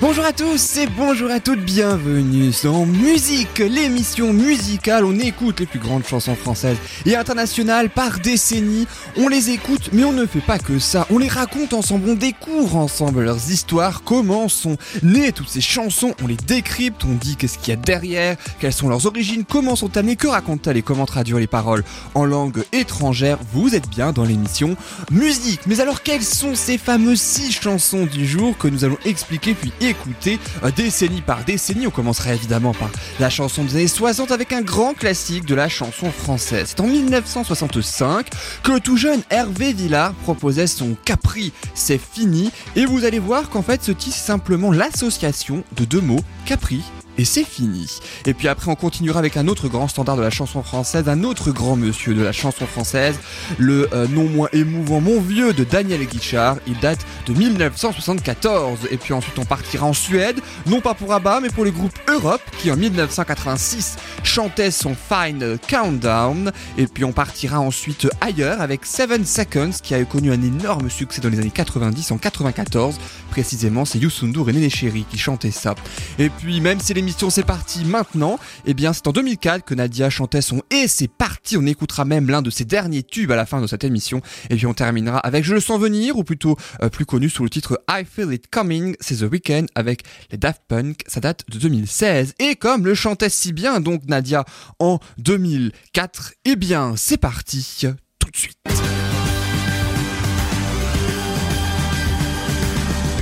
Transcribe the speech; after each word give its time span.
Bonjour 0.00 0.24
à 0.24 0.32
tous 0.32 0.76
et 0.76 0.86
bonjour 0.86 1.28
à 1.28 1.40
toutes, 1.40 1.58
bienvenue 1.58 2.52
dans 2.62 2.86
Musique, 2.86 3.58
l'émission 3.58 4.32
musicale. 4.32 5.04
On 5.04 5.18
écoute 5.18 5.58
les 5.58 5.66
plus 5.66 5.80
grandes 5.80 6.06
chansons 6.06 6.36
françaises 6.36 6.76
et 7.04 7.16
internationales 7.16 7.90
par 7.90 8.20
décennies. 8.20 8.86
On 9.16 9.26
les 9.26 9.50
écoute, 9.50 9.90
mais 9.92 10.04
on 10.04 10.12
ne 10.12 10.24
fait 10.24 10.40
pas 10.40 10.60
que 10.60 10.78
ça. 10.78 11.08
On 11.10 11.18
les 11.18 11.26
raconte 11.26 11.72
ensemble, 11.72 12.10
on 12.10 12.14
découvre 12.14 12.76
ensemble 12.76 13.24
leurs 13.24 13.50
histoires, 13.50 14.04
comment 14.04 14.48
sont 14.48 14.76
nées 15.02 15.32
toutes 15.32 15.48
ces 15.48 15.60
chansons. 15.60 16.14
On 16.22 16.28
les 16.28 16.36
décrypte, 16.36 17.04
on 17.04 17.14
dit 17.14 17.34
qu'est-ce 17.34 17.58
qu'il 17.58 17.70
y 17.70 17.72
a 17.72 17.76
derrière, 17.76 18.36
quelles 18.60 18.72
sont 18.72 18.88
leurs 18.88 19.06
origines, 19.06 19.42
comment 19.44 19.74
sont 19.74 19.96
amenées, 19.96 20.14
que 20.14 20.28
racontent-elles 20.28 20.76
et 20.76 20.82
comment 20.82 21.06
traduire 21.06 21.38
les 21.38 21.48
paroles 21.48 21.82
en 22.14 22.24
langue 22.24 22.62
étrangère. 22.70 23.38
Vous 23.52 23.74
êtes 23.74 23.88
bien 23.88 24.12
dans 24.12 24.24
l'émission 24.24 24.76
Musique. 25.10 25.62
Mais 25.66 25.80
alors, 25.80 26.04
quelles 26.04 26.22
sont 26.22 26.54
ces 26.54 26.78
fameuses 26.78 27.20
six 27.20 27.50
chansons 27.50 28.06
du 28.06 28.28
jour 28.28 28.56
que 28.56 28.68
nous 28.68 28.84
allons 28.84 28.98
expliquer 29.04 29.54
puis 29.54 29.72
écouter 29.88 30.38
euh, 30.62 30.70
décennie 30.70 31.22
par 31.22 31.44
décennie. 31.44 31.86
On 31.86 31.90
commencerait 31.90 32.34
évidemment 32.34 32.74
par 32.74 32.90
la 33.20 33.30
chanson 33.30 33.64
des 33.64 33.76
années 33.76 33.88
60 33.88 34.30
avec 34.30 34.52
un 34.52 34.62
grand 34.62 34.94
classique 34.94 35.44
de 35.44 35.54
la 35.54 35.68
chanson 35.68 36.10
française. 36.10 36.68
C'est 36.68 36.80
en 36.80 36.86
1965 36.86 38.26
que 38.62 38.72
le 38.72 38.80
tout 38.80 38.96
jeune 38.96 39.22
Hervé 39.30 39.72
Villard 39.72 40.12
proposait 40.14 40.66
son 40.66 40.96
Capri, 41.04 41.52
c'est 41.74 42.00
fini. 42.00 42.50
Et 42.76 42.84
vous 42.84 43.04
allez 43.04 43.18
voir 43.18 43.50
qu'en 43.50 43.62
fait 43.62 43.82
ce 43.82 43.92
titre 43.92 44.16
c'est 44.16 44.26
simplement 44.26 44.72
l'association 44.72 45.64
de 45.76 45.84
deux 45.84 46.00
mots, 46.00 46.20
Capri 46.44 46.82
et 47.18 47.24
c'est 47.24 47.44
fini. 47.44 47.98
Et 48.26 48.32
puis 48.32 48.46
après, 48.46 48.70
on 48.70 48.76
continuera 48.76 49.18
avec 49.18 49.36
un 49.36 49.48
autre 49.48 49.68
grand 49.68 49.88
standard 49.88 50.16
de 50.16 50.22
la 50.22 50.30
chanson 50.30 50.62
française, 50.62 51.08
un 51.08 51.24
autre 51.24 51.50
grand 51.50 51.74
monsieur 51.74 52.14
de 52.14 52.22
la 52.22 52.32
chanson 52.32 52.64
française, 52.66 53.18
le 53.58 53.88
euh, 53.92 54.06
non 54.08 54.24
moins 54.24 54.48
émouvant 54.52 55.00
Mon 55.00 55.20
Vieux 55.20 55.52
de 55.52 55.64
Daniel 55.64 56.06
Guichard. 56.06 56.58
Il 56.68 56.78
date 56.78 57.04
de 57.26 57.34
1974. 57.34 58.88
Et 58.90 58.96
puis 58.96 59.12
ensuite, 59.12 59.38
on 59.38 59.44
partira 59.44 59.86
en 59.86 59.92
Suède, 59.92 60.40
non 60.66 60.80
pas 60.80 60.94
pour 60.94 61.12
ABBA, 61.12 61.40
mais 61.40 61.48
pour 61.48 61.64
le 61.64 61.72
groupe 61.72 61.92
Europe, 62.06 62.42
qui 62.58 62.70
en 62.70 62.76
1986 62.76 63.96
chantait 64.22 64.70
son 64.70 64.94
Final 64.94 65.58
Countdown. 65.68 66.52
Et 66.76 66.86
puis 66.86 67.04
on 67.04 67.12
partira 67.12 67.58
ensuite 67.58 68.08
ailleurs 68.20 68.60
avec 68.60 68.86
Seven 68.86 69.24
Seconds, 69.24 69.72
qui 69.82 69.94
a 69.94 70.04
connu 70.04 70.30
un 70.30 70.40
énorme 70.40 70.88
succès 70.88 71.20
dans 71.20 71.30
les 71.30 71.40
années 71.40 71.50
90, 71.50 72.12
en 72.12 72.18
94. 72.18 72.98
Précisément, 73.30 73.84
c'est 73.84 73.98
Youssoundour 73.98 74.50
et 74.50 74.52
Néné 74.52 74.70
Chéri 74.70 75.04
qui 75.10 75.18
chantaient 75.18 75.50
ça. 75.50 75.74
Et 76.20 76.30
puis, 76.30 76.60
même 76.60 76.78
si 76.78 76.94
les 76.94 77.07
c'est 77.30 77.44
parti 77.44 77.84
maintenant. 77.84 78.38
Eh 78.66 78.74
bien, 78.74 78.92
c'est 78.92 79.06
en 79.06 79.12
2004 79.12 79.64
que 79.64 79.74
Nadia 79.74 80.10
chantait 80.10 80.40
son 80.40 80.62
Et 80.70 80.88
c'est 80.88 81.08
parti. 81.08 81.56
On 81.56 81.66
écoutera 81.66 82.04
même 82.04 82.28
l'un 82.28 82.42
de 82.42 82.50
ses 82.50 82.64
derniers 82.64 83.02
tubes 83.02 83.30
à 83.30 83.36
la 83.36 83.46
fin 83.46 83.60
de 83.60 83.66
cette 83.66 83.84
émission. 83.84 84.20
Et 84.50 84.56
puis 84.56 84.66
on 84.66 84.74
terminera 84.74 85.18
avec 85.18 85.44
Je 85.44 85.54
le 85.54 85.60
sens 85.60 85.80
venir, 85.80 86.16
ou 86.16 86.24
plutôt 86.24 86.56
euh, 86.82 86.88
plus 86.88 87.06
connu 87.06 87.28
sous 87.28 87.44
le 87.44 87.50
titre 87.50 87.82
I 87.90 88.04
Feel 88.04 88.32
It 88.32 88.48
Coming. 88.50 88.96
C'est 89.00 89.16
The 89.16 89.30
Weeknd 89.30 89.66
avec 89.74 90.02
les 90.30 90.38
Daft 90.38 90.62
Punk. 90.68 91.02
Ça 91.06 91.20
date 91.20 91.44
de 91.48 91.58
2016. 91.58 92.34
Et 92.38 92.56
comme 92.56 92.84
le 92.84 92.94
chantait 92.94 93.28
si 93.28 93.52
bien 93.52 93.80
donc 93.80 94.04
Nadia 94.06 94.44
en 94.78 94.98
2004, 95.18 96.34
eh 96.44 96.56
bien, 96.56 96.94
c'est 96.96 97.18
parti 97.18 97.86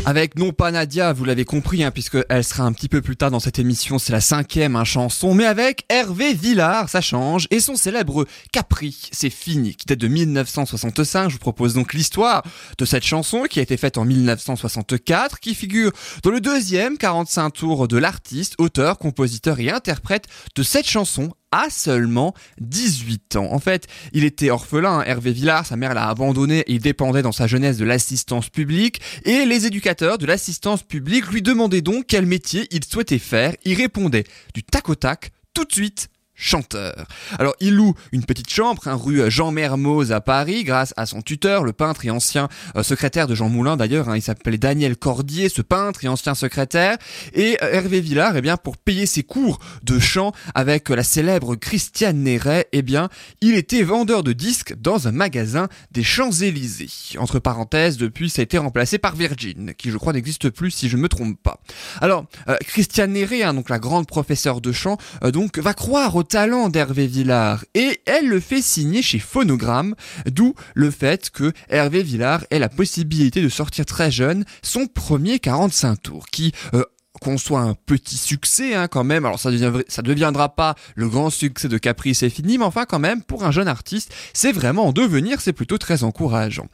Avec 0.09 0.39
non 0.39 0.53
pas 0.53 0.71
Nadia, 0.71 1.12
vous 1.12 1.25
l'avez 1.25 1.44
compris, 1.44 1.83
hein, 1.83 1.91
puisque 1.91 2.19
elle 2.28 2.44
sera 2.44 2.62
un 2.62 2.72
petit 2.72 2.89
peu 2.89 3.03
plus 3.03 3.17
tard 3.17 3.33
dans 3.33 3.41
cette 3.41 3.59
émission, 3.59 3.99
c'est 3.99 4.12
la 4.12 4.21
cinquième 4.21 4.77
hein, 4.77 4.84
chanson, 4.84 5.34
mais 5.34 5.47
avec 5.47 5.84
Hervé 5.89 6.33
Villard, 6.33 6.89
ça 6.89 7.00
change, 7.00 7.49
et 7.50 7.59
son 7.59 7.75
célèbre 7.75 8.25
Capri, 8.53 8.97
c'est 9.11 9.31
fini, 9.31 9.75
qui 9.75 9.84
date 9.84 9.99
de 9.99 10.06
1965. 10.06 11.28
Je 11.28 11.33
vous 11.33 11.41
propose 11.41 11.75
donc 11.75 11.93
l'histoire 11.93 12.44
de 12.78 12.84
cette 12.84 13.03
chanson 13.03 13.47
qui 13.50 13.59
a 13.59 13.62
été 13.62 13.77
faite 13.77 13.99
en 13.99 14.05
1964, 14.05 15.41
qui 15.41 15.56
figure 15.56 15.91
dans 16.23 16.31
le 16.31 16.41
deuxième 16.41 16.99
45 16.99 17.50
tours 17.50 17.88
de 17.88 17.99
l'artiste, 17.99 18.55
auteur, 18.59 18.99
compositeur 18.99 19.59
et 19.59 19.73
interprète 19.73 20.27
de 20.55 20.62
cette 20.62 20.87
chanson 20.87 21.33
à 21.62 21.71
seulement 21.71 22.34
18 22.61 23.37
ans. 23.37 23.53
En 23.53 23.59
fait, 23.59 23.87
il 24.12 24.25
était 24.25 24.50
orphelin, 24.50 25.03
Hervé 25.03 25.33
Villard, 25.33 25.67
sa 25.67 25.77
mère 25.77 25.94
l'a 25.94 26.09
abandonné 26.09 26.65
il 26.67 26.81
dépendait 26.81 27.22
dans 27.22 27.33
sa 27.33 27.47
jeunesse 27.47 27.77
de 27.77 27.84
l'assistance 27.84 28.49
publique 28.49 29.00
et 29.25 29.44
les 29.44 29.67
éducateurs 29.67 30.19
de 30.19 30.27
l'assistance 30.27 30.83
publique 30.83 31.31
lui 31.31 31.43
demandaient 31.43 31.83
donc 31.83 32.06
quel 32.09 32.27
métier 32.27 32.67
il 32.71 32.84
souhaitait 32.84 33.19
faire. 33.19 33.55
Il 33.65 33.75
répondait 33.75 34.25
du 34.55 34.62
tac 34.62 34.89
au 34.89 34.94
tac, 34.94 35.31
tout 35.55 35.65
de 35.65 35.72
suite, 35.72 36.09
chanteur. 36.37 37.07
Alors 37.39 37.55
il 37.61 37.75
loue 37.75 37.95
une 38.13 38.25
petite 38.25 38.51
chambre, 38.51 38.87
un 38.87 38.95
rue 38.95 39.31
Jean 39.31 39.51
Mermoz 39.51 40.13
à 40.13 40.21
Paris, 40.21 40.65
grâce 40.65 40.93
à 40.97 41.07
son 41.07 41.23
tuteur, 41.23 41.65
le 41.65 41.73
peintre 41.73 42.05
et 42.05 42.11
ancien 42.11 42.49
euh, 42.77 42.83
secrétaire 42.83 43.27
de 43.27 43.35
Jean 43.35 43.49
Moulin 43.49 43.77
d'ailleurs, 43.77 44.09
hein, 44.09 44.17
il 44.17 44.23
s'appelait 44.23 44.59
Daniel 44.59 44.97
Cordier, 44.97 45.49
ce 45.49 45.63
peintre 45.63 46.05
et 46.05 46.09
ancien 46.09 46.35
secrétaire, 46.35 46.99
et 47.33 47.57
euh, 47.63 47.73
Hervé 47.73 48.01
Villard, 48.01 48.37
eh 48.37 48.43
bien 48.43 48.57
pour 48.57 48.77
payer 48.77 49.07
ses 49.07 49.23
cours 49.23 49.59
de 49.83 49.99
chant 49.99 50.33
avec 50.55 50.91
la 50.91 51.03
célèbre 51.03 51.57
Christiane 51.57 52.19
Néret, 52.19 52.69
eh 52.73 52.83
bien 52.83 53.09
il 53.41 53.55
était 53.55 53.83
vendeur 53.83 54.23
de 54.23 54.33
disques 54.33 54.75
dans 54.79 55.09
un 55.09 55.13
magasin 55.13 55.69
des 55.91 56.03
Champs-Élysées. 56.03 57.19
Entre 57.19 57.39
parenthèses, 57.39 57.97
depuis 57.97 58.29
ça 58.29 58.43
a 58.43 58.45
été 58.45 58.59
remplacé 58.59 58.99
par 58.99 59.17
Virgin, 59.17 59.73
qui 59.79 59.91
je 59.91 59.97
crois 59.97 60.13
n'existe 60.13 60.51
plus 60.51 60.71
si 60.71 60.89
je 60.89 60.97
ne 60.97 61.03
me 61.03 61.09
trompe 61.09 61.41
pas. 61.43 61.61
Alors 62.01 62.27
euh, 62.49 62.57
Christiane 62.67 63.13
Néret, 63.13 63.43
hein, 63.43 63.55
donc 63.55 63.71
la 63.71 63.79
grande 63.79 64.07
professeure 64.07 64.61
de 64.61 64.73
chant, 64.73 64.99
donc 65.23 65.59
va 65.59 65.73
croire 65.73 66.15
talent 66.26 66.69
d'Hervé 66.69 67.06
Villard 67.06 67.64
et 67.75 68.00
elle 68.04 68.28
le 68.28 68.41
fait 68.41 68.62
signer 68.62 69.03
chez 69.03 69.19
Phonogramme, 69.19 69.94
d'où 70.26 70.54
le 70.75 70.91
fait 70.91 71.31
que 71.31 71.53
Hervé 71.69 72.03
Villard 72.03 72.44
ait 72.50 72.59
la 72.59 72.69
possibilité 72.69 73.42
de 73.42 73.48
sortir 73.48 73.87
très 73.87 74.10
jeune 74.10 74.44
son 74.62 74.87
premier 74.87 75.38
45 75.38 76.03
tours 76.03 76.26
qui 76.26 76.53
euh, 76.75 76.84
qu'on 77.21 77.38
soit 77.38 77.60
un 77.60 77.75
petit 77.75 78.16
succès 78.16 78.75
hein, 78.75 78.88
quand 78.88 79.04
même. 79.04 79.25
Alors 79.25 79.38
ça 79.38 79.50
ne 79.50 80.03
deviendra 80.03 80.54
pas 80.54 80.75
le 80.94 81.09
grand 81.09 81.31
succès 81.31 81.69
de 81.69 81.78
Caprice 81.78 82.19
c'est 82.19 82.31
fini, 82.31 82.59
mais 82.59 82.65
enfin 82.65 82.84
quand 82.87 82.99
même 82.99 83.22
pour 83.22 83.44
un 83.44 83.50
jeune 83.50 83.69
artiste, 83.69 84.12
c'est 84.32 84.53
vraiment 84.53 84.87
en 84.87 84.93
devenir, 84.93 85.41
c'est 85.41 85.53
plutôt 85.53 85.78
très 85.78 86.05
encourageant. 86.05 86.66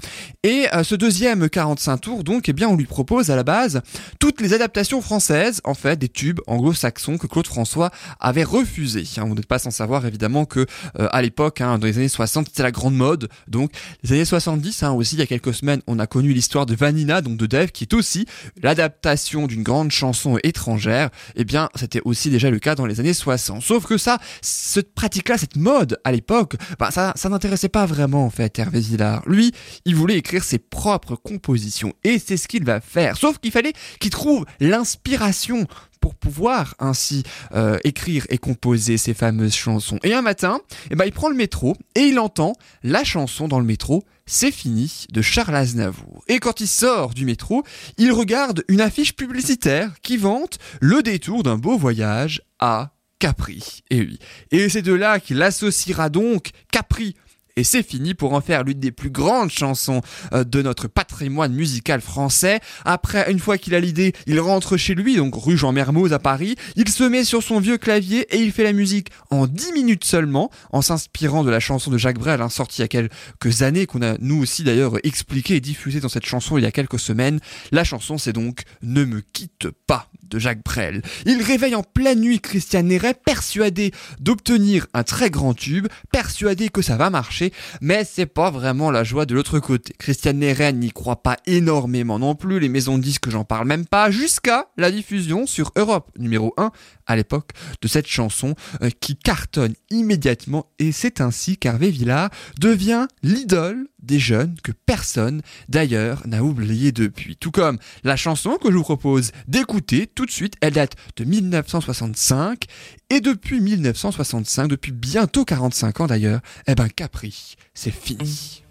Et 0.42 0.66
euh, 0.72 0.84
ce 0.84 0.94
deuxième 0.94 1.48
45 1.48 1.96
tours 1.98 2.24
donc, 2.24 2.48
eh 2.48 2.52
bien 2.52 2.68
on 2.68 2.76
lui 2.76 2.86
propose 2.86 3.30
à 3.30 3.36
la 3.36 3.42
base 3.42 3.82
toutes 4.18 4.40
les 4.40 4.52
adaptations 4.54 5.00
françaises 5.00 5.60
en 5.64 5.74
fait 5.74 5.98
des 5.98 6.08
tubes 6.08 6.40
anglo-saxons 6.46 7.18
que 7.18 7.26
Claude 7.26 7.46
François 7.46 7.90
avait 8.20 8.44
refusé. 8.44 9.04
Hein, 9.16 9.24
vous 9.26 9.34
n'êtes 9.34 9.46
pas 9.46 9.58
sans 9.58 9.70
savoir 9.70 10.06
évidemment 10.06 10.44
que 10.44 10.66
euh, 10.98 11.08
à 11.10 11.22
l'époque, 11.22 11.60
hein, 11.60 11.78
dans 11.78 11.86
les 11.86 11.98
années 11.98 12.08
60, 12.08 12.48
c'était 12.48 12.62
la 12.62 12.70
grande 12.70 12.94
mode. 12.94 13.28
Donc 13.48 13.72
les 14.02 14.12
années 14.12 14.24
70 14.24 14.82
hein, 14.82 14.92
aussi, 14.92 15.16
il 15.16 15.18
y 15.18 15.22
a 15.22 15.26
quelques 15.26 15.54
semaines, 15.54 15.82
on 15.86 15.98
a 15.98 16.06
connu 16.06 16.32
l'histoire 16.32 16.66
de 16.66 16.74
Vanina, 16.74 17.20
donc 17.20 17.36
de 17.36 17.46
Dave, 17.46 17.72
qui 17.72 17.84
est 17.84 17.94
aussi 17.94 18.26
l'adaptation 18.62 19.46
d'une 19.46 19.62
grande 19.62 19.90
chanson 19.90 20.31
étrangère, 20.42 21.10
eh 21.36 21.44
bien, 21.44 21.68
c'était 21.74 22.00
aussi 22.04 22.30
déjà 22.30 22.50
le 22.50 22.58
cas 22.58 22.74
dans 22.74 22.86
les 22.86 23.00
années 23.00 23.14
60. 23.14 23.62
Sauf 23.62 23.86
que 23.86 23.98
ça, 23.98 24.18
cette 24.40 24.94
pratique-là, 24.94 25.38
cette 25.38 25.56
mode 25.56 25.98
à 26.04 26.12
l'époque, 26.12 26.56
bah, 26.78 26.90
ça, 26.90 27.12
ça 27.16 27.28
n'intéressait 27.28 27.68
pas 27.68 27.86
vraiment 27.86 28.24
en 28.24 28.30
fait 28.30 28.58
Hervé 28.58 28.80
Villard. 28.80 29.22
Lui, 29.26 29.52
il 29.84 29.94
voulait 29.96 30.16
écrire 30.16 30.44
ses 30.44 30.58
propres 30.58 31.16
compositions 31.16 31.92
et 32.04 32.18
c'est 32.18 32.36
ce 32.36 32.48
qu'il 32.48 32.64
va 32.64 32.80
faire. 32.80 33.16
Sauf 33.16 33.38
qu'il 33.38 33.52
fallait 33.52 33.72
qu'il 34.00 34.10
trouve 34.10 34.44
l'inspiration 34.60 35.66
pour 36.02 36.14
pouvoir 36.16 36.74
ainsi 36.80 37.22
euh, 37.54 37.78
écrire 37.84 38.26
et 38.28 38.36
composer 38.36 38.98
ces 38.98 39.14
fameuses 39.14 39.54
chansons. 39.54 39.98
Et 40.02 40.12
un 40.12 40.20
matin, 40.20 40.60
eh 40.90 40.96
ben, 40.96 41.06
il 41.06 41.12
prend 41.12 41.30
le 41.30 41.36
métro 41.36 41.76
et 41.94 42.00
il 42.00 42.18
entend 42.18 42.54
la 42.82 43.04
chanson 43.04 43.48
dans 43.48 43.60
le 43.60 43.64
métro 43.64 44.04
c'est 44.32 44.50
fini 44.50 45.04
de 45.12 45.20
Charles 45.20 45.54
Aznavour. 45.54 46.24
Et 46.26 46.38
quand 46.38 46.60
il 46.60 46.66
sort 46.66 47.12
du 47.12 47.26
métro, 47.26 47.64
il 47.98 48.12
regarde 48.12 48.64
une 48.68 48.80
affiche 48.80 49.14
publicitaire 49.14 49.92
qui 50.00 50.16
vante 50.16 50.58
le 50.80 51.02
détour 51.02 51.42
d'un 51.42 51.58
beau 51.58 51.76
voyage 51.76 52.40
à 52.58 52.94
Capri. 53.18 53.82
Et 53.90 54.00
oui. 54.00 54.18
Et 54.50 54.70
c'est 54.70 54.80
de 54.80 54.94
là 54.94 55.20
qu'il 55.20 55.42
associera 55.42 56.08
donc 56.08 56.50
Capri 56.72 57.14
et 57.56 57.64
c'est 57.64 57.82
fini 57.82 58.14
pour 58.14 58.32
en 58.32 58.40
faire 58.40 58.64
l'une 58.64 58.80
des 58.80 58.92
plus 58.92 59.10
grandes 59.10 59.50
chansons 59.50 60.00
euh, 60.32 60.44
de 60.44 60.62
notre 60.62 60.88
patrimoine 60.88 61.52
musical 61.52 62.00
français. 62.00 62.60
Après, 62.84 63.30
une 63.30 63.38
fois 63.38 63.58
qu'il 63.58 63.74
a 63.74 63.80
l'idée, 63.80 64.12
il 64.26 64.40
rentre 64.40 64.76
chez 64.76 64.94
lui, 64.94 65.16
donc 65.16 65.34
rue 65.34 65.56
Jean 65.56 65.72
Mermoz 65.72 66.12
à 66.12 66.18
Paris, 66.18 66.56
il 66.76 66.88
se 66.88 67.04
met 67.04 67.24
sur 67.24 67.42
son 67.42 67.60
vieux 67.60 67.78
clavier 67.78 68.26
et 68.34 68.38
il 68.38 68.52
fait 68.52 68.64
la 68.64 68.72
musique 68.72 69.08
en 69.30 69.46
10 69.46 69.72
minutes 69.72 70.04
seulement, 70.04 70.50
en 70.72 70.82
s'inspirant 70.82 71.44
de 71.44 71.50
la 71.50 71.60
chanson 71.60 71.90
de 71.90 71.98
Jacques 71.98 72.18
Brel, 72.18 72.40
hein, 72.40 72.48
sortie 72.48 72.80
il 72.80 72.82
y 72.82 72.84
a 72.84 72.88
quelques 72.88 73.62
années, 73.62 73.86
qu'on 73.86 74.02
a 74.02 74.16
nous 74.18 74.42
aussi 74.42 74.64
d'ailleurs 74.64 74.94
expliqué 75.04 75.56
et 75.56 75.60
diffusé 75.60 76.00
dans 76.00 76.08
cette 76.08 76.26
chanson 76.26 76.58
il 76.58 76.64
y 76.64 76.66
a 76.66 76.72
quelques 76.72 76.98
semaines. 76.98 77.40
La 77.70 77.84
chanson 77.84 78.18
c'est 78.18 78.32
donc 78.32 78.62
Ne 78.82 79.04
me 79.04 79.20
quitte 79.20 79.68
pas 79.86 80.08
Jacques 80.38 80.64
Brel. 80.64 81.02
Il 81.26 81.42
réveille 81.42 81.74
en 81.74 81.82
pleine 81.82 82.20
nuit 82.20 82.40
Christian 82.40 82.82
Néret, 82.82 83.14
persuadé 83.14 83.92
d'obtenir 84.20 84.86
un 84.94 85.02
très 85.02 85.30
grand 85.30 85.54
tube, 85.54 85.88
persuadé 86.12 86.68
que 86.68 86.82
ça 86.82 86.96
va 86.96 87.10
marcher 87.10 87.52
mais 87.80 88.04
c'est 88.04 88.26
pas 88.26 88.50
vraiment 88.50 88.90
la 88.90 89.04
joie 89.04 89.26
de 89.26 89.34
l'autre 89.34 89.58
côté. 89.58 89.94
Christiane 89.98 90.38
Neren 90.38 90.78
n'y 90.78 90.90
croit 90.90 91.22
pas 91.22 91.36
énormément 91.46 92.18
non 92.18 92.34
plus, 92.34 92.60
les 92.60 92.68
maisons 92.68 92.98
de 92.98 93.02
disques 93.02 93.30
j'en 93.30 93.44
parle 93.44 93.66
même 93.66 93.86
pas, 93.86 94.10
jusqu'à 94.10 94.68
la 94.76 94.90
diffusion 94.90 95.46
sur 95.46 95.72
Europe 95.76 96.10
numéro 96.18 96.54
1 96.56 96.70
à 97.06 97.16
l'époque 97.16 97.50
de 97.80 97.88
cette 97.88 98.06
chanson 98.06 98.54
euh, 98.82 98.90
qui 99.00 99.16
cartonne 99.16 99.74
immédiatement 99.90 100.66
et 100.78 100.92
c'est 100.92 101.20
ainsi 101.20 101.56
qu'Hervé 101.56 101.90
Villard 101.90 102.30
devient 102.58 103.06
l'idole 103.22 103.88
des 104.02 104.18
jeunes 104.18 104.56
que 104.62 104.72
personne 104.72 105.42
d'ailleurs 105.68 106.26
n'a 106.26 106.42
oublié 106.42 106.92
depuis. 106.92 107.36
Tout 107.36 107.50
comme 107.50 107.78
la 108.04 108.16
chanson 108.16 108.58
que 108.62 108.70
je 108.70 108.76
vous 108.76 108.82
propose 108.82 109.32
d'écouter 109.48 110.06
tout 110.06 110.26
de 110.26 110.30
suite, 110.30 110.54
elle 110.60 110.74
date 110.74 110.94
de 111.16 111.24
1965 111.24 112.64
et 113.10 113.20
depuis 113.20 113.60
1965, 113.60 114.68
depuis 114.68 114.92
bientôt 114.92 115.44
45 115.44 116.00
ans 116.00 116.06
d'ailleurs, 116.06 116.40
eh 116.66 116.74
ben 116.74 116.88
Capri, 116.88 117.54
c'est 117.74 117.90
fini. 117.90 118.64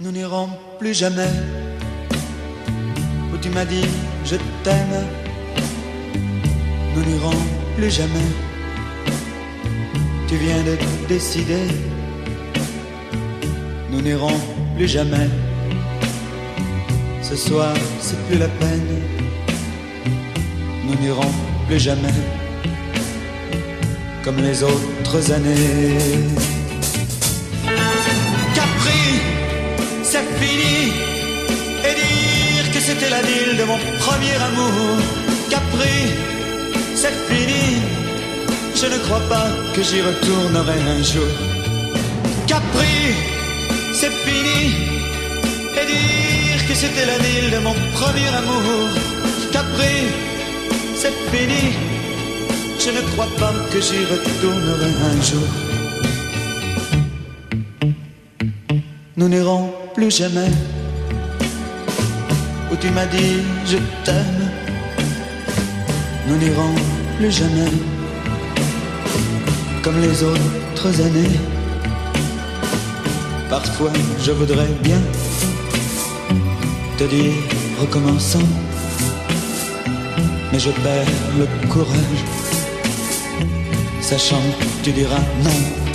Nous 0.00 0.12
n'irons 0.12 0.48
plus 0.78 0.94
jamais 0.94 1.30
où 3.32 3.38
tu 3.38 3.48
m'as 3.50 3.64
dit 3.64 3.84
je 4.24 4.36
t'aime. 4.62 5.25
Nous 6.96 7.04
n'irons 7.04 7.38
plus 7.76 7.90
jamais. 7.90 8.28
Tu 10.28 10.36
viens 10.36 10.62
de 10.62 10.78
décider. 11.06 11.66
Nous 13.90 14.00
n'irons 14.00 14.40
plus 14.76 14.88
jamais. 14.88 15.28
Ce 17.20 17.36
soir, 17.36 17.74
c'est 18.00 18.18
plus 18.26 18.38
la 18.38 18.48
peine. 18.48 18.88
Nous 20.86 20.94
n'irons 21.02 21.32
plus 21.68 21.78
jamais 21.78 22.14
comme 24.26 24.38
les 24.38 24.60
autres 24.64 25.32
années. 25.32 25.98
Capri, 28.56 29.04
c'est 30.02 30.26
fini. 30.40 30.92
Et 31.86 31.94
dire 31.94 32.72
que 32.72 32.80
c'était 32.80 33.10
la 33.10 33.22
ville 33.22 33.56
de 33.56 33.64
mon 33.64 33.78
premier 34.00 34.36
amour. 34.48 34.96
Capri, 35.48 36.35
c'est 36.96 37.16
fini. 37.28 37.82
Je 38.74 38.86
ne 38.86 38.98
crois 39.04 39.24
pas 39.28 39.48
que 39.74 39.82
j'y 39.82 40.00
retournerai 40.00 40.78
un 40.96 41.02
jour. 41.02 41.32
Capri, 42.46 42.98
c'est 43.92 44.14
fini. 44.24 44.60
Et 45.78 45.86
dire 45.92 46.60
que 46.68 46.74
c'était 46.74 47.06
la 47.12 47.18
ville 47.18 47.50
de 47.56 47.58
mon 47.66 47.76
premier 47.98 48.30
amour. 48.40 48.88
Capri, 49.52 49.96
c'est 51.00 51.16
fini. 51.30 51.64
Je 52.84 52.90
ne 52.96 53.02
crois 53.12 53.30
pas 53.38 53.54
que 53.70 53.80
j'y 53.80 54.02
retournerai 54.12 54.90
un 55.10 55.18
jour. 55.30 55.48
Nous 59.18 59.28
n'irons 59.28 59.72
plus 59.94 60.10
jamais 60.10 60.52
où 62.70 62.76
tu 62.76 62.90
m'as 62.90 63.06
dit 63.06 63.42
je 63.66 63.78
t'aime. 64.04 64.45
Nous 66.28 66.36
n'irons 66.38 66.74
plus 67.16 67.30
jamais 67.30 67.70
comme 69.82 70.00
les 70.00 70.22
autres 70.24 71.00
années. 71.00 71.38
Parfois 73.48 73.92
je 74.20 74.32
voudrais 74.32 74.68
bien 74.82 75.00
te 76.98 77.04
dire 77.04 77.32
recommençons, 77.80 78.48
mais 80.52 80.58
je 80.58 80.70
perds 80.70 81.06
le 81.38 81.46
courage, 81.68 82.22
sachant 84.00 84.42
que 84.58 84.84
tu 84.84 84.92
diras 84.92 85.24
non. 85.44 85.85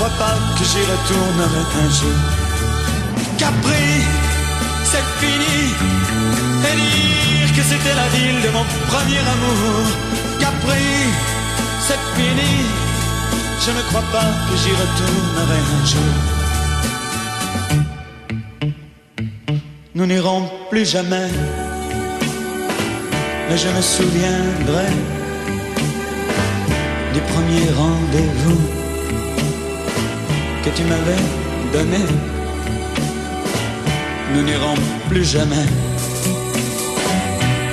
Crois 0.00 0.18
pas 0.18 0.38
que 0.56 0.64
j'y 0.64 0.82
retournerai 0.92 1.64
un 1.82 1.90
jour. 1.98 2.20
Capri, 3.36 3.88
c'est 4.90 5.08
fini, 5.20 5.58
et 6.68 6.74
dire 6.80 7.50
que 7.56 7.62
c'était 7.70 7.96
la 8.02 8.08
ville 8.14 8.40
de 8.46 8.50
mon 8.56 8.64
premier 8.90 9.22
amour. 9.34 9.82
Capri, 10.42 10.88
c'est 11.86 12.02
fini, 12.16 12.52
je 13.64 13.70
ne 13.76 13.82
crois 13.88 14.06
pas 14.16 14.30
que 14.46 14.54
j'y 14.62 14.72
retournerai 14.82 15.60
un 15.78 15.84
jour. 15.92 16.14
Nous 19.94 20.06
n'irons 20.06 20.42
plus 20.70 20.86
jamais, 20.86 21.30
mais 23.48 23.58
je 23.64 23.68
me 23.68 23.82
souviendrai 23.82 24.90
du 27.12 27.20
premier 27.32 27.66
rendez-vous 27.82 28.79
que 30.64 30.70
tu 30.70 30.82
m'avais 30.84 31.22
donné. 31.72 32.04
Nous 34.34 34.42
n'irons 34.42 34.74
plus 35.08 35.24
jamais 35.24 35.66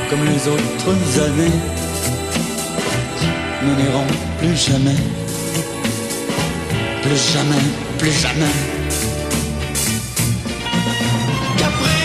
comme 0.10 0.24
les 0.26 0.48
autres 0.48 1.22
années. 1.28 1.58
Nous 3.64 3.76
n'irons 3.76 4.08
plus 4.40 4.56
jamais, 4.56 5.00
plus 7.04 7.22
jamais, 7.34 7.66
plus 7.98 8.12
jamais. 8.12 8.56
Capri, 11.58 12.04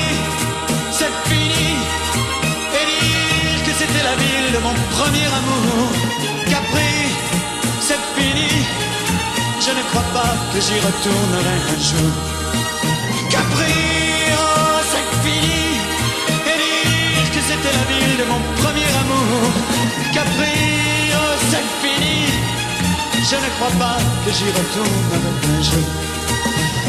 c'est 0.99 1.15
fini. 1.29 1.71
Et 2.79 2.87
dire 3.01 3.61
que 3.67 3.73
c'était 3.79 4.05
la 4.11 4.17
ville 4.23 4.49
de 4.55 4.61
mon 4.67 4.75
premier 4.97 5.29
amour. 5.41 5.82
Je 9.73 9.79
ne 9.79 9.85
crois 9.85 10.09
pas 10.13 10.35
que 10.53 10.61
j'y 10.61 10.79
retournerai 10.87 11.57
un 11.73 11.81
jour. 11.89 12.13
Capri, 13.31 13.73
oh, 14.37 14.81
c'est 14.91 15.09
fini. 15.25 15.65
Et 16.51 16.57
dire 17.17 17.31
que 17.35 17.41
c'était 17.49 17.75
la 17.79 17.85
ville 17.91 18.17
de 18.21 18.27
mon 18.33 18.41
premier 18.61 18.91
amour. 19.03 19.51
Capri, 20.13 20.59
oh, 21.17 21.35
c'est 21.51 21.69
fini. 21.81 22.19
Je 23.31 23.37
ne 23.45 23.49
crois 23.57 23.75
pas 23.85 23.99
que 24.25 24.31
j'y 24.37 24.49
retournerai 24.61 25.33
un 25.57 25.63
jour. 25.63 25.89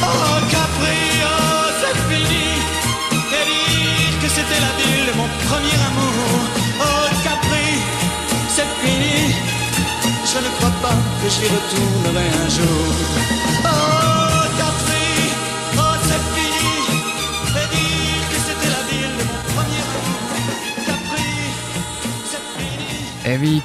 Oh, 0.02 0.36
Capri, 0.54 1.00
oh, 1.24 1.68
c'est 1.80 1.98
fini. 2.10 2.48
Et 3.38 3.44
dire 3.48 4.16
que 4.22 4.28
c'était 4.28 4.62
la 4.68 4.74
ville 4.80 5.06
de 5.10 5.14
mon 5.20 5.30
premier 5.48 5.78
amour. 5.90 6.13
Que 11.24 11.30
j'y 11.30 11.48
retournerai 11.48 12.28
un 12.44 12.50
jour. 12.50 12.94
Oh, 13.66 14.23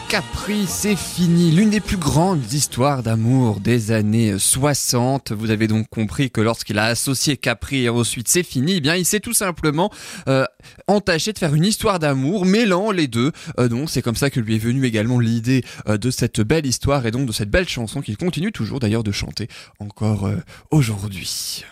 Capri, 0.09 0.67
c'est 0.67 0.97
fini. 0.97 1.53
L'une 1.53 1.71
des 1.71 1.81
plus 1.81 1.99
grandes 1.99 2.53
histoires 2.53 3.05
d'amour 3.05 3.61
des 3.61 3.93
années 3.93 4.37
60. 4.37 5.31
Vous 5.33 5.51
avez 5.51 5.69
donc 5.69 5.89
compris 5.89 6.31
que 6.31 6.41
lorsqu'il 6.41 6.79
a 6.79 6.87
associé 6.87 7.37
Capri 7.37 7.85
et 7.85 7.89
ensuite 7.89 8.29
c'est 8.29 8.43
fini, 8.43 8.75
eh 8.77 8.81
bien, 8.81 8.97
il 8.97 9.05
s'est 9.05 9.21
tout 9.21 9.35
simplement 9.35 9.93
euh, 10.27 10.45
entaché 10.89 11.33
de 11.33 11.39
faire 11.39 11.55
une 11.55 11.65
histoire 11.65 12.01
d'amour, 12.01 12.45
mêlant 12.45 12.91
les 12.91 13.07
deux. 13.07 13.31
Euh, 13.61 13.69
donc, 13.69 13.89
c'est 13.89 14.03
comme 14.03 14.17
ça 14.17 14.31
que 14.31 14.41
lui 14.41 14.57
est 14.57 14.59
venue 14.59 14.85
également 14.85 15.21
l'idée 15.21 15.63
euh, 15.89 15.97
de 15.97 16.11
cette 16.11 16.41
belle 16.41 16.67
histoire 16.67 17.07
et 17.07 17.13
donc 17.13 17.27
de 17.27 17.33
cette 17.33 17.51
belle 17.51 17.69
chanson 17.69 18.01
qu'il 18.01 18.17
continue 18.17 18.51
toujours 18.51 18.81
d'ailleurs 18.81 19.05
de 19.05 19.13
chanter 19.13 19.47
encore 19.79 20.29
aujourd'hui. 20.71 21.65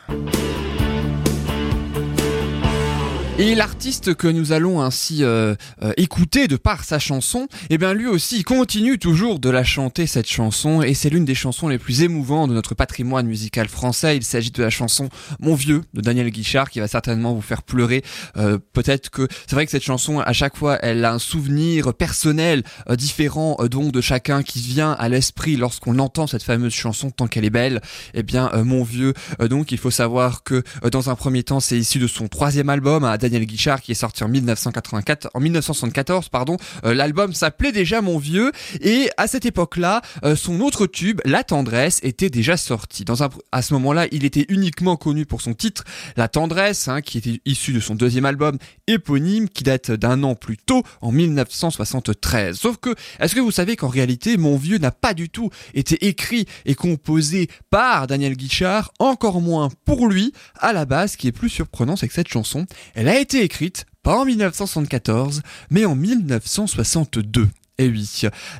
Et 3.38 3.54
l'artiste 3.54 4.14
que 4.14 4.28
nous 4.28 4.52
allons 4.52 4.80
ainsi 4.80 5.22
euh, 5.22 5.54
euh, 5.82 5.92
écouter 5.98 6.48
de 6.48 6.56
par 6.56 6.84
sa 6.84 6.98
chanson, 6.98 7.48
eh 7.68 7.76
bien 7.76 7.92
lui 7.92 8.06
aussi 8.06 8.42
continue 8.44 8.98
toujours 8.98 9.40
de 9.40 9.50
la 9.50 9.62
chanter 9.62 10.06
cette 10.06 10.26
chanson 10.26 10.80
et 10.80 10.94
c'est 10.94 11.10
l'une 11.10 11.26
des 11.26 11.34
chansons 11.34 11.68
les 11.68 11.76
plus 11.76 12.00
émouvantes 12.00 12.48
de 12.48 12.54
notre 12.54 12.74
patrimoine 12.74 13.26
musical 13.26 13.68
français. 13.68 14.16
Il 14.16 14.24
s'agit 14.24 14.52
de 14.52 14.62
la 14.62 14.70
chanson 14.70 15.10
Mon 15.38 15.54
vieux 15.54 15.82
de 15.92 16.00
Daniel 16.00 16.30
Guichard 16.30 16.70
qui 16.70 16.80
va 16.80 16.88
certainement 16.88 17.34
vous 17.34 17.42
faire 17.42 17.62
pleurer. 17.62 18.02
Euh, 18.38 18.56
Peut-être 18.72 19.10
que 19.10 19.28
c'est 19.46 19.54
vrai 19.54 19.66
que 19.66 19.70
cette 19.70 19.84
chanson 19.84 20.18
à 20.20 20.32
chaque 20.32 20.56
fois 20.56 20.78
elle 20.80 21.04
a 21.04 21.12
un 21.12 21.18
souvenir 21.18 21.92
personnel 21.92 22.62
euh, 22.88 22.96
différent 22.96 23.58
euh, 23.60 23.68
donc 23.68 23.92
de 23.92 24.00
chacun 24.00 24.42
qui 24.42 24.60
vient 24.60 24.92
à 24.92 25.10
l'esprit 25.10 25.56
lorsqu'on 25.56 25.98
entend 25.98 26.26
cette 26.26 26.42
fameuse 26.42 26.72
chanson 26.72 27.10
tant 27.10 27.26
qu'elle 27.26 27.44
est 27.44 27.50
belle. 27.50 27.82
Eh 28.14 28.22
bien 28.22 28.50
euh, 28.54 28.64
Mon 28.64 28.82
vieux, 28.82 29.12
donc 29.40 29.72
il 29.72 29.78
faut 29.78 29.90
savoir 29.90 30.42
que 30.42 30.62
dans 30.90 31.10
un 31.10 31.16
premier 31.16 31.42
temps 31.42 31.60
c'est 31.60 31.78
issu 31.78 31.98
de 31.98 32.06
son 32.06 32.28
troisième 32.28 32.70
album 32.70 33.04
à 33.04 33.18
Daniel 33.28 33.46
Guichard 33.46 33.80
qui 33.80 33.92
est 33.92 33.96
sorti 33.96 34.24
en 34.24 34.28
1984, 34.28 35.30
en 35.34 35.40
1974 35.40 36.28
pardon. 36.28 36.56
L'album 36.82 37.32
s'appelait 37.32 37.72
déjà 37.72 38.00
Mon 38.00 38.18
vieux 38.18 38.52
et 38.80 39.08
à 39.16 39.26
cette 39.26 39.46
époque-là, 39.46 40.02
son 40.36 40.60
autre 40.60 40.86
tube, 40.86 41.20
La 41.24 41.44
tendresse, 41.44 42.00
était 42.02 42.30
déjà 42.30 42.56
sorti. 42.56 43.04
Dans 43.04 43.22
un, 43.22 43.28
à 43.52 43.62
ce 43.62 43.74
moment-là, 43.74 44.06
il 44.12 44.24
était 44.24 44.46
uniquement 44.48 44.96
connu 44.96 45.26
pour 45.26 45.40
son 45.40 45.54
titre 45.54 45.84
La 46.16 46.28
tendresse, 46.28 46.88
hein, 46.88 47.00
qui 47.00 47.18
était 47.18 47.40
issu 47.44 47.72
de 47.72 47.80
son 47.80 47.94
deuxième 47.94 48.24
album 48.24 48.58
éponyme 48.86 49.48
qui 49.48 49.64
date 49.64 49.90
d'un 49.90 50.22
an 50.22 50.34
plus 50.34 50.56
tôt, 50.56 50.82
en 51.00 51.12
1973. 51.12 52.56
Sauf 52.56 52.76
que, 52.78 52.94
est-ce 53.20 53.34
que 53.34 53.40
vous 53.40 53.50
savez 53.50 53.76
qu'en 53.76 53.88
réalité, 53.88 54.36
Mon 54.36 54.56
vieux 54.56 54.78
n'a 54.78 54.90
pas 54.90 55.14
du 55.14 55.28
tout 55.28 55.50
été 55.74 56.06
écrit 56.06 56.46
et 56.64 56.74
composé 56.74 57.48
par 57.70 58.06
Daniel 58.06 58.36
Guichard, 58.36 58.92
encore 58.98 59.40
moins 59.40 59.68
pour 59.84 60.08
lui. 60.08 60.32
À 60.58 60.72
la 60.72 60.84
base, 60.84 61.12
ce 61.12 61.16
qui 61.16 61.28
est 61.28 61.32
plus 61.32 61.48
surprenant, 61.48 61.96
c'est 61.96 62.08
que 62.08 62.14
cette 62.14 62.28
chanson, 62.28 62.66
elle 62.94 63.08
a 63.08 63.15
été 63.18 63.42
écrite 63.42 63.86
pas 64.02 64.18
en 64.18 64.24
1974, 64.24 65.42
mais 65.70 65.84
en 65.84 65.96
1962. 65.96 67.48
Et 67.78 67.88
oui, 67.88 68.08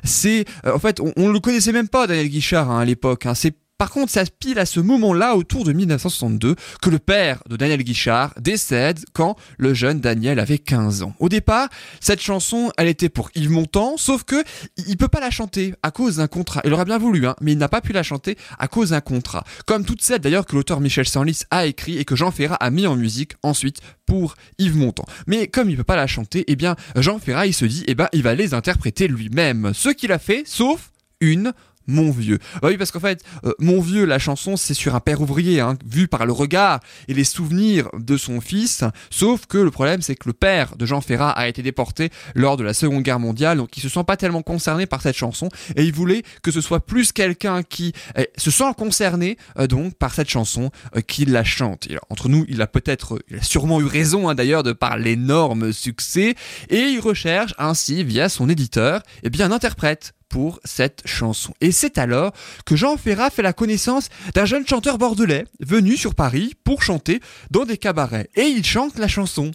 c'est 0.03 0.45
euh, 0.65 0.75
en 0.75 0.79
fait 0.79 0.99
on, 0.99 1.29
le 1.29 1.39
connaissait 1.39 1.71
même 1.71 1.87
pas 1.87 2.05
Daniel 2.05 2.27
Guichard 2.29 2.69
hein, 2.69 2.79
à 2.79 2.85
l'époque. 2.85 3.25
Hein. 3.25 3.33
c'est 3.33 3.55
par 3.77 3.91
contre, 3.91 4.11
ça 4.11 4.23
pile 4.25 4.59
à 4.59 4.65
ce 4.65 4.79
moment-là, 4.79 5.35
autour 5.35 5.63
de 5.63 5.71
1962, 5.71 6.55
que 6.81 6.89
le 6.89 6.99
père 6.99 7.43
de 7.47 7.55
Daniel 7.55 7.83
Guichard 7.83 8.33
décède 8.39 8.99
quand 9.13 9.35
le 9.57 9.73
jeune 9.73 9.99
Daniel 9.99 10.39
avait 10.39 10.57
15 10.57 11.03
ans. 11.03 11.13
Au 11.19 11.29
départ, 11.29 11.69
cette 11.99 12.21
chanson, 12.21 12.71
elle 12.77 12.87
était 12.87 13.09
pour 13.09 13.29
Yves 13.35 13.51
Montand, 13.51 13.97
sauf 13.97 14.23
que 14.23 14.43
il 14.87 14.97
peut 14.97 15.07
pas 15.07 15.19
la 15.19 15.29
chanter 15.29 15.75
à 15.83 15.91
cause 15.91 16.17
d'un 16.17 16.27
contrat. 16.27 16.61
Il 16.65 16.73
aurait 16.73 16.85
bien 16.85 16.97
voulu, 16.97 17.27
hein, 17.27 17.35
mais 17.41 17.51
il 17.51 17.57
n'a 17.57 17.69
pas 17.69 17.81
pu 17.81 17.93
la 17.93 18.03
chanter 18.03 18.35
à 18.57 18.67
cause 18.67 18.89
d'un 18.89 19.01
contrat. 19.01 19.43
Comme 19.65 19.85
toutes 19.85 20.01
celles 20.01 20.19
d'ailleurs 20.19 20.45
que 20.45 20.55
l'auteur 20.55 20.79
Michel 20.79 21.07
Sanlis 21.07 21.41
a 21.51 21.67
écrit 21.67 21.97
et 21.97 22.05
que 22.05 22.15
Jean 22.15 22.31
Ferrat 22.31 22.55
a 22.55 22.69
mis 22.71 22.87
en 22.87 22.95
musique 22.95 23.33
ensuite 23.43 23.81
pour 24.07 24.35
Yves 24.57 24.77
Montand. 24.77 25.05
Mais 25.27 25.47
comme 25.47 25.69
il 25.69 25.77
peut 25.77 25.83
pas 25.83 25.95
la 25.95 26.07
chanter, 26.07 26.45
eh 26.47 26.55
bien 26.55 26.75
Jean 26.95 27.19
Ferrat 27.19 27.45
il 27.45 27.53
se 27.53 27.65
dit, 27.65 27.83
eh 27.87 27.93
ben 27.93 28.07
il 28.13 28.23
va 28.23 28.33
les 28.33 28.55
interpréter 28.55 29.07
lui-même. 29.07 29.71
Ce 29.75 29.89
qu'il 29.89 30.11
a 30.11 30.19
fait, 30.19 30.43
sauf 30.47 30.91
une 31.19 31.53
mon 31.87 32.11
vieux. 32.11 32.39
Bah 32.61 32.69
oui, 32.69 32.77
parce 32.77 32.91
qu'en 32.91 32.99
fait, 32.99 33.23
euh, 33.45 33.53
Mon 33.59 33.81
vieux, 33.81 34.05
la 34.05 34.19
chanson, 34.19 34.55
c'est 34.57 34.73
sur 34.73 34.95
un 34.95 34.99
père 34.99 35.21
ouvrier, 35.21 35.59
hein, 35.61 35.77
vu 35.85 36.07
par 36.07 36.25
le 36.25 36.31
regard 36.31 36.79
et 37.07 37.13
les 37.13 37.23
souvenirs 37.23 37.89
de 37.97 38.17
son 38.17 38.41
fils. 38.41 38.83
Sauf 39.09 39.45
que 39.45 39.57
le 39.57 39.71
problème, 39.71 40.01
c'est 40.01 40.15
que 40.15 40.27
le 40.27 40.33
père 40.33 40.75
de 40.75 40.85
Jean 40.85 41.01
Ferrat 41.01 41.31
a 41.31 41.47
été 41.47 41.63
déporté 41.63 42.09
lors 42.35 42.57
de 42.57 42.63
la 42.63 42.73
Seconde 42.73 43.03
Guerre 43.03 43.19
mondiale, 43.19 43.57
donc 43.57 43.75
il 43.77 43.81
se 43.81 43.89
sent 43.89 44.03
pas 44.05 44.17
tellement 44.17 44.41
concerné 44.41 44.85
par 44.85 45.01
cette 45.01 45.15
chanson, 45.15 45.49
et 45.75 45.83
il 45.83 45.93
voulait 45.93 46.23
que 46.43 46.51
ce 46.51 46.61
soit 46.61 46.85
plus 46.85 47.11
quelqu'un 47.11 47.63
qui 47.63 47.93
eh, 48.17 48.29
se 48.37 48.51
sent 48.51 48.73
concerné 48.77 49.37
euh, 49.57 49.67
donc 49.67 49.95
par 49.95 50.13
cette 50.13 50.29
chanson 50.29 50.71
euh, 50.95 51.01
qui 51.01 51.25
la 51.25 51.43
chante. 51.43 51.87
entre 52.09 52.29
nous, 52.29 52.45
il 52.47 52.61
a 52.61 52.67
peut-être, 52.67 53.19
il 53.29 53.37
a 53.37 53.41
sûrement 53.41 53.81
eu 53.81 53.85
raison 53.85 54.29
hein, 54.29 54.35
d'ailleurs 54.35 54.63
de 54.63 54.73
par 54.73 54.97
l'énorme 54.97 55.71
succès, 55.73 56.35
et 56.69 56.79
il 56.79 56.99
recherche 56.99 57.53
ainsi 57.57 58.03
via 58.03 58.29
son 58.29 58.49
éditeur, 58.49 59.01
eh 59.23 59.29
bien 59.29 59.47
un 59.47 59.51
interprète 59.51 60.13
pour 60.29 60.59
cette 60.63 61.01
chanson. 61.05 61.53
Et 61.61 61.71
c'est 61.71 61.97
alors 61.97 62.31
que 62.65 62.75
Jean 62.75 62.97
Ferrat 62.97 63.29
fait 63.29 63.41
la 63.41 63.53
connaissance 63.53 64.09
d'un 64.33 64.45
jeune 64.45 64.67
chanteur 64.67 64.97
bordelais 64.97 65.45
venu 65.59 65.97
sur 65.97 66.15
Paris 66.15 66.53
pour 66.63 66.83
chanter 66.83 67.19
dans 67.51 67.65
des 67.65 67.77
cabarets. 67.77 68.29
Et 68.35 68.43
il 68.43 68.65
chante 68.65 68.97
la 68.97 69.07
chanson. 69.07 69.51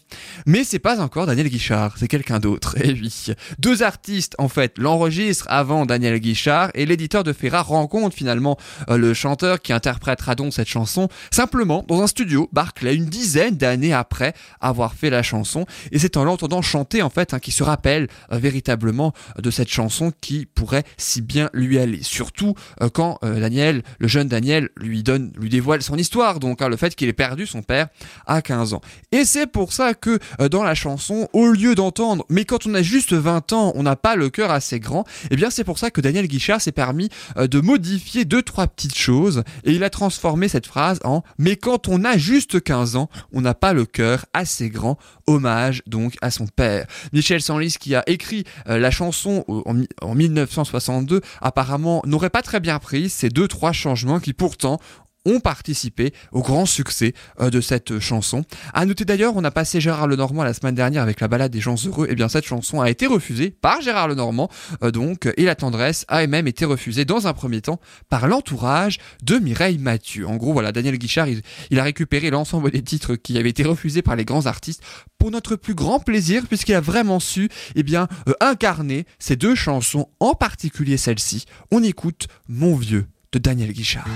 Mais 0.47 0.65
c'est 0.65 0.79
pas 0.79 1.01
encore 1.01 1.27
Daniel 1.27 1.49
Guichard, 1.49 1.97
c'est 1.99 2.09
quelqu'un 2.09 2.39
d'autre. 2.39 2.77
Et 2.83 2.93
oui. 2.93 3.27
Deux 3.59 3.83
artistes, 3.83 4.35
en 4.39 4.49
fait, 4.49 4.79
l'enregistrent 4.79 5.47
avant 5.49 5.87
Daniel 5.87 6.19
Guichard 6.19 6.71
et 6.75 6.87
l'éditeur 6.87 7.25
de 7.25 7.33
Ferrat 7.33 7.63
rencontre 7.63 8.17
finalement 8.17 8.59
euh, 8.89 8.97
le 8.97 9.15
chanteur 9.15 9.61
qui 9.61 9.73
interprétera 9.73 10.35
donc 10.35 10.53
cette 10.53 10.69
chanson 10.69 11.09
simplement 11.31 11.85
dans 11.89 12.03
un 12.03 12.07
studio, 12.07 12.49
Barclay, 12.53 12.95
une 12.95 13.07
dizaine 13.07 13.57
d'années 13.57 13.93
après 13.93 14.35
avoir 14.61 14.95
fait 14.95 15.11
la 15.11 15.23
chanson. 15.23 15.67
Et 15.91 15.99
c'est 15.99 16.17
en 16.17 16.25
l'entendant 16.25 16.63
chanter, 16.63 17.03
en 17.03 17.11
fait, 17.11 17.35
hein, 17.35 17.39
qui 17.39 17.53
se 17.53 17.63
rappelle 17.63 18.09
euh, 18.33 18.39
véritablement 18.39 19.13
de 19.39 19.51
cette 19.51 19.71
chanson 19.71 20.13
qui, 20.21 20.47
pourrait 20.63 20.85
si 20.97 21.23
bien 21.23 21.51
lui 21.53 21.81
aller. 21.81 22.05
Surtout 22.05 22.55
euh, 22.81 22.89
quand 22.89 23.19
euh, 23.25 23.41
Daniel, 23.41 23.83
le 23.99 24.07
jeune 24.07 24.29
Daniel, 24.29 24.69
lui 24.77 25.03
donne, 25.03 25.33
lui 25.37 25.49
dévoile 25.49 25.83
son 25.83 25.97
histoire, 25.97 26.39
donc 26.39 26.63
hein, 26.63 26.69
le 26.69 26.77
fait 26.77 26.95
qu'il 26.95 27.09
ait 27.09 27.13
perdu 27.13 27.47
son 27.47 27.63
père 27.63 27.89
à 28.27 28.43
15 28.43 28.75
ans. 28.75 28.81
Et 29.11 29.25
c'est 29.25 29.49
pour 29.49 29.73
ça 29.73 29.95
que 29.95 30.21
euh, 30.41 30.49
dans 30.49 30.63
la 30.63 30.77
chanson, 30.77 31.29
au 31.33 31.49
lieu 31.49 31.75
d'entendre, 31.75 32.25
mais 32.29 32.45
quand 32.45 32.65
on 32.69 32.75
a 32.75 32.83
juste 32.83 33.13
20 33.13 33.53
ans, 33.53 33.73
on 33.75 33.83
n'a 33.83 33.97
pas 33.97 34.15
le 34.15 34.31
cœur 34.31 34.53
assez 34.53 34.79
grand, 34.79 35.03
et 35.25 35.29
eh 35.33 35.37
bien 35.37 35.51
c'est 35.51 35.65
pour 35.65 35.81
ça 35.81 35.91
que 35.91 36.01
Daniel 36.01 36.29
Guichard 36.29 36.61
s'est 36.61 36.71
permis 36.71 37.09
de 37.37 37.61
modifier 37.61 38.25
deux 38.25 38.43
trois 38.43 38.69
petites 38.69 38.97
choses 38.97 39.43
et 39.65 39.73
il 39.73 39.83
a 39.83 39.91
transformé 39.91 40.47
cette 40.49 40.67
phrase 40.67 41.01
en 41.03 41.23
mais 41.39 41.57
quand 41.57 41.89
on 41.89 42.05
a 42.05 42.17
juste 42.17 42.63
15 42.63 42.95
ans, 42.95 43.09
on 43.33 43.41
n'a 43.41 43.55
pas 43.55 43.73
le 43.73 43.85
cœur 43.85 44.27
assez 44.33 44.71
grand. 44.71 44.97
Hommage 45.33 45.83
donc 45.87 46.15
à 46.23 46.31
son 46.31 46.47
père. 46.47 46.87
Michel 47.13 47.41
Sanlis 47.41 47.77
qui 47.79 47.95
a 47.95 48.03
écrit 48.07 48.45
la 48.67 48.91
chanson 48.91 49.45
en, 49.49 49.83
en 50.03 50.15
19 50.15 50.43
1962 50.43 51.21
apparemment 51.41 52.03
n'aurait 52.07 52.31
pas 52.31 52.43
très 52.43 52.61
bien 52.61 52.79
pris 52.79 53.09
ces 53.09 53.29
deux 53.29 53.49
trois 53.49 53.73
changements 53.73 54.21
qui 54.21 54.33
pourtant 54.33 54.81
ont 55.25 55.41
participé 55.41 56.13
au 56.33 56.43
grand 56.43 56.67
succès 56.67 57.15
euh, 57.41 57.51
de 57.51 57.61
cette 57.61 57.99
chanson. 57.99 58.45
À 58.75 58.87
noter 58.87 59.05
d'ailleurs, 59.05 59.37
on 59.37 59.45
a 59.45 59.51
passé 59.51 59.81
Gérard 59.81 60.07
Lenormand 60.07 60.45
la 60.45 60.55
semaine 60.55 60.75
dernière 60.75 61.03
avec 61.03 61.21
la 61.21 61.29
balade 61.29 61.53
des 61.53 61.61
gens 61.61 61.77
heureux. 61.87 62.07
Et 62.07 62.13
eh 62.13 62.15
bien 62.15 62.29
cette 62.29 62.45
chanson 62.45 62.81
a 62.81 62.91
été 62.91 63.07
refusée 63.07 63.51
par 63.51 63.81
Gérard 63.81 64.09
Lenormand, 64.09 64.51
euh, 64.83 64.91
donc, 64.91 65.33
et 65.37 65.45
la 65.45 65.55
tendresse 65.55 66.05
a 66.09 66.27
même 66.27 66.47
été 66.47 66.65
refusée 66.65 67.05
dans 67.05 67.27
un 67.27 67.33
premier 67.33 67.61
temps 67.61 67.81
par 68.09 68.27
l'entourage 68.27 68.99
de 69.23 69.39
Mireille 69.39 69.79
Mathieu. 69.79 70.27
En 70.27 70.37
gros, 70.37 70.53
voilà, 70.53 70.73
Daniel 70.73 70.99
Guichard, 70.99 71.29
il, 71.29 71.79
a 71.79 71.83
récupéré 71.83 72.31
l'ensemble 72.31 72.71
des 72.71 72.83
titres 72.83 73.17
qui 73.17 73.39
avaient 73.39 73.51
été 73.51 73.63
refusés 73.63 74.03
par 74.03 74.17
les 74.17 74.25
grands 74.25 74.47
artistes 74.47 74.83
pour 75.19 75.31
notre 75.31 75.57
plus 75.57 75.75
grand 75.75 76.01
plaisir, 76.01 76.47
puisqu'il 76.47 76.75
a 76.75 76.81
vraiment 76.81 77.21
su, 77.21 77.49
eh 77.75 77.83
bien, 77.83 78.09
euh, 78.29 78.35
incarner 78.41 79.07
ces 79.19 79.37
deux 79.37 79.55
chansons, 79.55 80.09
en 80.21 80.35
particulier 80.35 80.97
celle-ci. 80.97 81.45
On 81.71 81.83
écoute 81.83 82.29
Mon 82.49 82.77
vieux 82.77 83.07
de 83.33 83.39
Daniel 83.39 83.73
Guichard. 83.73 84.07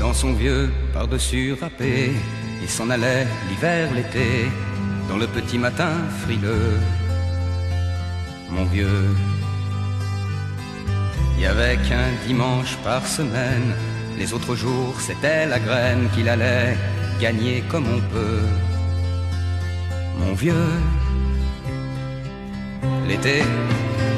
Dans 0.00 0.14
son 0.14 0.32
vieux 0.32 0.70
par-dessus 0.94 1.52
râpé, 1.60 2.12
il 2.62 2.68
s'en 2.68 2.88
allait 2.88 3.26
l'hiver, 3.48 3.92
l'été, 3.94 4.48
dans 5.08 5.18
le 5.18 5.26
petit 5.26 5.58
matin 5.58 5.92
frileux. 6.22 6.78
Mon 8.50 8.64
vieux, 8.64 9.08
il 11.36 11.42
y 11.42 11.46
avait 11.46 11.76
qu'un 11.86 12.08
dimanche 12.26 12.76
par 12.82 13.06
semaine, 13.06 13.74
les 14.18 14.32
autres 14.32 14.56
jours 14.56 14.98
c'était 15.00 15.44
la 15.46 15.58
graine 15.58 16.08
qu'il 16.14 16.28
allait 16.30 16.76
gagner 17.20 17.62
comme 17.68 17.86
on 17.86 18.00
peut. 18.12 18.67
Mon 20.18 20.34
vieux, 20.34 20.70
l'été, 23.06 23.42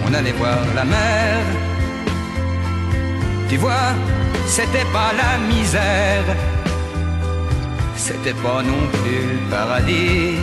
on 0.06 0.14
allait 0.14 0.32
voir 0.32 0.58
la 0.74 0.84
mer. 0.84 1.44
Tu 3.48 3.56
vois, 3.56 3.94
c'était 4.46 4.88
pas 4.92 5.12
la 5.12 5.38
misère, 5.52 6.24
c'était 7.96 8.34
pas 8.34 8.62
non 8.62 8.82
plus 8.92 9.22
le 9.34 9.50
paradis. 9.50 10.36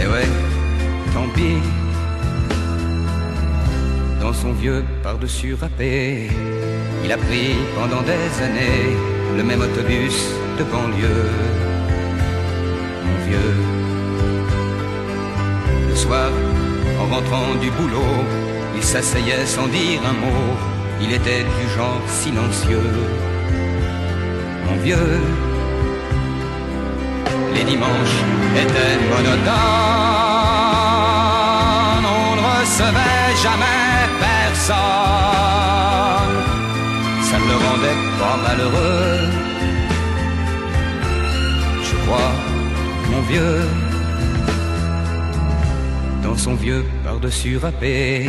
Et 0.00 0.06
ouais, 0.06 0.28
tant 1.14 1.28
pis, 1.34 1.58
dans 4.20 4.32
son 4.32 4.52
vieux 4.52 4.84
par-dessus 5.02 5.54
râpé, 5.54 6.30
il 7.04 7.12
a 7.12 7.16
pris 7.16 7.54
pendant 7.76 8.02
des 8.02 8.42
années 8.42 8.96
le 9.36 9.42
même 9.42 9.60
autobus 9.60 10.28
de 10.58 10.64
banlieue. 10.64 11.71
Le 15.88 15.94
soir, 15.94 16.30
en 17.00 17.14
rentrant 17.14 17.54
du 17.60 17.70
boulot, 17.70 18.24
il 18.76 18.82
s'asseyait 18.82 19.46
sans 19.46 19.66
dire 19.68 20.00
un 20.04 20.12
mot 20.12 20.56
il 21.04 21.12
était 21.12 21.42
du 21.42 21.68
genre 21.74 22.00
silencieux. 22.06 22.92
Mon 24.66 24.76
vieux, 24.82 25.20
les 27.54 27.64
dimanches 27.64 28.20
étaient 28.62 28.98
monotones, 29.10 29.52
on 32.20 32.36
ne 32.36 32.42
recevait 32.52 33.34
jamais 33.42 33.92
personne. 34.28 34.76
Ça 37.28 37.36
ne 37.38 37.46
le 37.50 37.56
rendait 37.66 38.00
pas 38.20 38.36
malheureux. 38.44 39.41
Dans 46.22 46.36
son 46.36 46.54
vieux 46.54 46.84
par-dessus 47.04 47.56
râpé 47.56 48.28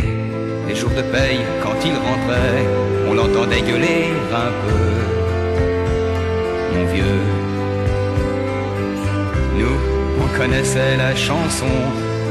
les 0.68 0.76
jours 0.76 0.92
de 0.92 1.02
paye, 1.02 1.40
quand 1.62 1.76
il 1.84 1.94
rentrait, 1.94 2.66
on 3.10 3.14
l'entendait 3.14 3.62
gueuler 3.62 4.06
un 4.34 4.52
peu. 4.64 4.84
Mon 6.74 6.86
vieux, 6.94 7.22
nous, 9.60 9.78
on 10.22 10.38
connaissait 10.38 10.96
la 10.98 11.14
chanson, 11.16 11.74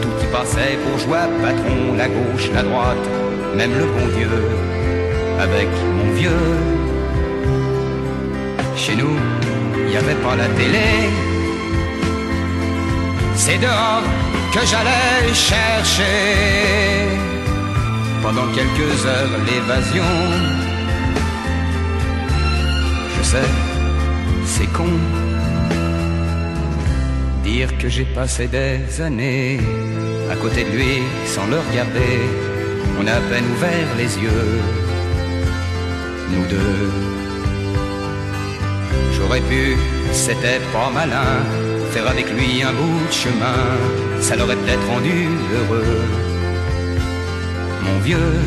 tout 0.01 0.09
y 0.23 0.33
passait 0.33 0.79
bourgeois, 0.87 1.29
patron, 1.43 1.95
la 1.99 2.09
gauche, 2.09 2.51
la 2.55 2.63
droite, 2.63 3.07
même 3.55 3.73
le 3.73 3.85
bon 3.85 4.07
Dieu, 4.17 4.31
avec 5.41 5.69
mon 5.99 6.11
vieux. 6.15 6.31
Chez 8.77 8.97
nous, 8.97 9.17
il 9.77 9.91
n'y 9.91 9.97
avait 9.97 10.21
pas 10.23 10.37
la 10.37 10.49
télé. 10.59 11.32
C'est 13.45 13.59
dehors 13.59 14.05
que 14.55 14.61
j'allais 14.71 15.35
chercher 15.35 17.09
pendant 18.23 18.47
quelques 18.55 19.05
heures 19.05 19.37
l'évasion. 19.49 20.13
Je 23.17 23.23
sais, 23.25 23.51
c'est 24.47 24.73
con 24.73 24.93
dire 27.43 27.77
que 27.79 27.89
j'ai 27.89 28.05
passé 28.05 28.47
des 28.47 29.01
années 29.01 29.59
à 30.31 30.37
côté 30.37 30.63
de 30.63 30.71
lui 30.77 31.03
sans 31.27 31.47
le 31.47 31.59
regarder. 31.67 32.15
On 33.01 33.05
a 33.09 33.15
à 33.15 33.23
peine 33.29 33.47
ouvert 33.57 33.89
les 33.99 34.13
yeux, 34.25 34.61
nous 36.31 36.47
deux. 36.47 36.93
J'aurais 39.15 39.41
pu, 39.41 39.77
c'était 40.13 40.61
pas 40.73 40.91
malin, 40.95 41.35
faire 41.93 42.09
avec 42.09 42.27
lui 42.31 42.63
un 42.63 42.73
bout 42.73 43.07
de 43.07 43.13
chemin, 43.13 43.61
ça 44.21 44.35
l'aurait 44.35 44.57
peut-être 44.57 44.87
rendu 44.89 45.29
heureux. 45.55 46.01
Mon 47.85 47.99
vieux, 47.99 48.39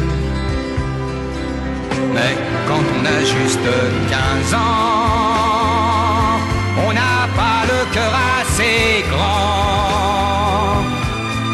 mais 2.15 2.33
quand 2.67 2.83
on 2.95 3.05
a 3.05 3.19
juste 3.37 3.67
15 4.09 4.53
ans, 4.55 4.59
on 6.87 6.91
n'a 6.93 7.17
pas 7.41 7.61
le 7.71 7.79
cœur 7.93 8.13
assez 8.39 9.03
grand 9.11 10.83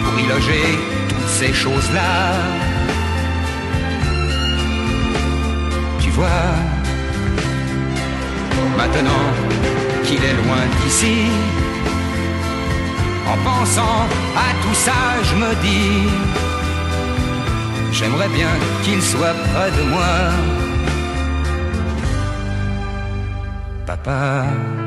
pour 0.04 0.16
y 0.24 0.26
loger 0.34 0.68
toutes 1.10 1.34
ces 1.40 1.54
choses-là. 1.54 2.14
Tu 6.00 6.10
vois, 6.12 6.46
maintenant 8.78 9.26
qu'il 10.06 10.24
est 10.24 10.38
loin 10.44 10.64
d'ici, 10.80 11.16
en 13.32 13.38
pensant 13.44 14.02
à 14.36 14.50
tout 14.62 14.74
ça, 14.74 15.00
je 15.24 15.36
me 15.36 15.52
dis, 15.68 16.10
j'aimerais 17.92 18.30
bien 18.30 18.50
qu'il 18.84 19.02
soit 19.02 19.36
près 19.54 19.72
de 19.72 19.84
moi. 19.94 20.14
Papa. 23.86 24.81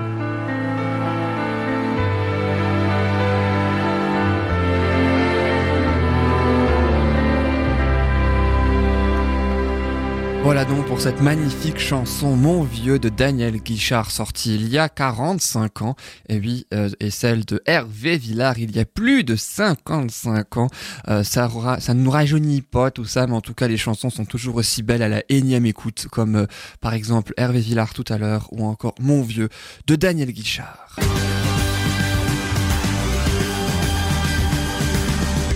Voilà 10.45 10.67
donc 10.67 10.85
pour 10.85 11.01
cette 11.01 11.23
magnifique 11.23 11.79
chanson 11.79 12.37
Mon 12.37 12.65
vieux 12.65 12.99
de 12.99 13.09
Daniel 13.09 13.57
Guichard 13.57 14.11
sortie 14.11 14.55
il 14.55 14.69
y 14.69 14.77
a 14.77 14.91
45 14.91 15.81
ans 15.81 15.97
et 16.29 16.39
oui 16.39 16.67
euh, 16.75 16.91
et 17.01 17.11
celle 17.11 17.47
de 17.47 17.63
Hervé 17.65 18.19
Villard 18.19 18.59
il 18.59 18.77
y 18.77 18.79
a 18.79 18.85
plus 18.85 19.25
de 19.25 19.37
55 19.37 20.59
ans 20.59 20.69
euh, 21.09 21.25
ça 21.25 21.49
ça 21.79 21.95
ne 21.95 22.03
nous 22.03 22.11
rajeunit 22.11 22.61
pas 22.61 22.91
tout 22.91 23.07
ça 23.07 23.27
mais 23.27 23.33
en 23.33 23.41
tout 23.41 23.55
cas 23.55 23.69
les 23.69 23.79
chansons 23.79 24.11
sont 24.11 24.27
toujours 24.27 24.57
aussi 24.57 24.83
belles 24.83 25.03
à 25.03 25.09
la 25.09 25.23
énième 25.31 25.65
écoute 25.65 26.09
comme 26.13 26.37
euh, 26.37 26.47
par 26.83 26.93
exemple 26.93 27.33
Hervé 27.39 27.61
Villard 27.61 27.95
tout 27.95 28.05
à 28.11 28.19
l'heure 28.19 28.49
ou 28.53 28.67
encore 28.67 28.95
Mon 29.01 29.23
vieux 29.23 29.49
de 29.87 29.97
Daniel 29.97 30.31
Guichard. 30.31 30.97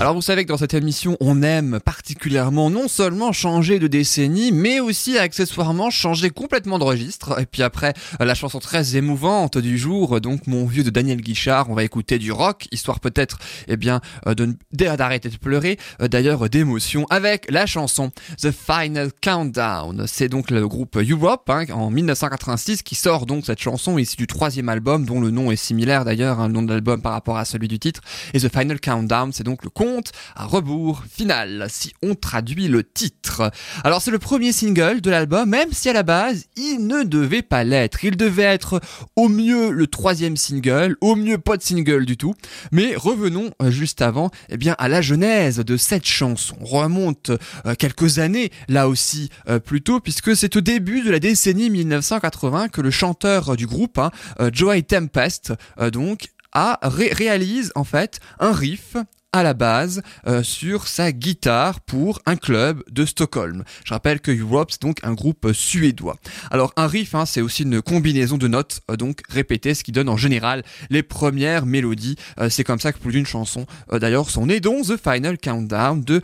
Alors 0.01 0.15
vous 0.15 0.23
savez 0.23 0.45
que 0.45 0.49
dans 0.49 0.57
cette 0.57 0.75
émission, 0.75 1.17
on 1.19 1.43
aime 1.43 1.81
particulièrement 1.85 2.71
non 2.71 2.87
seulement 2.87 3.33
changer 3.33 3.81
de 3.81 3.89
décennie, 3.89 4.53
mais 4.53 4.79
aussi 4.79 5.19
accessoirement 5.19 5.91
changer 5.91 6.31
complètement 6.31 6.79
de 6.79 6.85
registre. 6.85 7.41
Et 7.41 7.47
puis 7.47 7.65
après, 7.65 7.95
la 8.21 8.37
chanson 8.37 8.61
très 8.61 8.97
émouvante 8.97 9.59
du 9.59 9.77
jour, 9.77 10.21
donc 10.21 10.47
Mon 10.47 10.67
vieux 10.67 10.85
de 10.85 10.91
Daniel 10.91 11.21
Guichard, 11.21 11.69
on 11.69 11.75
va 11.75 11.83
écouter 11.83 12.19
du 12.19 12.31
rock, 12.31 12.69
histoire 12.71 13.01
peut-être, 13.01 13.39
eh 13.67 13.77
bien, 13.77 14.01
euh, 14.29 14.35
d'arrêter 14.73 15.31
de 15.31 15.37
pleurer, 15.37 15.79
euh, 16.01 16.07
d'ailleurs 16.07 16.49
d'émotion, 16.49 17.05
avec 17.11 17.51
la 17.51 17.67
chanson 17.67 18.13
The 18.41 18.53
Final 18.53 19.11
Countdown. 19.21 20.05
C'est 20.07 20.29
donc 20.29 20.53
le 20.53 20.69
groupe 20.69 20.97
Europe, 20.97 21.51
hein, 21.51 21.65
en 21.73 21.91
1986, 21.91 22.85
qui 22.85 22.95
sort 22.95 23.27
donc 23.27 23.47
cette 23.47 23.61
chanson 23.61 23.99
issue 23.99 24.17
du 24.17 24.27
troisième 24.29 24.69
album, 24.69 25.07
dont 25.07 25.21
le 25.21 25.33
nom 25.33 25.51
est 25.51 25.57
similaire 25.57 26.05
d'ailleurs, 26.05 26.39
hein, 26.39 26.49
nom 26.49 26.63
de 26.63 26.73
l'album 26.73 27.03
par 27.03 27.15
rapport 27.15 27.37
à 27.37 27.45
celui 27.45 27.67
du 27.67 27.81
titre. 27.81 28.01
Et 28.33 28.39
The 28.39 28.49
Final 28.49 28.79
Countdown, 28.79 29.33
c'est 29.33 29.43
donc 29.43 29.65
le 29.65 29.71
à 30.35 30.45
rebours 30.45 31.03
final, 31.11 31.67
si 31.69 31.93
on 32.03 32.15
traduit 32.15 32.69
le 32.69 32.85
titre. 32.85 33.51
Alors 33.85 34.03
c'est 34.03 34.11
le 34.11 34.19
premier 34.19 34.53
single 34.53 35.01
de 35.01 35.11
l'album, 35.11 35.49
même 35.49 35.73
si 35.73 35.89
à 35.89 35.93
la 35.93 36.03
base, 36.03 36.45
il 36.57 36.87
ne 36.87 37.03
devait 37.03 37.43
pas 37.43 37.65
l'être. 37.65 38.05
Il 38.05 38.17
devait 38.17 38.43
être 38.43 38.81
au 39.17 39.29
mieux 39.29 39.71
le 39.71 39.87
troisième 39.87 40.37
single, 40.37 40.97
au 41.01 41.17
mieux 41.17 41.39
pas 41.39 41.57
de 41.57 41.63
single 41.63 42.07
du 42.07 42.17
tout. 42.17 42.35
Mais 42.73 42.95
revenons 42.97 43.51
euh, 43.63 43.71
juste 43.71 44.03
avant, 44.03 44.31
eh 44.49 44.57
bien, 44.57 44.75
à 44.79 44.89
la 44.89 45.03
genèse 45.03 45.59
de 45.59 45.77
cette 45.77 46.07
chanson. 46.07 46.57
On 46.61 46.65
remonte 46.65 47.31
euh, 47.67 47.75
quelques 47.79 48.19
années, 48.19 48.51
là 48.69 48.89
aussi, 48.89 49.31
euh, 49.49 49.59
plutôt, 49.59 50.01
puisque 50.01 50.37
c'est 50.37 50.57
au 50.57 50.61
début 50.61 51.03
de 51.03 51.11
la 51.11 51.19
décennie 51.19 51.71
1980 51.71 52.69
que 52.69 52.81
le 52.81 52.91
chanteur 52.91 53.57
du 53.57 53.67
groupe, 53.67 53.99
hein, 53.99 54.11
Joey 54.53 54.83
Tempest, 54.83 55.53
donc, 55.93 56.29
a 56.53 56.79
réalise 56.83 57.73
en 57.75 57.85
fait 57.85 58.21
un 58.41 58.53
riff 58.53 58.97
à 59.33 59.43
la 59.43 59.53
base 59.53 60.03
euh, 60.27 60.43
sur 60.43 60.89
sa 60.89 61.13
guitare 61.13 61.81
pour 61.81 62.21
un 62.25 62.37
club 62.37 62.83
de 62.91 63.05
Stockholm. 63.05 63.63
Je 63.85 63.93
rappelle 63.93 64.21
que 64.21 64.31
Europe 64.31 64.71
c'est 64.71 64.81
donc 64.81 64.99
un 65.03 65.13
groupe 65.13 65.45
euh, 65.45 65.53
suédois. 65.53 66.17
Alors 66.51 66.73
un 66.77 66.87
riff 66.87 67.15
hein, 67.15 67.27
c'est 67.27 67.43
aussi 67.43 67.65
une 67.65 67.83
combinaison 67.83 68.39
de 68.39 68.49
notes 68.49 68.81
euh, 68.91 68.97
donc 68.97 69.21
répétées 69.29 69.75
ce 69.75 69.85
qui 69.85 69.93
donne 69.93 70.09
en 70.09 70.17
général 70.17 70.63
les 70.89 71.03
premières 71.03 71.67
mélodies. 71.67 72.17
c'est 72.49 72.65
comme 72.65 72.81
ça 72.81 72.93
que 72.93 72.99
plus 72.99 73.13
d'une 73.13 73.27
chanson 73.27 73.67
d'ailleurs 73.93 74.31
sont 74.31 74.47
nées 74.47 74.61
dont 74.61 74.83
The 74.83 74.97
Final 74.97 75.39
Countdown 75.39 76.03
de 76.03 76.23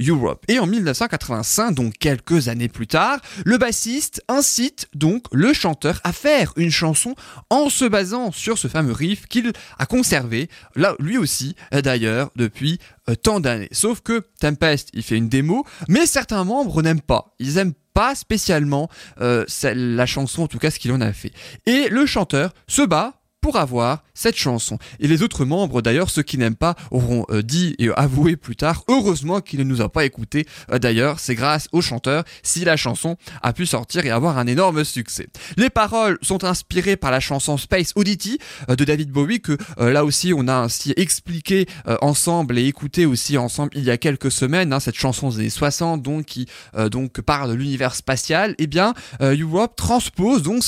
Europe. 0.00 0.44
Et 0.48 0.58
en 0.58 0.66
1985 0.66 1.72
donc 1.72 1.94
quelques 1.98 2.48
années 2.48 2.68
plus 2.68 2.86
tard, 2.86 3.18
le 3.44 3.58
bassiste 3.58 4.22
incite 4.28 4.88
donc 4.94 5.24
le 5.32 5.52
chanteur 5.52 6.00
à 6.04 6.12
faire 6.12 6.52
une 6.56 6.70
chanson 6.70 7.14
en 7.50 7.68
se 7.68 7.84
basant 7.84 8.32
sur 8.32 8.58
ce 8.58 8.68
fameux 8.68 8.92
riff 8.92 9.26
qu'il 9.26 9.52
a 9.78 9.86
conservé 9.86 10.48
là 10.74 10.94
lui 10.98 11.18
aussi 11.18 11.56
d'ailleurs 11.72 12.30
de 12.36 12.45
depuis 12.46 12.78
euh, 13.08 13.14
tant 13.14 13.40
d'années. 13.40 13.68
Sauf 13.72 14.00
que 14.00 14.24
Tempest, 14.40 14.90
il 14.94 15.02
fait 15.02 15.16
une 15.16 15.28
démo, 15.28 15.64
mais 15.88 16.06
certains 16.06 16.44
membres 16.44 16.82
n'aiment 16.82 17.00
pas. 17.00 17.34
Ils 17.38 17.58
aiment 17.58 17.74
pas 17.94 18.14
spécialement 18.14 18.88
euh, 19.20 19.44
la 19.62 20.06
chanson, 20.06 20.42
en 20.42 20.48
tout 20.48 20.58
cas 20.58 20.70
ce 20.70 20.78
qu'il 20.78 20.92
en 20.92 21.00
a 21.00 21.12
fait. 21.12 21.32
Et 21.66 21.88
le 21.88 22.06
chanteur 22.06 22.52
se 22.66 22.82
bat 22.82 23.20
pour 23.46 23.58
avoir 23.58 24.02
cette 24.12 24.34
chanson. 24.34 24.76
Et 24.98 25.06
les 25.06 25.22
autres 25.22 25.44
membres, 25.44 25.80
d'ailleurs, 25.80 26.10
ceux 26.10 26.24
qui 26.24 26.36
n'aiment 26.36 26.56
pas, 26.56 26.74
auront 26.90 27.24
euh, 27.30 27.42
dit 27.42 27.76
et 27.78 27.90
avoué 27.94 28.34
plus 28.34 28.56
tard, 28.56 28.82
heureusement 28.88 29.40
qu'il 29.40 29.60
ne 29.60 29.64
nous 29.64 29.82
a 29.82 29.88
pas 29.88 30.04
écouté. 30.04 30.48
Euh, 30.72 30.80
d'ailleurs, 30.80 31.20
c'est 31.20 31.36
grâce 31.36 31.68
au 31.70 31.80
chanteur 31.80 32.24
si 32.42 32.64
la 32.64 32.76
chanson 32.76 33.16
a 33.42 33.52
pu 33.52 33.64
sortir 33.64 34.04
et 34.04 34.10
avoir 34.10 34.36
un 34.36 34.48
énorme 34.48 34.82
succès. 34.82 35.28
Les 35.56 35.70
paroles 35.70 36.18
sont 36.22 36.42
inspirées 36.42 36.96
par 36.96 37.12
la 37.12 37.20
chanson 37.20 37.56
Space 37.56 37.92
Oddity 37.94 38.40
euh, 38.68 38.74
de 38.74 38.82
David 38.82 39.12
Bowie 39.12 39.40
que 39.40 39.56
là 39.78 40.04
aussi 40.04 40.32
on 40.34 40.48
a 40.48 40.54
ainsi 40.54 40.92
expliqué 40.96 41.66
ensemble 42.00 42.58
et 42.58 42.66
écouté 42.66 43.06
aussi 43.06 43.38
ensemble 43.38 43.70
il 43.76 43.84
y 43.84 43.90
a 43.92 43.96
quelques 43.96 44.32
semaines. 44.32 44.72
Hein, 44.72 44.80
cette 44.80 44.96
chanson 44.96 45.28
des 45.28 45.36
années 45.38 45.50
60 45.50 46.02
donc 46.02 46.24
qui 46.24 46.48
donc 46.90 47.20
parle 47.20 47.50
de 47.50 47.54
l'univers 47.54 47.94
spatial. 47.94 48.56
Eh 48.58 48.66
bien, 48.66 48.94
Europe 49.20 49.76
transpose 49.76 50.42
donc 50.42 50.64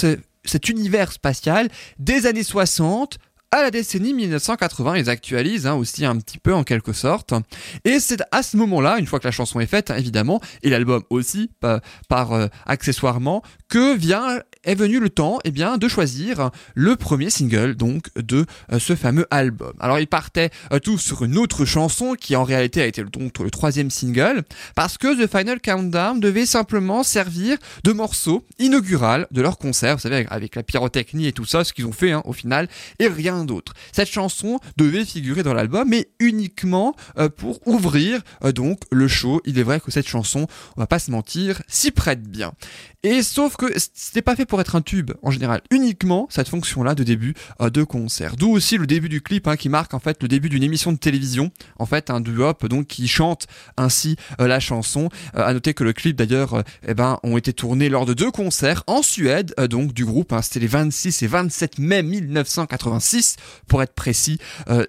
cet 0.49 0.69
univers 0.69 1.13
spatial 1.13 1.69
des 1.99 2.27
années 2.27 2.43
60 2.43 3.19
à 3.51 3.63
la 3.63 3.71
décennie 3.71 4.13
1980, 4.13 4.97
ils 4.97 5.11
actualisent 5.11 5.67
hein, 5.67 5.75
aussi 5.75 6.05
un 6.05 6.17
petit 6.17 6.39
peu 6.39 6.53
en 6.53 6.65
quelque 6.65 6.93
sorte. 6.93 7.33
Et 7.85 7.99
c'est 7.99 8.23
à 8.31 8.43
ce 8.43 8.57
moment-là, 8.59 8.99
une 8.99 9.07
fois 9.07 9.21
que 9.21 9.27
la 9.27 9.31
chanson 9.31 9.59
est 9.61 9.67
faite, 9.67 9.91
évidemment, 9.91 10.41
et 10.63 10.69
l'album 10.69 11.03
aussi, 11.09 11.51
par, 12.09 12.33
euh, 12.33 12.47
accessoirement, 12.67 13.43
que 13.69 13.97
vient 13.97 14.41
est 14.65 14.75
venu 14.75 15.01
le 15.01 15.09
temps 15.09 15.39
eh 15.45 15.51
bien, 15.51 15.79
de 15.79 15.89
choisir 15.89 16.51
le 16.75 16.97
premier 16.97 17.31
single 17.31 17.75
donc 17.75 18.09
de 18.17 18.45
euh, 18.73 18.79
ce 18.79 18.95
fameux 18.95 19.27
album. 19.31 19.73
Alors 19.81 19.99
ils 19.99 20.07
partaient 20.07 20.51
euh, 20.73 20.79
tous 20.79 20.99
sur 20.99 21.25
une 21.25 21.39
autre 21.39 21.65
chanson 21.65 22.15
qui 22.19 22.37
en 22.37 22.45
réalité 22.45 22.83
a 22.83 22.87
été 22.87 23.03
donc 23.05 23.39
le 23.39 23.51
troisième 23.51 23.91
single 23.91 24.43
parce 24.75 24.99
que 24.99 25.25
The 25.25 25.31
Final 25.31 25.61
Countdown 25.61 26.21
devait 26.21 26.47
simplement 26.47 27.03
servir 27.03 27.57
de 27.85 27.93
morceau 27.93 28.45
inaugural 28.59 29.27
de 29.31 29.41
leur 29.41 29.59
concert, 29.59 29.97
vous 29.97 30.03
savez 30.03 30.27
avec 30.29 30.57
la 30.57 30.63
pyrotechnie 30.63 31.27
et 31.27 31.33
tout 31.33 31.47
ça, 31.47 31.65
ce 31.65 31.73
qu'ils 31.73 31.87
ont 31.87 31.93
fait 31.93 32.13
hein, 32.13 32.23
au 32.25 32.33
final, 32.33 32.69
et 32.99 33.09
rien 33.09 33.38
Cette 33.93 34.09
chanson 34.09 34.59
devait 34.77 35.05
figurer 35.05 35.43
dans 35.43 35.55
l'album, 35.55 35.89
mais 35.89 36.09
uniquement 36.19 36.95
euh, 37.19 37.29
pour 37.29 37.67
ouvrir 37.67 38.23
euh, 38.45 38.53
donc 38.53 38.81
le 38.91 39.09
show. 39.09 39.41
Il 39.45 39.59
est 39.59 39.63
vrai 39.63 39.81
que 39.81 39.91
cette 39.91 40.09
chanson, 40.09 40.47
on 40.77 40.81
va 40.81 40.87
pas 40.87 40.99
se 40.99 41.11
mentir, 41.11 41.63
s'y 41.69 41.91
prête 41.91 42.23
bien. 42.23 42.53
Et 43.05 43.23
sauf 43.23 43.57
que 43.57 43.67
c'était 43.95 44.23
pas 44.23 44.35
fait 44.35 44.45
pour 44.45 44.61
être 44.61 44.75
un 44.75 44.81
tube 44.83 45.13
en 45.23 45.31
général, 45.31 45.61
uniquement 45.71 46.27
cette 46.31 46.49
fonction-là 46.49 46.97
de 46.97 47.05
début 47.05 47.35
euh, 47.61 47.71
de 47.71 47.85
concert. 47.85 48.35
D'où 48.35 48.51
aussi 48.51 48.77
le 48.77 48.89
début 48.89 49.09
du 49.09 49.21
clip 49.21 49.47
hein, 49.47 49.55
qui 49.55 49.69
marque 49.69 49.95
en 49.95 50.01
fait 50.01 50.21
le 50.21 50.27
début 50.27 50.49
d'une 50.49 50.65
émission 50.65 50.91
de 50.91 50.99
télévision, 50.99 51.53
en 51.79 51.87
fait 51.87 52.11
un 52.11 52.21
duo 52.21 52.53
donc 52.69 52.89
qui 52.89 53.07
chante 53.07 53.47
ainsi 53.77 54.17
euh, 54.41 54.49
la 54.49 54.59
chanson. 54.59 55.11
Euh, 55.37 55.47
à 55.47 55.53
noter 55.53 55.75
que 55.75 55.85
le 55.85 55.93
clip 55.93 56.17
d'ailleurs, 56.17 56.65
eh 56.89 56.95
ben, 56.95 57.21
ont 57.23 57.37
été 57.37 57.53
tournés 57.53 57.89
lors 57.89 58.05
de 58.05 58.15
deux 58.15 58.33
concerts 58.33 58.83
en 58.89 59.03
Suède, 59.03 59.55
donc 59.71 59.93
du 59.93 60.05
groupe. 60.05 60.33
Hein, 60.33 60.43
c'était 60.43 60.61
les 60.61 60.67
26 60.67 61.23
et 61.23 61.27
27 61.29 61.79
mai 61.79 62.03
1986 62.03 63.37
pour 63.69 63.81
être 63.81 63.95
précis. 63.95 64.39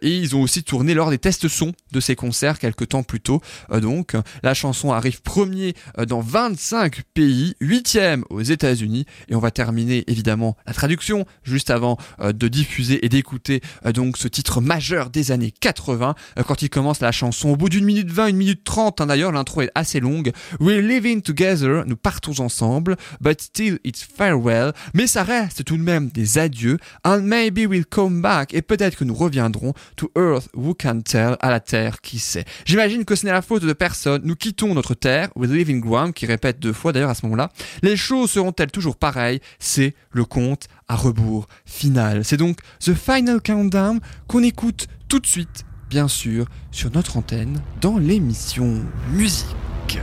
et 0.01 0.17
ils 0.17 0.35
ont 0.35 0.41
aussi 0.41 0.63
tourné 0.63 0.95
lors 0.95 1.11
des 1.11 1.19
tests 1.19 1.47
son 1.47 1.73
de 1.91 1.99
ces 1.99 2.15
concerts 2.15 2.57
quelques 2.57 2.89
temps 2.89 3.03
plus 3.03 3.21
tôt. 3.21 3.41
donc 3.71 4.15
la 4.41 4.55
chanson 4.55 4.91
arrive 4.91 5.21
premier 5.21 5.75
dans 6.07 6.21
25 6.21 7.03
pays, 7.13 7.55
8 7.61 7.98
aux 8.29 8.41
États-Unis. 8.41 9.05
Et 9.29 9.35
on 9.35 9.39
va 9.39 9.51
terminer 9.51 10.03
évidemment 10.07 10.57
la 10.65 10.73
traduction 10.73 11.25
juste 11.43 11.69
avant 11.69 11.97
euh, 12.19 12.33
de 12.33 12.47
diffuser 12.47 13.05
et 13.05 13.09
d'écouter 13.09 13.61
euh, 13.85 13.91
donc 13.91 14.17
ce 14.17 14.27
titre 14.27 14.61
majeur 14.61 15.09
des 15.09 15.31
années 15.31 15.51
80 15.59 16.15
euh, 16.37 16.43
quand 16.43 16.61
il 16.61 16.69
commence 16.69 16.99
la 17.01 17.11
chanson 17.11 17.49
au 17.49 17.55
bout 17.55 17.69
d'une 17.69 17.85
minute 17.85 18.09
20, 18.09 18.27
une 18.27 18.37
minute 18.37 18.63
30 18.63 19.01
hein, 19.01 19.07
d'ailleurs, 19.07 19.31
l'intro 19.31 19.61
est 19.61 19.71
assez 19.75 19.99
longue. 19.99 20.31
We're 20.59 20.81
living 20.81 21.21
together, 21.21 21.83
nous 21.85 21.95
partons 21.95 22.39
ensemble, 22.39 22.95
but 23.21 23.41
still 23.41 23.79
it's 23.83 24.03
farewell. 24.03 24.73
Mais 24.93 25.07
ça 25.07 25.23
reste 25.23 25.63
tout 25.63 25.77
de 25.77 25.83
même 25.83 26.09
des 26.09 26.37
adieux. 26.37 26.77
And 27.03 27.21
maybe 27.21 27.65
we'll 27.67 27.85
come 27.85 28.21
back 28.21 28.53
et 28.53 28.61
peut-être 28.61 28.95
que 28.95 29.03
nous 29.03 29.13
reviendrons 29.13 29.73
to 29.95 30.11
earth, 30.15 30.49
who 30.55 30.73
can 30.73 31.01
tell, 31.01 31.37
à 31.39 31.49
la 31.49 31.59
terre, 31.59 32.01
qui 32.01 32.19
sait. 32.19 32.45
J'imagine 32.65 33.05
que 33.05 33.15
ce 33.15 33.25
n'est 33.25 33.31
la 33.31 33.41
faute 33.41 33.63
de 33.63 33.73
personne. 33.73 34.21
Nous 34.23 34.35
quittons 34.35 34.73
notre 34.73 34.93
terre, 34.93 35.29
we're 35.35 35.51
living 35.51 35.79
ground, 35.79 36.13
qui 36.13 36.25
répète 36.25 36.59
deux 36.59 36.73
fois 36.73 36.91
d'ailleurs 36.91 37.09
à 37.09 37.15
ce 37.15 37.25
moment-là. 37.25 37.51
Choses 37.97 38.31
seront-elles 38.31 38.71
toujours 38.71 38.97
pareilles? 38.97 39.39
C'est 39.59 39.95
le 40.11 40.25
compte 40.25 40.67
à 40.87 40.95
rebours 40.95 41.47
final. 41.65 42.25
C'est 42.25 42.37
donc 42.37 42.59
The 42.79 42.93
Final 42.93 43.41
Countdown 43.41 43.99
qu'on 44.27 44.43
écoute 44.43 44.87
tout 45.07 45.19
de 45.19 45.27
suite, 45.27 45.65
bien 45.89 46.07
sûr, 46.07 46.45
sur 46.71 46.91
notre 46.91 47.17
antenne 47.17 47.61
dans 47.81 47.97
l'émission 47.97 48.83
Musique. 49.11 49.99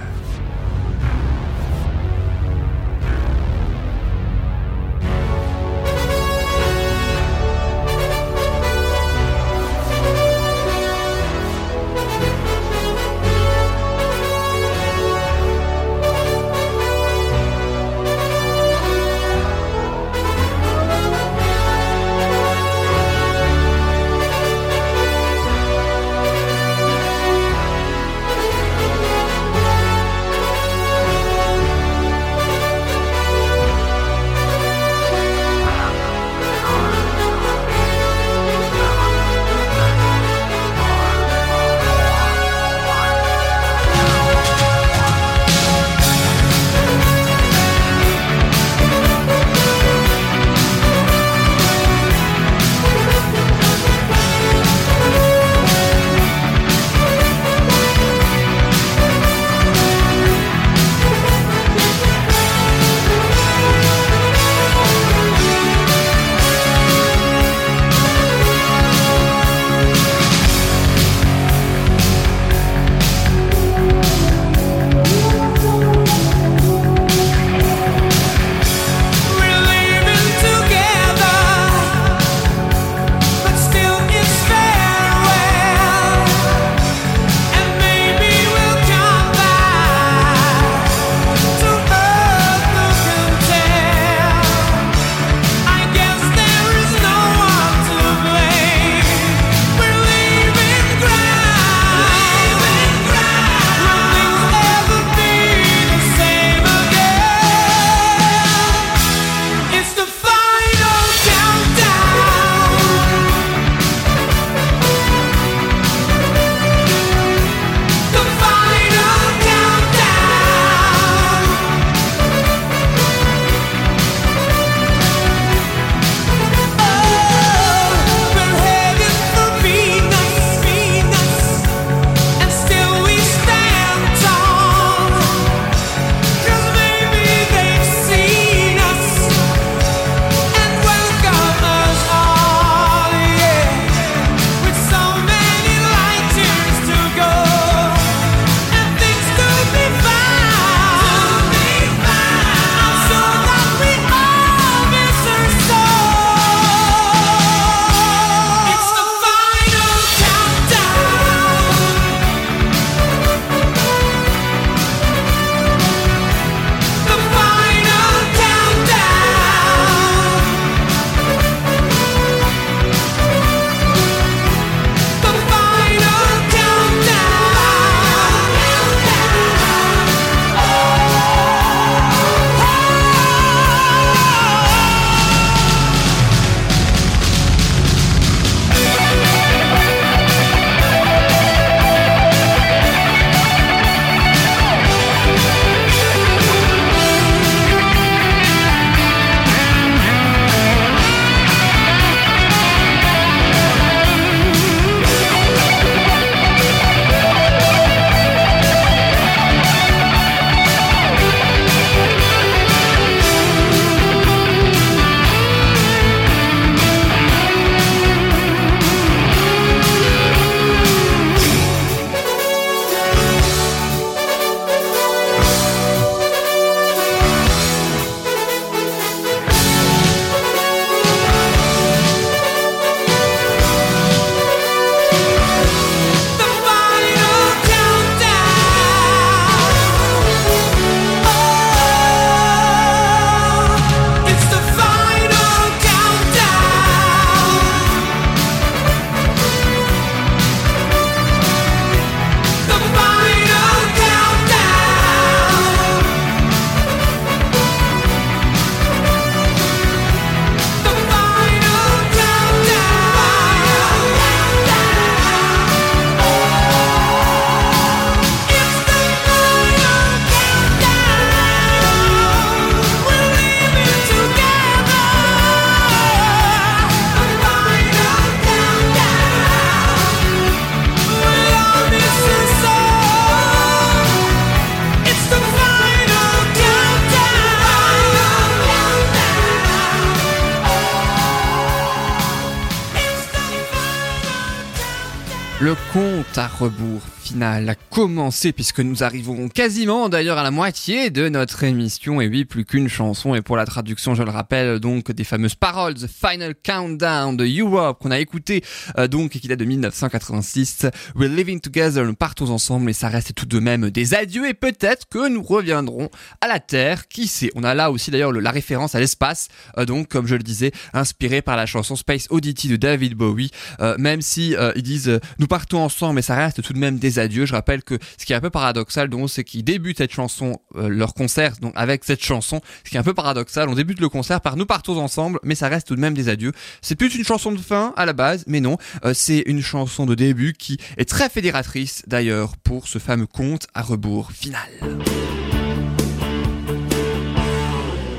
Compte 296.37 296.61
rebours 296.61 297.01
final 297.25 297.65
a 297.97 298.07
commencé 298.07 298.53
puisque 298.53 298.81
nous 298.81 299.03
arrivons 299.03 299.49
quasiment 299.49 300.11
d'ailleurs 300.11 300.37
à 300.37 300.43
la 300.43 300.51
moitié 300.51 301.09
de 301.09 301.31
notre 301.31 301.65
émission. 301.65 302.21
Et 302.21 302.29
oui 302.29 302.45
plus 302.45 302.67
qu'une 302.67 302.89
chanson. 302.89 303.35
Et 303.35 303.41
pour 303.41 303.57
la 303.57 303.65
traduction 303.65 304.15
je 304.15 304.23
le 304.23 304.31
rappelle 304.31 304.81
donc 304.81 305.11
des 305.13 305.25
fameuses 305.25 305.55
paroles 305.55 305.95
The 305.95 306.07
Final 306.07 306.55
Countdown 306.55 307.39
de 307.39 307.47
Europe 307.47 307.99
qu'on 308.03 308.11
a 308.11 308.19
écouté 308.19 308.63
euh, 308.99 309.09
donc 309.09 309.35
et 309.35 309.41
qui 309.41 309.49
date 309.49 309.61
de 309.61 309.65
1986 309.65 310.87
We're 311.15 311.31
living 311.31 311.61
together 311.61 312.05
nous 312.05 312.15
partons 312.15 312.51
ensemble 312.51 312.91
et 312.91 312.93
ça 312.93 313.09
reste 313.09 313.35
tout 313.35 313.47
de 313.47 313.59
même 313.61 313.89
des 313.89 314.13
adieux. 314.13 314.47
Et 314.47 314.55
peut-être 314.55 315.09
que 315.09 315.29
nous 315.31 315.43
reviendrons 315.43 316.11
à 316.43 316.49
la 316.49 316.61
Terre. 316.61 317.09
Qui 317.09 317.27
sait? 317.27 317.51
On 317.55 317.65
a 317.65 317.75
là 317.75 317.91
aussi 317.91 318.11
d'ailleurs 318.11 318.33
la 318.33 318.51
référence 318.51 318.95
à 318.95 319.01
l'espace 319.01 319.49
euh, 319.79 319.87
donc 319.87 320.09
comme 320.09 320.27
je 320.27 320.35
le 320.35 320.43
disais 320.43 320.73
inspiré 320.93 321.41
par 321.41 321.57
la 321.57 321.65
chanson 321.65 321.97
Space 321.97 322.27
Oddity 322.29 322.69
de 322.69 322.77
David 322.77 323.15
Bowie. 323.15 323.51
Euh, 323.81 323.97
même 323.99 324.21
si 324.21 324.55
ils 324.75 324.83
disent 324.83 325.19
nous 325.39 325.47
partons 325.47 325.79
ensemble 325.79 326.17
mais 326.17 326.23
ça 326.23 326.37
reste 326.37 326.63
tout 326.63 326.75
de 326.75 326.79
même 326.79 326.99
des 326.99 327.19
adieux. 327.19 327.47
Je 327.47 327.55
rappelle 327.55 327.83
ce 327.91 328.25
qui 328.25 328.33
est 328.33 328.37
un 328.37 328.41
peu 328.41 328.51
paradoxal, 328.51 329.09
donc, 329.09 329.31
c'est 329.31 329.45
qu'ils 329.45 329.65
débutent 329.65 329.99
cette 329.99 330.13
chanson, 330.13 330.61
euh, 330.77 330.89
leur 330.89 331.15
concert, 331.15 331.57
donc 331.61 331.73
avec 331.77 332.05
cette 332.05 332.25
chanson. 332.25 332.61
Ce 332.85 332.91
qui 332.91 332.97
est 332.97 333.01
un 333.01 333.05
peu 333.05 333.15
paradoxal, 333.15 333.69
on 333.69 333.75
débute 333.75 334.01
le 334.01 334.09
concert 334.09 334.41
par 334.41 334.57
nous 334.57 334.67
partons 334.67 334.99
ensemble, 334.99 335.39
mais 335.43 335.55
ça 335.55 335.69
reste 335.69 335.89
tout 335.89 335.97
de 335.97 336.01
même 336.01 336.15
des 336.15 336.29
adieux. 336.29 336.53
C'est 336.83 336.97
plus 336.97 337.15
une 337.15 337.25
chanson 337.25 337.53
de 337.53 337.59
fin 337.59 337.93
à 337.97 338.07
la 338.07 338.13
base, 338.13 338.45
mais 338.47 338.61
non, 338.61 338.79
euh, 339.05 339.15
c'est 339.15 339.43
une 339.47 339.63
chanson 339.63 340.07
de 340.07 340.15
début 340.15 340.53
qui 340.53 340.79
est 340.97 341.09
très 341.09 341.29
fédératrice 341.29 342.03
d'ailleurs 342.07 342.57
pour 342.57 342.89
ce 342.89 342.99
fameux 342.99 343.27
conte 343.27 343.67
à 343.75 343.83
rebours 343.83 344.33
final. 344.33 344.69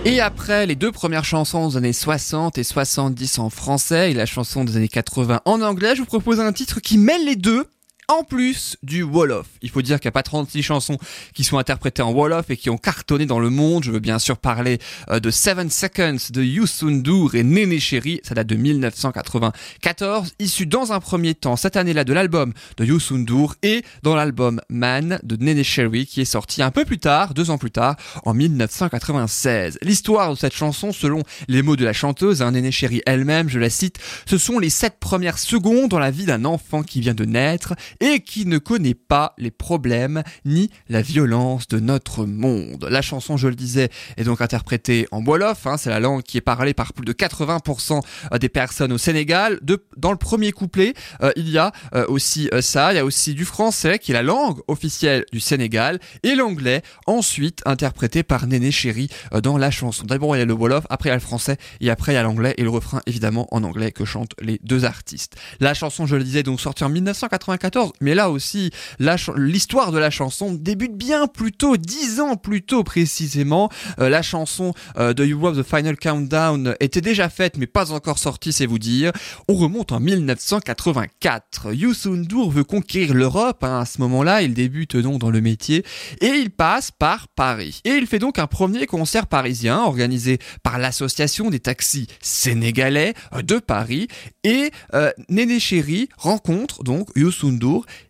Et 0.06 0.22
après 0.22 0.66
les 0.66 0.76
deux 0.76 0.94
premières 0.94 1.26
chansons 1.26 1.68
des 1.68 1.78
années 1.78 1.92
60 1.92 2.58
et 2.58 2.64
70 2.64 3.40
en 3.40 3.50
français 3.50 4.12
et 4.12 4.14
la 4.14 4.26
chanson 4.26 4.64
des 4.64 4.78
années 4.78 4.88
80 4.88 5.42
en 5.44 5.62
anglais, 5.62 5.96
je 5.96 6.00
vous 6.00 6.06
propose 6.06 6.40
un 6.40 6.54
titre 6.54 6.80
qui 6.80 6.98
mêle 6.98 7.26
les 7.26 7.36
deux 7.36 7.66
en 8.10 8.24
plus 8.24 8.78
du 8.84 9.04
Wolof. 9.04 9.48
Il 9.62 9.70
faut 9.70 9.82
dire 9.82 10.00
qu'il 10.00 10.08
n'y 10.08 10.12
a 10.12 10.14
pas 10.14 10.24
36 10.24 10.64
chansons 10.64 10.98
qui 11.34 11.44
sont 11.44 11.58
interprétées 11.58 12.02
en 12.02 12.14
Wolof 12.14 12.50
et 12.50 12.56
qui 12.56 12.70
ont 12.70 12.78
cartonné 12.78 13.26
dans 13.26 13.40
le 13.40 13.50
monde. 13.50 13.84
Je 13.84 13.92
veux 13.92 14.00
bien 14.00 14.18
sûr 14.18 14.38
parler 14.38 14.80
euh, 15.10 15.20
de 15.20 15.30
Seven 15.30 15.70
Seconds 15.70 16.30
de 16.30 16.42
Youssou 16.42 16.90
et 17.34 17.44
Néné 17.44 17.82
Chéri. 17.82 18.22
Ça 18.24 18.34
date 18.34 18.48
de 18.48 18.56
1994, 18.56 20.36
issu 20.40 20.66
dans 20.66 20.94
un 20.94 21.02
premier 21.02 21.36
temps 21.36 21.58
cette 21.58 21.76
année-là 21.76 22.06
de 22.06 22.14
l'album 22.14 22.54
de 22.78 22.86
Youssou 22.86 23.18
et 23.62 23.84
dans 24.04 24.16
l'album 24.16 24.62
Man 24.70 25.20
de 25.24 25.36
Néné 25.36 25.66
Chéri 25.66 26.06
qui 26.06 26.22
est 26.22 26.26
sorti 26.26 26.64
un 26.64 26.72
peu 26.72 26.86
plus 26.86 27.00
tard, 27.00 27.34
deux 27.34 27.50
ans 27.50 27.58
plus 27.58 27.72
tard, 27.72 27.98
en 28.24 28.34
1996. 28.34 29.80
L'histoire 29.82 30.32
de 30.32 30.38
cette 30.38 30.56
chanson, 30.56 30.94
selon 30.94 31.24
les 31.50 31.62
mots 31.62 31.76
de 31.76 31.84
la 31.84 31.94
chanteuse, 31.94 32.42
hein, 32.42 32.52
Néné 32.52 32.72
elle-même, 33.06 33.50
je 33.50 33.60
la 33.60 33.70
cite, 33.70 33.98
ce 34.26 34.38
sont 34.38 34.60
les 34.60 34.70
sept 34.70 34.96
premières 34.98 35.40
secondes 35.40 35.90
dans 35.90 36.00
la 36.00 36.12
vie 36.12 36.26
d'un 36.26 36.46
enfant 36.46 36.84
qui 36.84 37.02
vient 37.02 37.14
de 37.14 37.26
naître 37.26 37.74
et 38.00 38.22
qui 38.22 38.46
ne 38.46 38.58
connaît 38.58 38.94
pas 38.94 39.34
les 39.38 39.52
problèmes 39.52 40.24
ni 40.46 40.70
la 40.90 41.02
violence 41.02 41.68
de 41.68 41.80
notre 41.80 42.26
monde. 42.26 42.88
La 42.90 43.02
chanson, 43.02 43.38
je 43.38 43.48
le 43.48 43.56
disais, 43.56 43.90
est 44.18 44.24
donc 44.24 44.42
interprétée 44.42 45.08
en 45.12 45.24
Wolof, 45.24 45.68
hein, 45.68 45.78
c'est 45.78 45.90
la 45.90 46.00
langue 46.00 46.24
qui 46.24 46.38
est 46.38 46.42
parlée 46.42 46.74
par 46.74 46.94
plus 46.94 47.06
de 47.06 47.14
80% 47.14 48.02
euh, 48.34 48.38
des 48.38 48.50
personnes 48.50 48.92
au 48.92 48.98
Sénégal. 48.98 49.60
De, 49.62 49.84
dans 49.98 50.12
le 50.12 50.18
premier 50.18 50.52
couplet, 50.52 50.94
euh, 51.22 51.32
il 51.36 51.50
y 51.50 51.58
a 51.58 51.72
euh, 51.96 52.06
aussi 52.08 52.50
ça, 52.62 52.94
il 52.94 52.96
y 52.96 53.00
a 53.00 53.06
aussi 53.06 53.34
du 53.34 53.46
français 53.46 54.00
qui 54.00 54.12
est 54.12 54.14
la 54.14 54.24
langue 54.24 54.60
officielle 54.68 55.26
du 55.32 55.40
Sénégal 55.40 56.00
et 56.24 56.36
l'anglais 56.36 56.82
ensuite 57.06 57.62
interprété 57.66 58.24
par 58.24 58.48
Néné 58.48 58.72
Chéri 58.72 59.10
dans 59.44 59.58
la 59.58 59.72
chanson. 59.72 60.06
D'abord 60.06 60.36
il 60.36 60.40
y 60.40 60.42
a 60.42 60.46
le 60.46 60.54
Wolof, 60.54 60.86
après 60.90 61.10
il 61.10 61.12
y 61.12 61.14
a 61.14 61.16
le 61.16 61.22
français 61.22 61.58
et 61.82 61.90
après 61.90 62.14
il 62.14 62.16
y 62.16 62.18
a 62.18 62.24
l'anglais 62.24 62.54
et 62.58 62.64
le 62.64 62.70
refrain 62.70 63.02
évidemment 63.06 63.48
en 63.52 63.64
anglais 63.64 63.92
que 63.92 64.06
chantent 64.06 64.34
les 64.42 64.60
deux 64.64 64.86
artistes. 64.86 65.36
La 65.60 65.74
chanson, 65.74 66.06
je 66.06 66.16
le 66.16 66.24
disais, 66.24 66.44
donc 66.44 66.60
sortie 66.60 66.84
en 66.84 66.90
1994 66.90 67.87
mais 68.02 68.16
là 68.16 68.30
aussi, 68.30 68.72
l'histoire 69.36 69.92
de 69.92 69.98
la 69.98 70.10
chanson 70.10 70.54
débute 70.54 70.96
bien 70.96 71.28
plus 71.28 71.52
tôt, 71.52 71.78
dix 71.78 72.20
ans 72.20 72.36
plus 72.36 72.62
tôt 72.62 72.84
précisément. 72.84 73.70
Euh, 74.00 74.10
la 74.10 74.22
chanson 74.22 74.74
euh, 74.98 75.14
de 75.14 75.26
You 75.26 75.40
Love 75.40 75.62
the 75.62 75.68
Final 75.68 75.98
Countdown 75.98 76.76
était 76.80 77.02
déjà 77.02 77.30
faite, 77.30 77.58
mais 77.58 77.68
pas 77.68 77.92
encore 77.92 78.20
sortie, 78.20 78.54
c'est 78.54 78.66
vous 78.66 78.80
dire. 78.80 79.12
On 79.48 79.56
remonte 79.56 79.92
en 79.92 80.00
1984. 80.00 81.74
Youssou 81.74 82.16
N'Dour 82.16 82.52
veut 82.52 82.64
conquérir 82.64 83.14
l'Europe. 83.14 83.64
Hein, 83.64 83.80
à 83.80 83.86
ce 83.86 84.02
moment-là, 84.02 84.42
il 84.42 84.54
débute 84.54 84.98
donc 84.98 85.20
dans 85.20 85.30
le 85.30 85.42
métier 85.42 85.84
et 86.22 86.28
il 86.28 86.50
passe 86.50 86.92
par 86.92 87.28
Paris. 87.30 87.82
Et 87.86 87.92
il 87.92 88.08
fait 88.08 88.20
donc 88.20 88.40
un 88.40 88.48
premier 88.48 88.86
concert 88.86 89.28
parisien 89.28 89.84
organisé 89.84 90.40
par 90.64 90.78
l'association 90.78 91.50
des 91.50 91.60
taxis 91.60 92.08
sénégalais 92.22 93.14
de 93.42 93.60
Paris. 93.60 94.08
Et 94.44 94.72
euh, 94.94 95.12
Néné 95.30 95.60
Chéri 95.60 96.10
rencontre 96.18 96.84
donc 96.84 97.10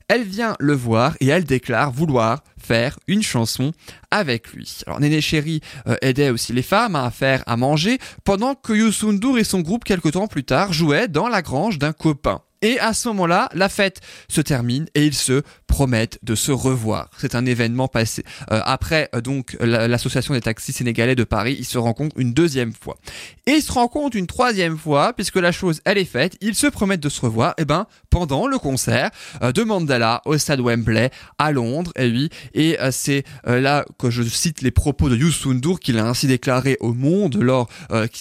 Elle 0.08 0.23
vient 0.23 0.56
le 0.60 0.73
voir 0.73 1.15
et 1.19 1.27
elle 1.27 1.43
déclare 1.43 1.91
vouloir 1.91 2.43
faire 2.58 2.97
une 3.08 3.23
chanson 3.23 3.71
avec 4.12 4.53
lui. 4.53 4.80
Alors 4.86 4.99
Néné 4.99 5.21
Chéri 5.21 5.62
euh, 5.88 5.95
aidait 6.01 6.30
aussi 6.30 6.53
les 6.53 6.62
femmes 6.62 6.95
à 6.95 7.12
faire 7.12 7.43
à 7.45 7.58
manger 7.58 7.99
pendant 8.23 8.56
que 8.56 8.73
Youssou 8.73 9.38
et 9.38 9.43
son 9.43 9.62
groupe 9.62 9.84
quelque 9.84 10.10
temps 10.10 10.27
plus 10.27 10.43
tard 10.43 10.73
jouaient 10.73 11.08
dans 11.08 11.27
la 11.27 11.41
grange 11.41 11.77
d'un 11.77 11.93
copain. 11.93 12.41
Et 12.62 12.80
à 12.80 12.93
ce 12.93 13.08
moment-là, 13.10 13.50
la 13.54 13.70
fête 13.70 14.02
se 14.30 14.41
termine 14.41 14.88
et 14.96 15.06
ils 15.06 15.13
se 15.13 15.43
promettent 15.67 16.20
de 16.24 16.34
se 16.34 16.52
revoir. 16.52 17.10
C'est 17.17 17.36
un 17.36 17.46
événement 17.46 17.88
passé. 17.88 18.24
Euh, 18.52 18.62
après 18.65 19.10
euh, 19.13 19.22
donc 19.22 19.56
l'association 19.60 20.34
des 20.34 20.41
taxis 20.41 20.74
sénégalais 20.74 21.15
de 21.15 21.24
Paris, 21.24 21.56
ils 21.60 21.65
se 21.65 21.78
rencontrent 21.78 22.17
une 22.17 22.34
deuxième 22.34 22.74
fois. 22.74 22.98
Et 23.46 23.52
ils 23.52 23.62
se 23.62 23.72
rencontrent 23.72 24.17
une 24.17 24.28
troisième 24.28 24.78
fois 24.78 25.13
puisque 25.13 25.36
la 25.36 25.52
chose 25.52 25.82
elle 25.86 26.00
est 26.00 26.06
faite. 26.06 26.36
Ils 26.41 26.56
se 26.56 26.67
promettent 26.67 27.02
de 27.02 27.10
se 27.10 27.22
revoir. 27.22 27.54
Eh 27.60 27.65
ben 27.65 27.86
pendant 28.10 28.48
le 28.48 28.58
concert 28.58 29.12
euh, 29.43 29.52
de 29.52 29.63
Mandela 29.63 30.22
au 30.26 30.38
stade 30.38 30.62
Wembley 30.62 31.12
à 31.38 31.52
Londres. 31.52 31.91
Et 31.96 32.10
oui. 32.10 32.30
Et 32.56 32.78
c'est 32.91 33.24
là 33.46 33.86
que 34.00 34.10
je 34.10 34.24
cite 34.24 34.62
les 34.62 34.72
propos 34.72 35.10
de 35.10 35.15
Youssou 35.15 35.54
N'Dour 35.54 35.80
qu'il 35.80 36.00
a 36.00 36.06
ainsi 36.06 36.28
déclaré 36.28 36.78
au 36.80 36.93
Monde 36.93 37.38
lors 37.39 37.70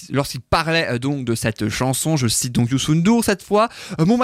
lorsqu'il 0.09 0.41
parlait 0.41 0.99
donc 0.99 1.25
de 1.25 1.35
cette 1.35 1.69
chanson. 1.69 2.17
Je 2.17 2.27
cite 2.27 2.53
donc 2.53 2.69
Youssou 2.69 2.93
N'Dour 2.93 3.23
cette 3.23 3.41
fois. 3.41 3.69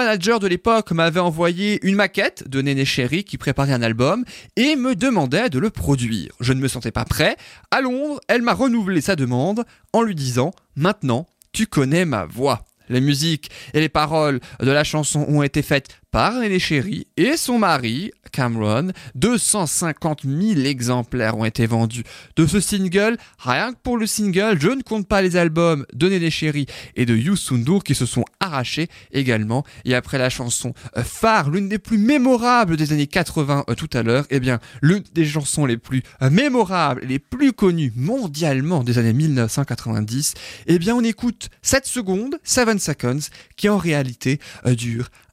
Manager 0.04 0.38
de 0.38 0.46
l'époque 0.46 0.90
m'avait 0.92 1.18
envoyé 1.18 1.78
une 1.82 1.94
maquette 1.94 2.46
de 2.46 2.60
Néné 2.60 2.84
Chéri 2.84 3.24
qui 3.24 3.38
préparait 3.38 3.72
un 3.72 3.80
album 3.80 4.24
et 4.54 4.76
me 4.76 4.94
demandait 4.94 5.48
de 5.48 5.58
le 5.58 5.70
produire. 5.70 6.34
Je 6.40 6.52
ne 6.52 6.60
me 6.60 6.68
sentais 6.68 6.90
pas 6.90 7.06
prêt. 7.06 7.36
À 7.70 7.80
Londres, 7.80 8.20
elle 8.28 8.42
m'a 8.42 8.52
renouvelé 8.52 9.00
sa 9.00 9.16
demande 9.16 9.64
en 9.94 10.02
lui 10.02 10.14
disant 10.14 10.50
Maintenant, 10.76 11.26
tu 11.52 11.66
connais 11.66 12.04
ma 12.04 12.26
voix. 12.26 12.66
Les 12.90 13.00
musiques 13.00 13.50
et 13.72 13.80
les 13.80 13.88
paroles 13.88 14.40
de 14.60 14.70
la 14.70 14.84
chanson 14.84 15.24
ont 15.26 15.42
été 15.42 15.62
faites 15.62 15.88
par 16.14 16.36
René 16.36 16.60
Chéri 16.60 17.08
et 17.16 17.36
son 17.36 17.58
mari, 17.58 18.12
Cameron. 18.30 18.92
250 19.16 20.22
000 20.22 20.60
exemplaires 20.60 21.36
ont 21.36 21.44
été 21.44 21.66
vendus 21.66 22.04
de 22.36 22.46
ce 22.46 22.60
single. 22.60 23.16
Rien 23.36 23.72
que 23.72 23.78
pour 23.82 23.96
le 23.96 24.06
single, 24.06 24.58
je 24.60 24.68
ne 24.68 24.82
compte 24.82 25.08
pas 25.08 25.22
les 25.22 25.34
albums 25.34 25.84
de 25.92 26.08
Néné 26.08 26.30
Chéri 26.30 26.66
et 26.94 27.04
de 27.04 27.16
Youssou 27.16 27.58
qui 27.80 27.96
se 27.96 28.06
sont 28.06 28.24
arrachés 28.38 28.86
également. 29.10 29.64
Et 29.84 29.96
après 29.96 30.18
la 30.18 30.30
chanson 30.30 30.72
euh, 30.96 31.02
phare, 31.02 31.50
l'une 31.50 31.68
des 31.68 31.80
plus 31.80 31.98
mémorables 31.98 32.76
des 32.76 32.92
années 32.92 33.08
80 33.08 33.64
euh, 33.68 33.74
tout 33.74 33.90
à 33.92 34.04
l'heure, 34.04 34.24
eh 34.30 34.38
bien, 34.38 34.60
l'une 34.82 35.02
des 35.14 35.24
chansons 35.24 35.66
les 35.66 35.78
plus 35.78 36.04
euh, 36.22 36.30
mémorables, 36.30 37.00
les 37.04 37.18
plus 37.18 37.52
connues 37.52 37.92
mondialement 37.96 38.84
des 38.84 38.98
années 38.98 39.12
1990, 39.12 40.34
eh 40.68 40.78
bien, 40.78 40.94
on 40.94 41.02
écoute 41.02 41.48
7 41.62 41.86
secondes, 41.86 42.38
7 42.44 42.80
seconds, 42.80 43.18
qui 43.56 43.68
en 43.68 43.78
réalité 43.78 44.38
dure 44.64 45.08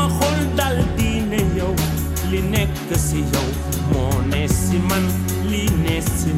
ku 0.00 0.06
ma 0.06 0.08
xool 0.18 0.38
dal 0.58 0.76
diine 0.96 1.40
yow 1.58 1.74
li 2.30 2.40
nekk 2.52 2.88
si 3.06 3.20
yow 3.32 3.48
moo 3.90 4.16
ne 4.32 4.42
si 4.48 4.78
man 4.88 5.04
li 5.50 5.64
ne 5.84 5.96
si 6.00 6.30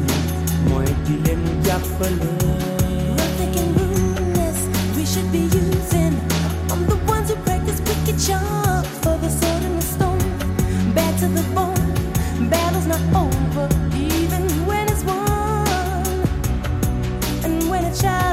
for 9.03 9.17
the 9.17 9.29
sword 9.29 9.63
and 9.63 9.77
the 9.77 9.81
stone. 9.81 10.19
Bad 10.95 11.13
to 11.19 11.27
the 11.27 11.43
bone. 11.55 12.49
Battle's 12.49 12.87
not 12.87 13.01
over, 13.15 13.67
even 13.95 14.43
when 14.67 14.87
it's 14.89 15.03
won. 15.03 15.67
And 17.45 17.69
when 17.69 17.83
a 17.85 17.93
child 17.95 18.32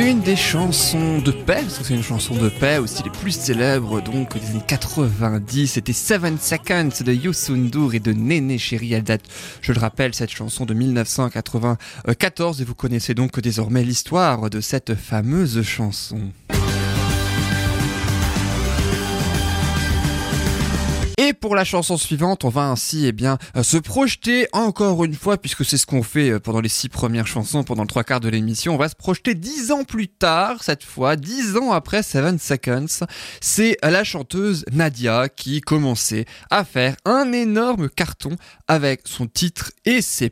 L'une 0.00 0.22
des 0.22 0.34
chansons 0.34 1.18
de 1.18 1.30
paix, 1.30 1.60
parce 1.60 1.76
que 1.76 1.84
c'est 1.84 1.94
une 1.94 2.02
chanson 2.02 2.34
de 2.34 2.48
paix 2.48 2.78
aussi 2.78 3.02
les 3.02 3.10
plus 3.10 3.32
célèbres 3.32 4.00
donc 4.00 4.32
des 4.38 4.46
années 4.48 4.64
90, 4.66 5.72
c'était 5.72 5.92
Seven 5.92 6.38
Seconds 6.38 7.04
de 7.04 7.12
Youssou 7.12 7.54
N'Dour 7.54 7.92
et 7.92 8.00
de 8.00 8.14
Néné 8.14 8.56
Chéri. 8.56 8.94
Elle 8.94 9.02
date, 9.02 9.24
je 9.60 9.74
le 9.74 9.78
rappelle, 9.78 10.14
cette 10.14 10.30
chanson 10.30 10.64
de 10.64 10.72
1994 10.72 12.62
et 12.62 12.64
vous 12.64 12.74
connaissez 12.74 13.12
donc 13.12 13.38
désormais 13.40 13.82
l'histoire 13.82 14.48
de 14.48 14.62
cette 14.62 14.94
fameuse 14.94 15.60
chanson. 15.60 16.32
Et 21.22 21.34
pour 21.34 21.54
la 21.54 21.64
chanson 21.64 21.98
suivante, 21.98 22.46
on 22.46 22.48
va 22.48 22.62
ainsi 22.62 23.04
eh 23.04 23.12
bien 23.12 23.36
euh, 23.54 23.62
se 23.62 23.76
projeter 23.76 24.48
encore 24.52 25.04
une 25.04 25.14
fois, 25.14 25.36
puisque 25.36 25.66
c'est 25.66 25.76
ce 25.76 25.84
qu'on 25.84 26.02
fait 26.02 26.30
euh, 26.30 26.40
pendant 26.40 26.62
les 26.62 26.70
six 26.70 26.88
premières 26.88 27.26
chansons, 27.26 27.62
pendant 27.62 27.82
le 27.82 27.88
trois 27.88 28.04
quarts 28.04 28.20
de 28.20 28.30
l'émission. 28.30 28.74
On 28.74 28.78
va 28.78 28.88
se 28.88 28.96
projeter 28.96 29.34
dix 29.34 29.70
ans 29.70 29.84
plus 29.84 30.08
tard, 30.08 30.62
cette 30.62 30.82
fois, 30.82 31.16
dix 31.16 31.58
ans 31.58 31.72
après 31.72 32.02
Seven 32.02 32.38
Seconds. 32.38 33.04
C'est 33.42 33.76
la 33.82 34.02
chanteuse 34.02 34.64
Nadia 34.72 35.28
qui 35.28 35.60
commençait 35.60 36.24
à 36.48 36.64
faire 36.64 36.96
un 37.04 37.34
énorme 37.34 37.90
carton 37.90 38.36
avec 38.66 39.02
son 39.04 39.26
titre 39.26 39.72
et 39.84 40.00
ses 40.00 40.30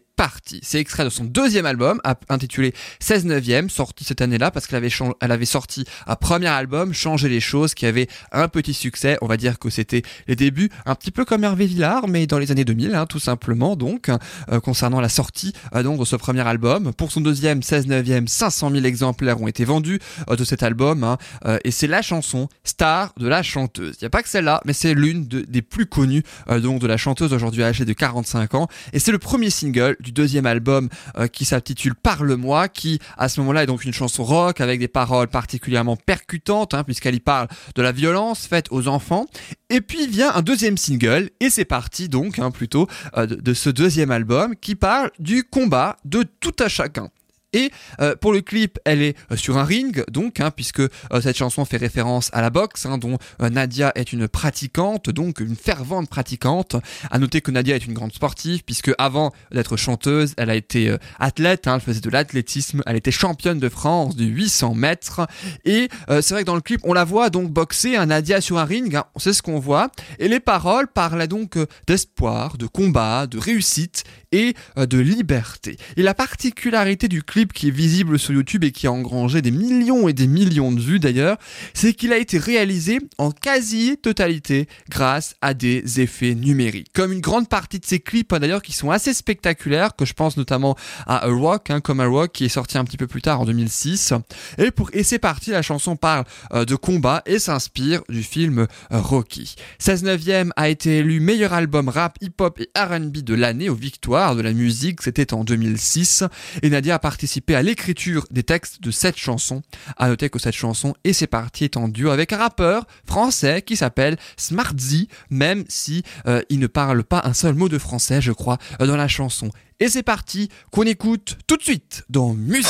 C'est 0.62 0.80
extrait 0.80 1.04
de 1.04 1.10
son 1.10 1.24
deuxième 1.24 1.64
album, 1.64 2.00
intitulé 2.28 2.74
16 3.00 3.24
neuvième, 3.26 3.70
sorti 3.70 4.02
cette 4.04 4.20
année-là 4.20 4.50
parce 4.50 4.66
qu'elle 4.66 4.84
avait, 5.30 5.44
sorti 5.44 5.84
un 6.06 6.16
premier 6.16 6.48
album, 6.48 6.92
Changer 6.92 7.28
les 7.28 7.40
choses, 7.40 7.74
qui 7.74 7.86
avait 7.86 8.08
un 8.32 8.48
petit 8.48 8.74
succès. 8.74 9.16
On 9.22 9.26
va 9.26 9.36
dire 9.36 9.58
que 9.58 9.70
c'était 9.70 10.02
les 10.26 10.34
débuts, 10.34 10.70
un 10.86 10.94
petit 10.96 11.10
peu 11.12 11.24
comme 11.24 11.44
Hervé 11.44 11.66
Villard, 11.66 12.08
mais 12.08 12.26
dans 12.26 12.38
les 12.38 12.50
années 12.50 12.64
2000, 12.64 12.94
hein, 12.94 13.06
tout 13.06 13.20
simplement. 13.20 13.76
Donc, 13.76 14.08
euh, 14.50 14.60
concernant 14.60 15.00
la 15.00 15.08
sortie 15.08 15.52
euh, 15.74 15.82
donc 15.82 16.00
de 16.00 16.04
ce 16.04 16.16
premier 16.16 16.46
album, 16.46 16.92
pour 16.94 17.12
son 17.12 17.20
deuxième 17.20 17.62
16 17.62 17.86
neuvième, 17.86 18.26
500 18.26 18.70
000 18.72 18.84
exemplaires 18.84 19.40
ont 19.40 19.46
été 19.48 19.64
vendus 19.64 20.00
euh, 20.28 20.34
de 20.36 20.44
cet 20.44 20.62
album, 20.62 21.04
hein, 21.04 21.16
et 21.64 21.70
c'est 21.70 21.86
la 21.86 22.02
chanson 22.02 22.48
star 22.64 23.12
de 23.18 23.28
la 23.28 23.42
chanteuse. 23.42 23.94
Il 24.00 24.04
n'y 24.04 24.06
a 24.06 24.10
pas 24.10 24.22
que 24.22 24.28
celle-là, 24.28 24.60
mais 24.64 24.72
c'est 24.72 24.94
l'une 24.94 25.26
de- 25.28 25.42
des 25.42 25.62
plus 25.62 25.86
connues 25.86 26.22
donc 26.48 26.80
de 26.80 26.86
la 26.86 26.96
chanteuse 26.96 27.32
aujourd'hui 27.32 27.62
âgée 27.62 27.84
de 27.84 27.92
45 27.92 28.54
ans, 28.54 28.68
et 28.92 28.98
c'est 28.98 29.12
le 29.12 29.18
premier 29.18 29.50
single 29.50 29.96
du 30.00 30.07
deuxième 30.12 30.46
album 30.46 30.88
euh, 31.16 31.26
qui 31.26 31.44
s'intitule 31.44 31.94
Parle-moi, 31.94 32.68
qui 32.68 32.98
à 33.16 33.28
ce 33.28 33.40
moment-là 33.40 33.64
est 33.64 33.66
donc 33.66 33.84
une 33.84 33.92
chanson 33.92 34.24
rock 34.24 34.60
avec 34.60 34.80
des 34.80 34.88
paroles 34.88 35.28
particulièrement 35.28 35.96
percutantes, 35.96 36.74
hein, 36.74 36.84
puisqu'elle 36.84 37.14
y 37.14 37.20
parle 37.20 37.48
de 37.74 37.82
la 37.82 37.92
violence 37.92 38.46
faite 38.46 38.66
aux 38.70 38.88
enfants. 38.88 39.26
Et 39.70 39.80
puis 39.80 40.06
vient 40.06 40.34
un 40.34 40.42
deuxième 40.42 40.76
single, 40.76 41.30
et 41.40 41.50
c'est 41.50 41.64
parti 41.64 42.08
donc 42.08 42.38
hein, 42.38 42.50
plutôt 42.50 42.86
euh, 43.16 43.26
de, 43.26 43.34
de 43.34 43.54
ce 43.54 43.70
deuxième 43.70 44.10
album 44.10 44.54
qui 44.56 44.74
parle 44.74 45.10
du 45.18 45.44
combat 45.44 45.96
de 46.04 46.24
tout 46.40 46.54
à 46.58 46.68
chacun. 46.68 47.08
Et 47.54 47.70
euh, 48.00 48.14
pour 48.14 48.32
le 48.32 48.42
clip, 48.42 48.78
elle 48.84 49.00
est 49.00 49.16
euh, 49.32 49.36
sur 49.36 49.56
un 49.56 49.64
ring, 49.64 50.04
donc, 50.10 50.38
hein, 50.40 50.50
puisque 50.50 50.80
euh, 50.80 50.88
cette 51.22 51.36
chanson 51.36 51.64
fait 51.64 51.78
référence 51.78 52.28
à 52.34 52.42
la 52.42 52.50
boxe, 52.50 52.84
hein, 52.84 52.98
dont 52.98 53.16
Nadia 53.40 53.90
est 53.94 54.12
une 54.12 54.28
pratiquante, 54.28 55.08
donc 55.08 55.40
une 55.40 55.56
fervente 55.56 56.10
pratiquante. 56.10 56.76
À 57.10 57.18
noter 57.18 57.40
que 57.40 57.50
Nadia 57.50 57.76
est 57.76 57.86
une 57.86 57.94
grande 57.94 58.12
sportive, 58.12 58.64
puisque 58.64 58.92
avant 58.98 59.32
d'être 59.50 59.78
chanteuse, 59.78 60.34
elle 60.36 60.50
a 60.50 60.54
été 60.54 60.94
athlète, 61.18 61.66
hein, 61.66 61.76
elle 61.76 61.80
faisait 61.80 62.00
de 62.00 62.10
l'athlétisme, 62.10 62.82
elle 62.84 62.96
était 62.96 63.10
championne 63.10 63.58
de 63.58 63.68
France 63.68 64.14
du 64.14 64.26
800 64.26 64.74
mètres. 64.74 65.26
Et 65.64 65.88
c'est 66.08 66.30
vrai 66.30 66.42
que 66.42 66.46
dans 66.46 66.54
le 66.54 66.60
clip, 66.60 66.80
on 66.84 66.92
la 66.92 67.04
voit 67.04 67.30
donc 67.30 67.50
boxer, 67.50 68.04
Nadia 68.06 68.40
sur 68.40 68.58
un 68.58 68.64
ring, 68.64 68.98
c'est 69.16 69.32
ce 69.32 69.42
qu'on 69.42 69.58
voit. 69.58 69.90
Et 70.18 70.28
les 70.28 70.40
paroles 70.40 70.88
parlaient 70.88 71.28
donc 71.28 71.56
d'espoir, 71.86 72.58
de 72.58 72.66
combat, 72.66 73.26
de 73.26 73.38
réussite 73.38 74.04
et 74.32 74.54
euh, 74.76 74.86
de 74.86 74.98
liberté. 74.98 75.76
Et 75.96 76.02
la 76.02 76.14
particularité 76.14 77.08
du 77.08 77.22
clip 77.22 77.52
qui 77.52 77.68
est 77.68 77.72
visible 77.72 78.18
sur 78.18 78.34
YouTube 78.34 78.64
et 78.64 78.72
qui 78.72 78.86
a 78.86 78.92
engrangé 78.92 79.42
des 79.42 79.50
millions 79.50 80.08
et 80.08 80.12
des 80.12 80.26
millions 80.26 80.72
de 80.72 80.80
vues 80.80 80.98
d'ailleurs, 80.98 81.38
c'est 81.74 81.94
qu'il 81.94 82.12
a 82.12 82.18
été 82.18 82.38
réalisé 82.38 82.98
en 83.18 83.30
quasi-totalité 83.30 84.68
grâce 84.90 85.34
à 85.40 85.54
des 85.54 86.00
effets 86.00 86.34
numériques. 86.34 86.88
Comme 86.92 87.12
une 87.12 87.20
grande 87.20 87.48
partie 87.48 87.78
de 87.78 87.86
ces 87.86 88.00
clips 88.00 88.32
hein, 88.32 88.40
d'ailleurs 88.40 88.62
qui 88.62 88.72
sont 88.72 88.90
assez 88.90 89.14
spectaculaires, 89.14 89.96
que 89.96 90.04
je 90.04 90.12
pense 90.12 90.36
notamment 90.36 90.76
à 91.06 91.24
A 91.24 91.28
Rock, 91.28 91.70
hein, 91.70 91.80
comme 91.80 92.00
A 92.00 92.06
Rock 92.06 92.32
qui 92.32 92.44
est 92.44 92.50
sorti 92.50 92.78
un 92.78 92.84
petit 92.84 92.96
peu 92.96 93.06
plus 93.06 93.22
tard 93.22 93.40
en 93.40 93.44
2006. 93.44 94.14
Et, 94.58 94.70
pour, 94.70 94.90
et 94.92 95.02
c'est 95.02 95.18
parti, 95.18 95.50
la 95.50 95.62
chanson 95.62 95.96
parle 95.96 96.24
euh, 96.52 96.64
de 96.64 96.74
combat 96.74 97.22
et 97.26 97.38
s'inspire 97.38 98.02
du 98.08 98.22
film 98.22 98.66
Rocky. 98.90 99.54
16 99.78 100.04
neuvième 100.04 100.52
a 100.56 100.68
été 100.68 100.98
élu 100.98 101.20
meilleur 101.20 101.52
album 101.52 101.88
rap, 101.88 102.18
hip-hop 102.20 102.60
et 102.60 102.68
R&B 102.76 103.18
de 103.18 103.34
l'année 103.34 103.68
aux 103.68 103.74
victoires 103.74 104.17
de 104.18 104.42
la 104.42 104.52
musique, 104.52 105.00
c'était 105.02 105.32
en 105.32 105.44
2006, 105.44 106.24
et 106.62 106.70
Nadia 106.70 106.96
a 106.96 106.98
participé 106.98 107.54
à 107.54 107.62
l'écriture 107.62 108.26
des 108.32 108.42
textes 108.42 108.82
de 108.82 108.90
cette 108.90 109.16
chanson. 109.16 109.62
À 109.96 110.08
noter 110.08 110.28
que 110.28 110.40
cette 110.40 110.56
chanson 110.56 110.94
et 111.04 111.12
ses 111.12 111.28
parties 111.28 111.64
est 111.64 111.76
en 111.76 111.88
duo 111.88 112.10
avec 112.10 112.32
un 112.32 112.38
rappeur 112.38 112.86
français 113.06 113.62
qui 113.62 113.76
s'appelle 113.76 114.16
Smartzy, 114.36 115.08
même 115.30 115.64
si 115.68 116.02
euh, 116.26 116.42
il 116.50 116.58
ne 116.58 116.66
parle 116.66 117.04
pas 117.04 117.22
un 117.24 117.32
seul 117.32 117.54
mot 117.54 117.68
de 117.68 117.78
français, 117.78 118.20
je 118.20 118.32
crois, 118.32 118.58
euh, 118.82 118.86
dans 118.86 118.96
la 118.96 119.08
chanson. 119.08 119.50
Et 119.78 119.88
c'est 119.88 120.02
parti, 120.02 120.48
qu'on 120.72 120.82
écoute 120.82 121.38
tout 121.46 121.56
de 121.56 121.62
suite 121.62 122.04
dans 122.10 122.34
Musique. 122.34 122.66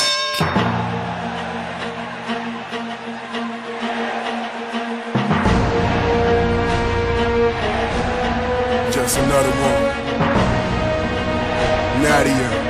Daddy. 12.09 12.68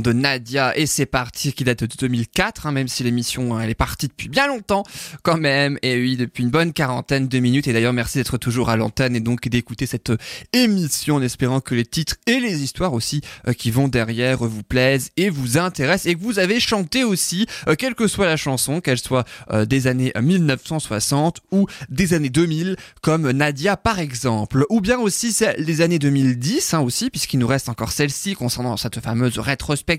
de 0.00 0.12
Nadia 0.12 0.76
et 0.76 0.86
c'est 0.86 1.06
parti 1.06 1.52
qui 1.52 1.64
date 1.64 1.84
de 1.84 1.96
2004, 1.98 2.66
hein, 2.66 2.72
même 2.72 2.88
si 2.88 3.02
l'émission 3.02 3.54
hein, 3.54 3.60
elle 3.60 3.70
est 3.70 3.74
partie 3.74 4.08
depuis 4.08 4.28
bien 4.28 4.46
longtemps 4.46 4.84
quand 5.22 5.36
même, 5.36 5.78
et 5.82 5.98
oui 5.98 6.16
depuis 6.16 6.42
une 6.42 6.50
bonne 6.50 6.72
quarantaine 6.72 7.28
de 7.28 7.38
minutes. 7.38 7.68
Et 7.68 7.72
d'ailleurs 7.72 7.92
merci 7.92 8.18
d'être 8.18 8.38
toujours 8.38 8.70
à 8.70 8.76
l'antenne 8.76 9.16
et 9.16 9.20
donc 9.20 9.48
d'écouter 9.48 9.86
cette 9.86 10.10
euh, 10.10 10.16
émission 10.52 11.16
en 11.16 11.22
espérant 11.22 11.60
que 11.60 11.74
les 11.74 11.84
titres 11.84 12.16
et 12.26 12.40
les 12.40 12.62
histoires 12.62 12.92
aussi 12.92 13.20
euh, 13.46 13.52
qui 13.52 13.70
vont 13.70 13.88
derrière 13.88 14.44
euh, 14.44 14.48
vous 14.48 14.62
plaisent 14.62 15.10
et 15.16 15.30
vous 15.30 15.58
intéressent 15.58 16.06
et 16.06 16.14
que 16.14 16.20
vous 16.20 16.38
avez 16.38 16.60
chanté 16.60 17.04
aussi, 17.04 17.46
quelle 17.78 17.94
que 17.94 18.06
soit 18.06 18.26
la 18.26 18.36
chanson, 18.36 18.80
qu'elle 18.80 18.98
soit 18.98 19.24
des 19.66 19.86
années 19.86 20.12
1960 20.20 21.40
ou 21.52 21.66
des 21.88 22.14
années 22.14 22.30
2000 22.30 22.76
comme 23.00 23.30
Nadia 23.30 23.76
par 23.76 23.98
exemple, 23.98 24.64
ou 24.70 24.80
bien 24.80 24.98
aussi 24.98 25.36
les 25.58 25.80
années 25.80 25.98
2010 25.98 26.74
hein, 26.74 26.80
aussi 26.80 27.10
puisqu'il 27.10 27.38
nous 27.38 27.46
reste 27.46 27.68
encore 27.68 27.92
celle-ci 27.92 28.34
concernant 28.34 28.76
cette 28.76 29.00
fameuse 29.00 29.38
rétrospective 29.38 29.89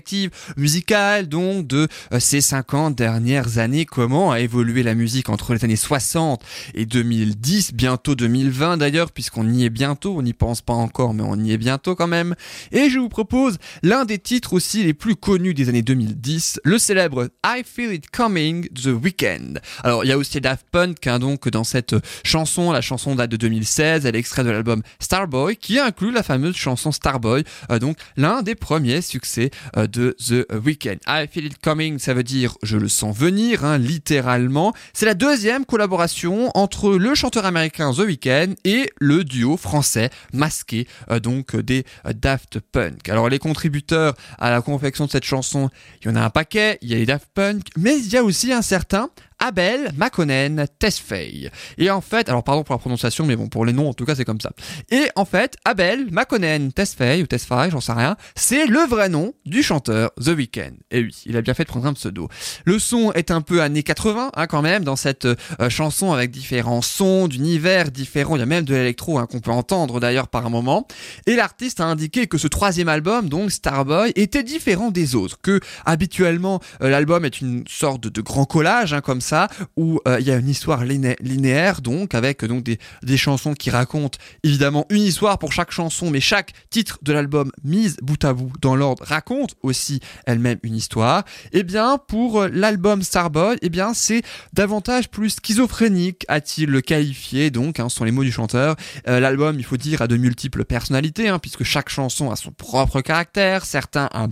musicale, 0.56 1.28
donc 1.28 1.66
de 1.66 1.88
euh, 2.12 2.20
ces 2.20 2.40
50 2.40 2.94
dernières 2.94 3.58
années, 3.58 3.84
comment 3.84 4.32
a 4.32 4.40
évolué 4.40 4.82
la 4.82 4.94
musique 4.94 5.28
entre 5.28 5.52
les 5.54 5.64
années 5.64 5.76
60 5.76 6.42
et 6.74 6.86
2010, 6.86 7.74
bientôt 7.74 8.14
2020 8.14 8.78
d'ailleurs, 8.78 9.12
puisqu'on 9.12 9.48
y 9.48 9.64
est 9.64 9.70
bientôt, 9.70 10.16
on 10.16 10.22
n'y 10.22 10.32
pense 10.32 10.62
pas 10.62 10.72
encore, 10.72 11.12
mais 11.12 11.22
on 11.22 11.36
y 11.36 11.52
est 11.52 11.58
bientôt 11.58 11.94
quand 11.94 12.06
même. 12.06 12.34
Et 12.70 12.88
je 12.88 12.98
vous 12.98 13.08
propose 13.08 13.58
l'un 13.82 14.04
des 14.04 14.18
titres 14.18 14.54
aussi 14.54 14.82
les 14.82 14.94
plus 14.94 15.16
connus 15.16 15.54
des 15.54 15.68
années 15.68 15.82
2010, 15.82 16.60
le 16.64 16.78
célèbre 16.78 17.28
I 17.44 17.62
Feel 17.64 17.92
It 17.92 18.10
Coming 18.10 18.68
The 18.68 18.86
Weeknd. 18.86 19.60
Alors 19.84 20.04
il 20.04 20.08
y 20.08 20.12
a 20.12 20.18
aussi 20.18 20.40
Daft 20.40 20.66
Punk 20.70 21.06
hein, 21.06 21.18
donc 21.18 21.48
dans 21.48 21.64
cette 21.64 21.94
chanson, 22.24 22.72
la 22.72 22.80
chanson 22.80 23.14
date 23.14 23.30
de 23.30 23.36
2016, 23.36 24.06
elle 24.06 24.16
est 24.16 24.18
extrait 24.18 24.44
de 24.44 24.50
l'album 24.50 24.82
Starboy 25.00 25.56
qui 25.56 25.78
inclut 25.78 26.12
la 26.12 26.22
fameuse 26.22 26.56
chanson 26.56 26.92
Starboy, 26.92 27.44
euh, 27.70 27.78
donc 27.78 27.98
l'un 28.16 28.42
des 28.42 28.54
premiers 28.54 29.02
succès 29.02 29.50
euh, 29.76 29.81
de 29.86 30.16
The 30.18 30.46
Weeknd. 30.52 30.98
I 31.06 31.26
Feel 31.30 31.46
It 31.46 31.58
Coming, 31.62 31.98
ça 31.98 32.14
veut 32.14 32.22
dire 32.22 32.56
je 32.62 32.76
le 32.76 32.88
sens 32.88 33.16
venir, 33.16 33.64
hein, 33.64 33.78
littéralement. 33.78 34.72
C'est 34.92 35.06
la 35.06 35.14
deuxième 35.14 35.64
collaboration 35.64 36.50
entre 36.54 36.92
le 36.94 37.14
chanteur 37.14 37.44
américain 37.44 37.92
The 37.92 38.00
Weeknd 38.00 38.54
et 38.64 38.90
le 38.98 39.24
duo 39.24 39.56
français 39.56 40.10
masqué 40.32 40.86
euh, 41.10 41.20
donc 41.20 41.56
des 41.56 41.84
euh, 42.06 42.12
Daft 42.12 42.60
Punk. 42.60 43.08
Alors 43.08 43.28
les 43.28 43.38
contributeurs 43.38 44.14
à 44.38 44.50
la 44.50 44.62
confection 44.62 45.06
de 45.06 45.10
cette 45.10 45.24
chanson, 45.24 45.70
il 46.02 46.08
y 46.08 46.10
en 46.10 46.16
a 46.16 46.22
un 46.22 46.30
paquet, 46.30 46.78
il 46.82 46.90
y 46.90 46.94
a 46.94 46.96
les 46.96 47.06
Daft 47.06 47.28
Punk, 47.34 47.66
mais 47.76 47.98
il 47.98 48.12
y 48.12 48.16
a 48.16 48.24
aussi 48.24 48.52
un 48.52 48.62
certain 48.62 49.10
Abel 49.42 49.90
Makonnen 49.96 50.66
Tesfaye. 50.78 51.50
Et 51.76 51.90
en 51.90 52.00
fait, 52.00 52.28
alors 52.28 52.44
pardon 52.44 52.62
pour 52.62 52.76
la 52.76 52.78
prononciation, 52.78 53.26
mais 53.26 53.34
bon, 53.34 53.48
pour 53.48 53.66
les 53.66 53.72
noms, 53.72 53.88
en 53.88 53.92
tout 53.92 54.04
cas, 54.04 54.14
c'est 54.14 54.24
comme 54.24 54.40
ça. 54.40 54.52
Et 54.92 55.08
en 55.16 55.24
fait, 55.24 55.56
Abel 55.64 56.12
Makonnen 56.12 56.72
Tesfaye, 56.72 57.24
ou 57.24 57.26
Tesfaye, 57.26 57.72
j'en 57.72 57.80
sais 57.80 57.92
rien, 57.92 58.16
c'est 58.36 58.66
le 58.66 58.78
vrai 58.86 59.08
nom 59.08 59.34
du 59.44 59.64
chanteur 59.64 60.12
The 60.14 60.28
Weeknd. 60.28 60.74
Et 60.92 61.00
oui, 61.00 61.22
il 61.26 61.36
a 61.36 61.42
bien 61.42 61.54
fait 61.54 61.64
de 61.64 61.68
prendre 61.68 61.86
un 61.86 61.92
pseudo. 61.94 62.28
Le 62.64 62.78
son 62.78 63.10
est 63.14 63.32
un 63.32 63.40
peu 63.40 63.62
années 63.62 63.82
80, 63.82 64.30
hein, 64.32 64.46
quand 64.46 64.62
même, 64.62 64.84
dans 64.84 64.94
cette 64.94 65.24
euh, 65.24 65.34
chanson 65.68 66.12
avec 66.12 66.30
différents 66.30 66.80
sons, 66.80 67.26
d'univers 67.26 67.90
différents. 67.90 68.36
Il 68.36 68.38
y 68.38 68.42
a 68.42 68.46
même 68.46 68.64
de 68.64 68.74
l'électro 68.74 69.18
hein, 69.18 69.26
qu'on 69.26 69.40
peut 69.40 69.50
entendre 69.50 69.98
d'ailleurs 69.98 70.28
par 70.28 70.46
un 70.46 70.50
moment. 70.50 70.86
Et 71.26 71.34
l'artiste 71.34 71.80
a 71.80 71.86
indiqué 71.86 72.28
que 72.28 72.38
ce 72.38 72.46
troisième 72.46 72.88
album, 72.88 73.28
donc 73.28 73.50
Starboy, 73.50 74.12
était 74.14 74.44
différent 74.44 74.92
des 74.92 75.16
autres. 75.16 75.40
Que 75.42 75.58
habituellement, 75.84 76.60
euh, 76.80 76.90
l'album 76.90 77.24
est 77.24 77.40
une 77.40 77.64
sorte 77.66 78.06
de 78.06 78.20
grand 78.20 78.44
collage, 78.44 78.94
hein, 78.94 79.00
comme 79.00 79.20
ça 79.20 79.31
où 79.76 80.00
euh, 80.06 80.18
il 80.20 80.26
y 80.26 80.30
a 80.30 80.36
une 80.36 80.48
histoire 80.48 80.84
liné- 80.84 81.16
linéaire 81.20 81.80
donc 81.80 82.14
avec 82.14 82.44
donc 82.44 82.62
des, 82.62 82.78
des 83.02 83.16
chansons 83.16 83.54
qui 83.54 83.70
racontent 83.70 84.18
évidemment 84.44 84.86
une 84.90 85.02
histoire 85.02 85.38
pour 85.38 85.52
chaque 85.52 85.70
chanson 85.70 86.10
mais 86.10 86.20
chaque 86.20 86.52
titre 86.70 86.98
de 87.02 87.12
l'album 87.12 87.50
mise 87.64 87.96
bout 88.02 88.22
à 88.24 88.32
bout 88.32 88.52
dans 88.60 88.76
l'ordre 88.76 89.04
raconte 89.06 89.54
aussi 89.62 90.00
elle-même 90.26 90.58
une 90.62 90.76
histoire. 90.76 91.24
Et 91.52 91.62
bien 91.62 91.98
pour 91.98 92.42
euh, 92.42 92.48
l'album 92.52 93.02
Starboy 93.02 93.56
et 93.62 93.70
bien 93.70 93.94
c'est 93.94 94.22
davantage 94.52 95.08
plus 95.08 95.30
schizophrénique 95.30 96.24
a-t-il 96.28 96.70
le 96.70 96.80
qualifié 96.80 97.50
donc 97.50 97.80
hein, 97.80 97.88
ce 97.88 97.96
sont 97.96 98.04
les 98.04 98.12
mots 98.12 98.24
du 98.24 98.32
chanteur. 98.32 98.76
Euh, 99.08 99.20
l'album 99.20 99.56
il 99.58 99.64
faut 99.64 99.76
dire 99.76 100.02
a 100.02 100.06
de 100.06 100.16
multiples 100.16 100.64
personnalités 100.64 101.28
hein, 101.28 101.38
puisque 101.38 101.64
chaque 101.64 101.88
chanson 101.88 102.30
a 102.30 102.36
son 102.36 102.50
propre 102.52 103.00
caractère 103.00 103.64
certains 103.64 104.08
un 104.12 104.28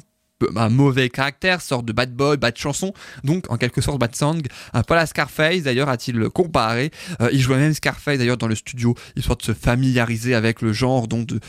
un 0.56 0.68
mauvais 0.68 1.08
caractère, 1.08 1.60
sorte 1.60 1.84
de 1.84 1.92
bad 1.92 2.14
boy, 2.14 2.36
bad 2.36 2.56
chanson, 2.56 2.92
donc 3.24 3.50
en 3.50 3.56
quelque 3.56 3.80
sorte 3.80 3.98
bad 3.98 4.14
song, 4.14 4.42
un 4.72 4.82
peu 4.82 4.94
à 4.94 4.98
la 4.98 5.06
Scarface 5.06 5.62
d'ailleurs 5.62 5.88
a-t-il 5.88 6.28
comparé, 6.30 6.90
Euh, 7.20 7.28
il 7.32 7.40
jouait 7.40 7.56
même 7.56 7.74
Scarface 7.74 8.18
d'ailleurs 8.18 8.36
dans 8.36 8.48
le 8.48 8.54
studio, 8.54 8.94
histoire 9.16 9.36
de 9.36 9.42
se 9.42 9.52
familiariser 9.52 10.34
avec 10.34 10.62
le 10.62 10.72
genre 10.72 11.08
donc 11.08 11.26
de 11.26 11.40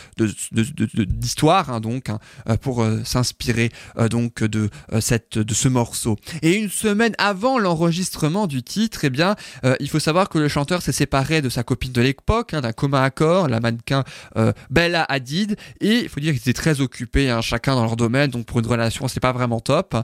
d'histoire 1.05 1.69
hein, 1.69 1.79
donc 1.79 2.09
hein, 2.09 2.19
euh, 2.49 2.57
pour 2.57 2.81
euh, 2.81 3.01
s'inspirer 3.03 3.71
donc 4.09 4.43
de 4.43 4.69
cette 4.99 5.37
de 5.37 5.53
ce 5.53 5.67
morceau. 5.67 6.17
Et 6.41 6.55
une 6.55 6.69
semaine 6.69 7.13
avant 7.17 7.59
l'enregistrement 7.59 8.47
du 8.47 8.63
titre, 8.63 9.01
eh 9.03 9.09
bien 9.09 9.35
il 9.79 9.89
faut 9.89 9.99
savoir 9.99 10.29
que 10.29 10.37
le 10.37 10.47
chanteur 10.47 10.81
s'est 10.81 10.91
séparé 10.91 11.41
de 11.41 11.49
sa 11.49 11.63
copine 11.63 11.91
de 11.91 12.01
l'époque, 12.01 12.53
hein, 12.53 12.61
d'un 12.61 12.71
commun 12.71 13.03
accord, 13.03 13.47
la 13.47 13.59
mannequin 13.59 14.03
Bella 14.69 15.03
Hadid, 15.03 15.55
et 15.79 15.99
il 16.03 16.09
faut 16.09 16.19
dire 16.19 16.33
qu'ils 16.33 16.41
étaient 16.41 16.53
très 16.53 16.81
occupés, 16.81 17.37
chacun 17.41 17.75
dans 17.75 17.83
leur 17.83 17.95
domaine, 17.95 18.29
donc 18.29 18.45
pour 18.45 18.59
une 18.59 18.65
relation 18.67 18.80
c'est 18.89 19.19
pas 19.19 19.31
vraiment 19.31 19.59
top. 19.59 19.95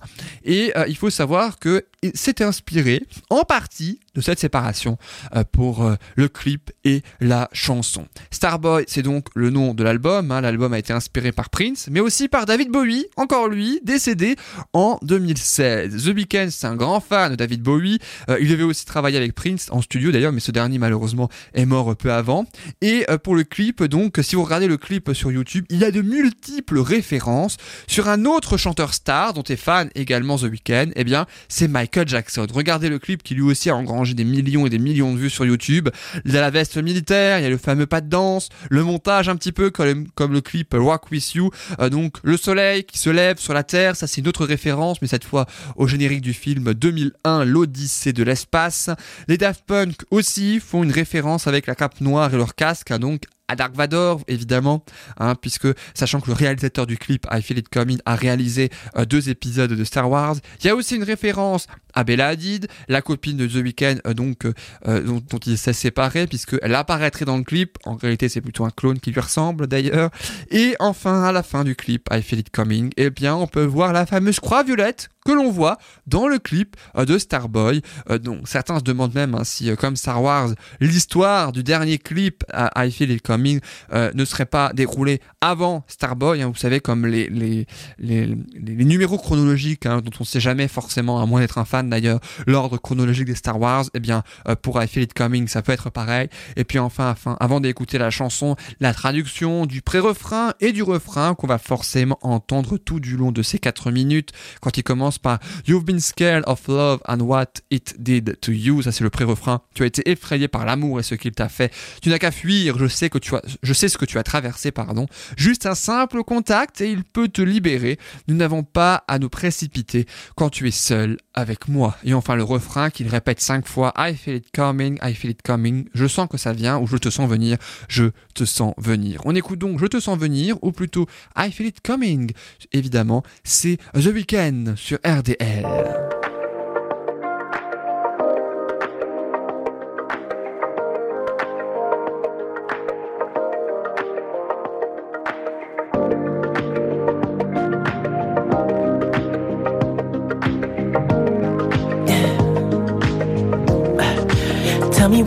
Et 0.43 0.71
euh, 0.77 0.85
il 0.87 0.95
faut 0.95 1.09
savoir 1.09 1.59
que 1.59 1.85
s'était 2.13 2.43
inspiré 2.43 3.03
en 3.29 3.43
partie 3.43 3.99
de 4.13 4.21
cette 4.21 4.39
séparation 4.39 4.97
euh, 5.35 5.43
pour 5.51 5.83
euh, 5.83 5.95
le 6.15 6.27
clip 6.27 6.71
et 6.83 7.01
la 7.19 7.49
chanson. 7.53 8.07
Starboy, 8.31 8.83
c'est 8.87 9.03
donc 9.03 9.27
le 9.35 9.49
nom 9.49 9.73
de 9.73 9.83
l'album. 9.83 10.31
hein. 10.31 10.41
L'album 10.41 10.73
a 10.73 10.79
été 10.79 10.93
inspiré 10.93 11.31
par 11.31 11.49
Prince, 11.49 11.87
mais 11.91 11.99
aussi 11.99 12.27
par 12.27 12.45
David 12.45 12.69
Bowie, 12.69 13.05
encore 13.15 13.47
lui, 13.47 13.79
décédé 13.83 14.35
en 14.73 14.97
2016. 15.03 16.03
The 16.03 16.15
Weeknd, 16.15 16.47
c'est 16.51 16.67
un 16.67 16.75
grand 16.75 16.99
fan 16.99 17.31
de 17.31 17.35
David 17.35 17.61
Bowie. 17.61 17.99
Euh, 18.29 18.37
il 18.41 18.49
devait 18.49 18.63
aussi 18.63 18.85
travailler 18.85 19.17
avec 19.17 19.33
Prince 19.33 19.67
en 19.71 19.81
studio 19.81 20.11
d'ailleurs, 20.11 20.31
mais 20.31 20.39
ce 20.39 20.51
dernier 20.51 20.79
malheureusement 20.79 21.29
est 21.53 21.65
mort 21.65 21.95
peu 21.95 22.11
avant. 22.11 22.45
Et 22.81 23.05
pour 23.23 23.35
le 23.35 23.43
clip, 23.43 23.83
donc, 23.83 24.19
si 24.21 24.35
vous 24.35 24.43
regardez 24.43 24.67
le 24.67 24.77
clip 24.77 25.11
sur 25.13 25.31
YouTube, 25.31 25.65
il 25.69 25.77
y 25.77 25.83
a 25.83 25.91
de 25.91 26.01
multiples 26.01 26.79
références 26.79 27.57
sur 27.87 28.07
un 28.09 28.25
autre 28.25 28.57
chanteur 28.57 28.93
star 28.93 29.33
dont 29.33 29.43
est 29.43 29.55
fan 29.55 29.89
également 29.95 30.37
The 30.37 30.43
Weeknd. 30.43 30.89
Eh 30.95 31.03
bien, 31.03 31.25
c'est 31.47 31.67
Michael 31.87 32.07
Jackson. 32.09 32.45
Regardez 32.53 32.89
le 32.89 32.99
clip 32.99 33.23
qui 33.23 33.33
lui 33.33 33.43
aussi 33.43 33.69
a 33.69 33.75
engrangé 33.75 34.13
des 34.13 34.25
millions 34.25 34.65
et 34.65 34.69
des 34.69 34.77
millions 34.77 35.13
de 35.13 35.19
vues 35.19 35.29
sur 35.29 35.45
YouTube. 35.45 35.87
Il 36.25 36.33
y 36.33 36.37
a 36.37 36.41
la 36.41 36.49
veste 36.49 36.75
militaire, 36.75 37.39
il 37.39 37.43
y 37.43 37.45
a 37.45 37.49
le 37.49 37.57
fameux 37.57 37.85
pas 37.85 38.01
de 38.01 38.09
danse, 38.09 38.49
le 38.69 38.83
montage 38.83 39.29
un 39.29 39.37
petit 39.37 39.53
peu 39.53 39.69
comme, 39.69 40.07
le 40.19 40.41
clip 40.41 40.73
Rock 40.73 41.09
With 41.11 41.33
You. 41.35 41.49
Euh, 41.79 41.89
donc, 41.89 42.17
le 42.23 42.35
soleil 42.35 42.83
qui 42.83 42.99
se 42.99 43.09
lève 43.09 43.37
sur 43.37 43.53
la 43.53 43.63
Terre, 43.63 43.95
ça 43.95 44.05
c'est 44.05 44.19
une 44.19 44.27
autre 44.27 44.45
référence, 44.45 45.01
mais 45.01 45.07
cette 45.07 45.23
fois 45.23 45.45
au 45.77 45.87
générique 45.87 46.19
du 46.19 46.33
film 46.33 46.73
2001, 46.73 47.45
l'Odyssée 47.45 48.11
de 48.11 48.23
l'espace. 48.23 48.89
Les 49.29 49.37
Daft 49.37 49.63
Punk 49.65 49.95
aussi 50.11 50.59
font 50.59 50.83
une 50.83 50.91
référence 50.91 51.47
avec 51.47 51.67
la 51.67 51.75
cape 51.75 52.01
noire 52.01 52.33
et 52.33 52.37
leur 52.37 52.53
casque, 52.55 52.91
hein, 52.91 52.99
donc 52.99 53.21
à 53.47 53.55
Dark 53.55 53.75
Vador 53.75 54.21
évidemment, 54.27 54.83
hein, 55.19 55.35
puisque 55.35 55.67
sachant 55.93 56.19
que 56.19 56.27
le 56.27 56.33
réalisateur 56.33 56.85
du 56.85 56.97
clip 56.97 57.25
I 57.31 57.41
Feel 57.41 57.59
It 57.59 57.69
Coming 57.69 57.99
a 58.05 58.15
réalisé 58.15 58.69
euh, 58.97 59.05
deux 59.05 59.29
épisodes 59.29 59.71
de 59.71 59.83
Star 59.83 60.09
Wars, 60.09 60.35
il 60.61 60.67
y 60.67 60.69
a 60.69 60.75
aussi 60.75 60.95
une 60.95 61.03
référence 61.03 61.67
à 61.97 62.03
Bella 62.03 62.27
Hadid, 62.27 62.67
la 62.89 63.01
copine 63.01 63.37
de 63.37 63.47
The 63.47 63.55
Weeknd, 63.55 63.95
euh, 64.05 64.13
donc 64.13 64.45
euh, 64.45 64.53
euh, 64.87 65.01
dont, 65.01 65.39
il 65.47 65.57
s'est 65.57 65.73
séparé, 65.73 66.27
puisqu'elle 66.27 66.75
apparaîtrait 66.75 67.25
dans 67.25 67.37
le 67.37 67.43
clip. 67.43 67.79
En 67.85 67.95
réalité, 67.95 68.29
c'est 68.29 68.41
plutôt 68.41 68.65
un 68.65 68.69
clone 68.69 68.99
qui 68.99 69.11
lui 69.11 69.19
ressemble 69.19 69.65
d'ailleurs. 69.65 70.11
Et 70.51 70.75
enfin, 70.77 71.23
à 71.23 71.31
la 71.31 71.41
fin 71.41 71.63
du 71.63 71.75
clip 71.75 72.07
I 72.11 72.21
Feel 72.21 72.39
It 72.39 72.51
Coming, 72.51 72.91
eh 72.97 73.09
bien, 73.09 73.35
on 73.35 73.47
peut 73.47 73.65
voir 73.65 73.93
la 73.93 74.05
fameuse 74.05 74.39
croix 74.39 74.61
violette 74.61 75.09
que 75.25 75.31
l'on 75.31 75.51
voit 75.51 75.77
dans 76.05 76.27
le 76.29 76.39
clip 76.39 76.77
de 76.95 77.17
Starboy. 77.17 77.81
Donc 78.21 78.47
certains 78.47 78.79
se 78.79 78.83
demandent 78.83 79.13
même 79.13 79.35
hein, 79.35 79.43
si, 79.43 79.69
comme 79.75 79.97
Star 79.97 80.23
Wars, 80.23 80.51
l'histoire 80.79 81.51
du 81.51 81.63
dernier 81.63 81.97
clip 81.97 82.45
I 82.53 82.89
Feel 82.89 83.11
It 83.11 83.21
Coming 83.21 83.59
ne 83.91 84.23
serait 84.23 84.45
pas 84.45 84.71
déroulée 84.73 85.19
avant 85.41 85.83
Starboy. 85.89 86.41
hein. 86.41 86.47
vous 86.47 86.55
savez, 86.55 86.79
comme 86.79 87.05
les 87.05 87.67
numéros 87.99 89.17
chronologiques 89.17 89.85
hein, 89.85 89.99
dont 89.99 90.11
on 90.17 90.23
ne 90.23 90.25
sait 90.25 90.39
jamais 90.39 90.69
forcément, 90.69 91.21
à 91.21 91.25
moins 91.25 91.41
d'être 91.41 91.57
un 91.57 91.65
fan 91.65 91.86
d'ailleurs, 91.89 92.19
l'ordre 92.45 92.77
chronologique 92.77 93.25
des 93.25 93.35
Star 93.35 93.59
Wars. 93.59 93.85
Eh 93.93 93.99
bien, 93.99 94.23
euh, 94.47 94.55
pour 94.55 94.81
I 94.81 94.87
Feel 94.87 95.03
It 95.03 95.13
Coming, 95.13 95.47
ça 95.47 95.61
peut 95.61 95.71
être 95.71 95.89
pareil. 95.89 96.29
Et 96.55 96.63
puis 96.63 96.79
enfin, 96.79 97.15
avant 97.39 97.59
d'écouter 97.59 97.97
la 97.97 98.09
chanson, 98.09 98.55
la 98.79 98.93
traduction 98.93 99.65
du 99.65 99.81
pré-refrain 99.81 100.53
et 100.59 100.71
du 100.71 100.83
refrain 100.83 101.35
qu'on 101.35 101.47
va 101.47 101.57
forcément 101.57 102.17
entendre 102.21 102.77
tout 102.77 102.99
du 102.99 103.17
long 103.17 103.31
de 103.31 103.41
ces 103.41 103.59
4 103.59 103.91
minutes 103.91 104.31
quand 104.61 104.77
il 104.77 104.83
commence 104.83 105.17
par 105.17 105.39
You've 105.67 105.85
been 105.85 105.99
scared 105.99 106.43
of 106.47 106.67
love 106.67 106.99
and 107.07 107.19
what 107.19 107.45
it 107.71 107.95
did 107.99 108.39
to 108.41 108.51
you. 108.51 108.81
Ça, 108.81 108.91
c'est 108.91 109.03
le 109.03 109.09
pré-refrain. 109.09 109.61
Tu 109.73 109.83
as 109.83 109.85
été 109.85 110.09
effrayé 110.09 110.47
par 110.47 110.65
l'amour 110.65 110.99
et 110.99 111.03
ce 111.03 111.15
qu'il 111.15 111.31
t'a 111.31 111.49
fait. 111.49 111.73
Tu 112.01 112.09
n'as 112.09 112.19
qu'à 112.19 112.31
fuir. 112.31 112.77
Je 112.77 112.87
sais 112.87 113.09
que 113.09 113.17
tu 113.17 113.35
as, 113.35 113.41
je 113.61 113.73
sais 113.73 113.89
ce 113.89 113.97
que 113.97 114.05
tu 114.05 114.17
as 114.17 114.23
traversé, 114.23 114.71
pardon. 114.71 115.07
Juste 115.35 115.65
un 115.65 115.75
simple 115.75 116.23
contact 116.23 116.81
et 116.81 116.91
il 116.91 117.03
peut 117.03 117.27
te 117.27 117.41
libérer. 117.41 117.99
Nous 118.27 118.35
n'avons 118.35 118.63
pas 118.63 119.03
à 119.07 119.19
nous 119.19 119.29
précipiter 119.29 120.05
quand 120.35 120.49
tu 120.49 120.67
es 120.67 120.71
seul 120.71 121.17
avec 121.33 121.67
moi. 121.67 121.76
Et 122.03 122.13
enfin, 122.13 122.35
le 122.35 122.43
refrain 122.43 122.89
qu'il 122.89 123.07
répète 123.07 123.39
cinq 123.39 123.67
fois. 123.67 123.93
I 123.97 124.15
feel 124.15 124.35
it 124.35 124.51
coming, 124.53 124.97
I 125.03 125.13
feel 125.13 125.31
it 125.31 125.41
coming. 125.41 125.85
Je 125.93 126.07
sens 126.07 126.27
que 126.29 126.37
ça 126.37 126.53
vient 126.53 126.79
ou 126.79 126.87
je 126.87 126.97
te 126.97 127.09
sens 127.09 127.29
venir. 127.29 127.57
Je 127.87 128.05
te 128.33 128.45
sens 128.45 128.73
venir. 128.77 129.21
On 129.25 129.35
écoute 129.35 129.59
donc 129.59 129.79
Je 129.79 129.85
te 129.85 129.99
sens 129.99 130.17
venir 130.17 130.57
ou 130.61 130.71
plutôt 130.71 131.07
I 131.37 131.51
feel 131.51 131.67
it 131.67 131.81
coming. 131.81 132.31
Évidemment, 132.73 133.23
c'est 133.43 133.77
The 133.93 134.07
Weeknd 134.07 134.75
sur 134.75 134.97
RDL. 135.05 135.65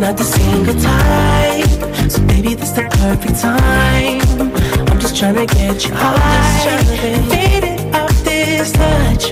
Not 0.00 0.16
the 0.16 0.22
single 0.22 0.74
type, 0.74 2.10
so 2.10 2.22
baby, 2.26 2.54
this 2.54 2.70
the 2.70 2.82
perfect 2.82 3.40
time. 3.40 4.20
I'm 4.88 5.00
just 5.00 5.16
trying 5.16 5.34
to 5.34 5.46
get 5.46 5.84
you 5.84 5.92
high, 5.92 6.82
faded 7.28 7.94
off 7.94 8.24
this 8.24 8.70
touch. 8.72 9.30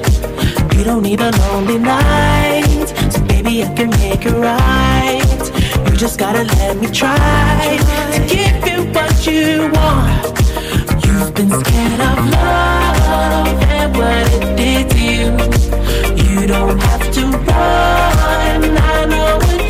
You 0.77 0.85
don't 0.85 1.03
need 1.03 1.21
a 1.21 1.31
lonely 1.39 1.79
night, 1.79 2.87
so 3.11 3.23
baby, 3.27 3.63
I 3.63 3.73
can 3.75 3.91
make 3.91 4.27
it 4.27 4.33
right. 4.33 5.91
You 5.91 5.97
just 5.97 6.19
gotta 6.19 6.43
let 6.43 6.77
me 6.79 6.89
try 6.89 7.79
to 8.13 8.19
give 8.27 8.67
you 8.67 8.91
what 8.93 9.27
you 9.27 9.71
want. 9.73 10.27
You've 11.07 11.33
been 11.35 11.51
scared 11.51 12.01
of 12.01 12.19
love 12.31 13.63
and 13.71 13.97
what 13.97 14.27
it 14.35 14.57
did 14.57 14.91
to 14.91 14.99
you. 14.99 15.31
You 16.25 16.47
don't 16.49 16.79
have 16.81 17.11
to 17.13 17.27
run. 17.27 18.77
I 18.79 19.06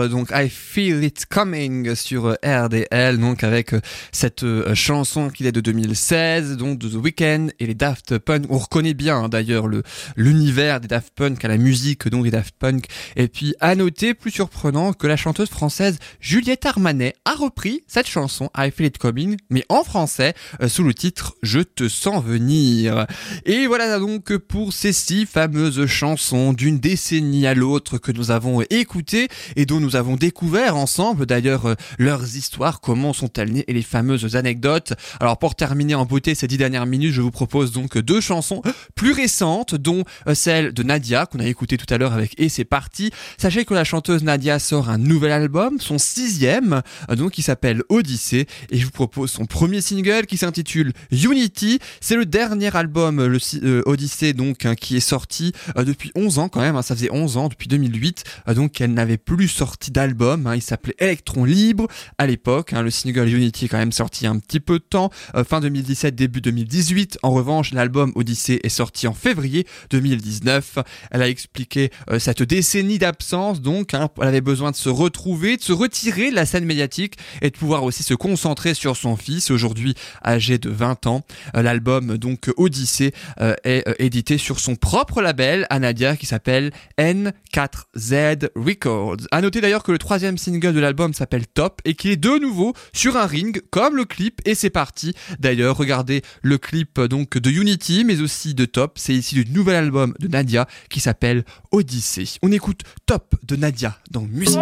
venir, 0.00 0.08
donc 0.08 0.30
I 0.32 0.48
Feel 0.48 1.04
It 1.04 1.26
Coming 1.26 1.94
sur 1.94 2.36
RDL, 2.44 3.18
donc 3.18 3.44
avec 3.44 3.74
euh, 3.74 3.80
cette 4.12 4.42
euh, 4.44 4.74
chanson 4.74 5.30
qui 5.30 5.46
est 5.46 5.52
de 5.52 5.60
2016, 5.60 6.56
donc 6.56 6.78
de 6.78 6.88
The 6.88 6.94
Weeknd 6.94 7.48
et 7.58 7.66
les 7.66 7.74
Daft 7.74 8.18
Punk. 8.18 8.44
On 8.48 8.58
reconnaît 8.58 8.94
bien 8.94 9.16
hein, 9.16 9.28
d'ailleurs 9.28 9.66
le 9.66 9.82
l'univers 10.16 10.80
des 10.80 10.88
Daft 10.88 11.12
Punk 11.14 11.44
à 11.44 11.48
la 11.48 11.56
musique 11.56 12.08
donc 12.08 12.24
des 12.24 12.30
Daft 12.30 12.54
Punk. 12.58 12.86
Et 13.16 13.28
puis 13.28 13.54
à 13.60 13.74
noter, 13.74 14.14
plus 14.14 14.30
surprenant, 14.30 14.92
que 14.92 15.06
la 15.06 15.16
chanteuse 15.16 15.48
française 15.48 15.98
Juliette 16.20 16.66
Armanet 16.66 17.14
a 17.24 17.34
repris 17.34 17.84
cette 17.86 18.08
chanson 18.08 18.50
I 18.56 18.70
Feel 18.70 18.86
It 18.86 18.98
Coming, 18.98 19.36
mais 19.50 19.64
en 19.68 19.84
français 19.84 20.34
euh, 20.62 20.68
sous 20.68 20.84
le 20.84 20.94
titre 20.94 21.34
Je 21.42 21.60
te 21.60 21.88
sens 21.88 22.24
venir. 22.24 23.06
Et 23.44 23.66
voilà 23.66 23.98
donc 23.98 24.36
pour 24.36 24.72
ces 24.72 24.92
six 24.92 25.26
fameuses 25.26 25.86
chansons 25.86 26.52
d'une 26.52 26.78
décennie 26.78 27.46
à 27.46 27.54
l'autre 27.54 27.98
que 27.98 28.12
nous 28.12 28.30
avons 28.30 28.62
écoutées 28.70 29.28
et 29.56 29.66
dont 29.66 29.80
nous 29.80 29.89
avons 29.96 30.16
découvert 30.16 30.76
ensemble 30.76 31.26
d'ailleurs 31.26 31.66
euh, 31.66 31.74
leurs 31.98 32.36
histoires, 32.36 32.80
comment 32.80 33.12
sont-elles 33.12 33.52
nées 33.52 33.64
et 33.68 33.72
les 33.72 33.82
fameuses 33.82 34.36
anecdotes. 34.36 34.92
Alors 35.20 35.38
pour 35.38 35.54
terminer 35.54 35.94
en 35.94 36.06
beauté 36.06 36.34
ces 36.34 36.46
dix 36.46 36.58
dernières 36.58 36.86
minutes, 36.86 37.12
je 37.12 37.20
vous 37.20 37.30
propose 37.30 37.72
donc 37.72 37.98
deux 37.98 38.20
chansons 38.20 38.62
plus 38.94 39.12
récentes, 39.12 39.74
dont 39.74 40.04
euh, 40.26 40.34
celle 40.34 40.72
de 40.72 40.82
Nadia 40.82 41.26
qu'on 41.26 41.40
a 41.40 41.46
écouté 41.46 41.76
tout 41.76 41.92
à 41.92 41.98
l'heure 41.98 42.12
avec 42.12 42.38
Et 42.40 42.48
c'est 42.48 42.64
parti. 42.64 43.10
Sachez 43.38 43.64
que 43.64 43.74
la 43.74 43.84
chanteuse 43.84 44.22
Nadia 44.22 44.58
sort 44.58 44.88
un 44.88 44.98
nouvel 44.98 45.32
album, 45.32 45.80
son 45.80 45.98
sixième, 45.98 46.82
euh, 47.10 47.16
donc 47.16 47.32
qui 47.32 47.42
s'appelle 47.42 47.82
Odyssée 47.88 48.46
et 48.70 48.78
je 48.78 48.84
vous 48.84 48.90
propose 48.90 49.30
son 49.30 49.46
premier 49.46 49.80
single 49.80 50.26
qui 50.26 50.36
s'intitule 50.36 50.92
Unity. 51.10 51.78
C'est 52.00 52.16
le 52.16 52.26
dernier 52.26 52.74
album, 52.76 53.24
le 53.24 53.38
euh, 53.62 53.82
Odyssée 53.86 54.32
donc 54.32 54.64
hein, 54.64 54.74
qui 54.74 54.96
est 54.96 55.00
sorti 55.00 55.52
depuis 55.76 56.12
11 56.14 56.38
ans 56.38 56.48
quand 56.48 56.60
même, 56.60 56.76
hein, 56.76 56.82
ça 56.82 56.94
faisait 56.94 57.10
11 57.10 57.36
ans 57.36 57.48
depuis 57.48 57.68
2008, 57.68 58.24
euh, 58.48 58.54
donc 58.54 58.80
elle 58.80 58.94
n'avait 58.94 59.16
plus 59.16 59.48
sorti 59.48 59.79
d'album, 59.88 60.46
hein, 60.46 60.54
il 60.54 60.62
s'appelait 60.62 60.94
Electron 60.98 61.44
Libre 61.44 61.86
à 62.18 62.26
l'époque, 62.26 62.72
hein, 62.72 62.82
le 62.82 62.90
single 62.90 63.28
Unity 63.28 63.64
est 63.64 63.68
quand 63.68 63.78
même 63.78 63.92
sorti 63.92 64.26
un 64.26 64.38
petit 64.38 64.60
peu 64.60 64.78
de 64.78 64.84
temps, 64.84 65.10
euh, 65.34 65.44
fin 65.44 65.60
2017, 65.60 66.14
début 66.14 66.40
2018, 66.42 67.18
en 67.22 67.30
revanche 67.30 67.72
l'album 67.72 68.12
Odyssée 68.14 68.60
est 68.62 68.68
sorti 68.68 69.06
en 69.06 69.14
février 69.14 69.66
2019, 69.90 70.78
elle 71.10 71.22
a 71.22 71.28
expliqué 71.28 71.90
euh, 72.10 72.18
cette 72.18 72.42
décennie 72.42 72.98
d'absence 72.98 73.62
donc, 73.62 73.94
hein, 73.94 74.08
elle 74.20 74.28
avait 74.28 74.40
besoin 74.42 74.70
de 74.70 74.76
se 74.76 74.90
retrouver, 74.90 75.56
de 75.56 75.62
se 75.62 75.72
retirer 75.72 76.30
de 76.30 76.36
la 76.36 76.44
scène 76.44 76.66
médiatique 76.66 77.14
et 77.40 77.50
de 77.50 77.56
pouvoir 77.56 77.84
aussi 77.84 78.02
se 78.02 78.14
concentrer 78.14 78.74
sur 78.74 78.96
son 78.96 79.16
fils, 79.16 79.50
aujourd'hui 79.50 79.94
âgé 80.24 80.58
de 80.58 80.68
20 80.68 81.06
ans. 81.06 81.22
Euh, 81.56 81.62
L'album 81.62 82.18
donc 82.18 82.50
Odyssée 82.56 83.12
est 83.64 83.84
édité 83.98 84.38
sur 84.38 84.58
son 84.58 84.74
propre 84.74 85.22
label 85.22 85.66
à 85.70 85.78
Nadia 85.78 86.16
qui 86.16 86.26
s'appelle 86.26 86.72
N4Z 86.98 88.48
Records. 88.56 89.18
À 89.30 89.40
noter 89.40 89.60
d'ailleurs 89.70 89.84
que 89.84 89.92
le 89.92 89.98
troisième 89.98 90.36
single 90.36 90.72
de 90.72 90.80
l'album 90.80 91.14
s'appelle 91.14 91.46
Top 91.46 91.80
et 91.84 91.94
qu'il 91.94 92.10
est 92.10 92.16
de 92.16 92.40
nouveau 92.40 92.74
sur 92.92 93.16
un 93.16 93.26
ring 93.26 93.62
comme 93.70 93.94
le 93.94 94.04
clip 94.04 94.40
et 94.44 94.56
c'est 94.56 94.68
parti. 94.68 95.14
D'ailleurs, 95.38 95.76
regardez 95.76 96.22
le 96.42 96.58
clip 96.58 96.98
euh, 96.98 97.06
donc 97.06 97.38
de 97.38 97.50
Unity 97.50 98.02
mais 98.04 98.20
aussi 98.20 98.54
de 98.54 98.64
Top. 98.64 98.98
C'est 98.98 99.14
ici 99.14 99.36
du 99.36 99.48
nouvel 99.52 99.76
album 99.76 100.12
de 100.18 100.26
Nadia 100.26 100.66
qui 100.88 100.98
s'appelle 100.98 101.44
Odyssey. 101.70 102.24
On 102.42 102.50
écoute 102.50 102.80
Top 103.06 103.36
de 103.46 103.54
Nadia 103.54 103.96
dans 104.10 104.22
musique. 104.22 104.58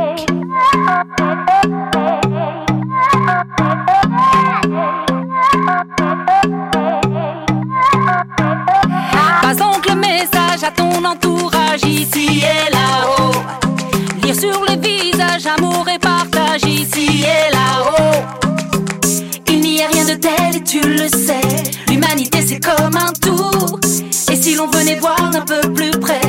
Pas 9.40 9.54
le 9.88 9.94
message 9.94 10.64
à 10.64 10.70
ton 10.70 11.02
entourage 11.02 11.82
ici 11.84 12.42
et 12.42 12.70
là-haut. 12.70 13.32
Lire 14.22 14.34
sur 14.34 14.64
les 14.66 14.77
amour 15.46 15.86
et 15.88 15.98
partage 15.98 16.64
ici 16.64 17.22
et 17.22 17.52
là-haut. 17.52 18.24
Il 19.48 19.60
n'y 19.60 19.82
a 19.82 19.86
rien 19.86 20.04
de 20.04 20.14
tel 20.14 20.56
et 20.56 20.64
tu 20.64 20.80
le 20.80 21.08
sais. 21.08 21.40
L'humanité 21.88 22.44
c'est 22.46 22.58
comme 22.58 22.96
un 22.96 23.12
tout. 23.20 23.78
Et 24.32 24.36
si 24.36 24.54
l'on 24.54 24.66
venait 24.68 24.96
voir 24.96 25.30
d'un 25.30 25.42
peu 25.42 25.60
plus 25.72 25.90
près 25.90 26.20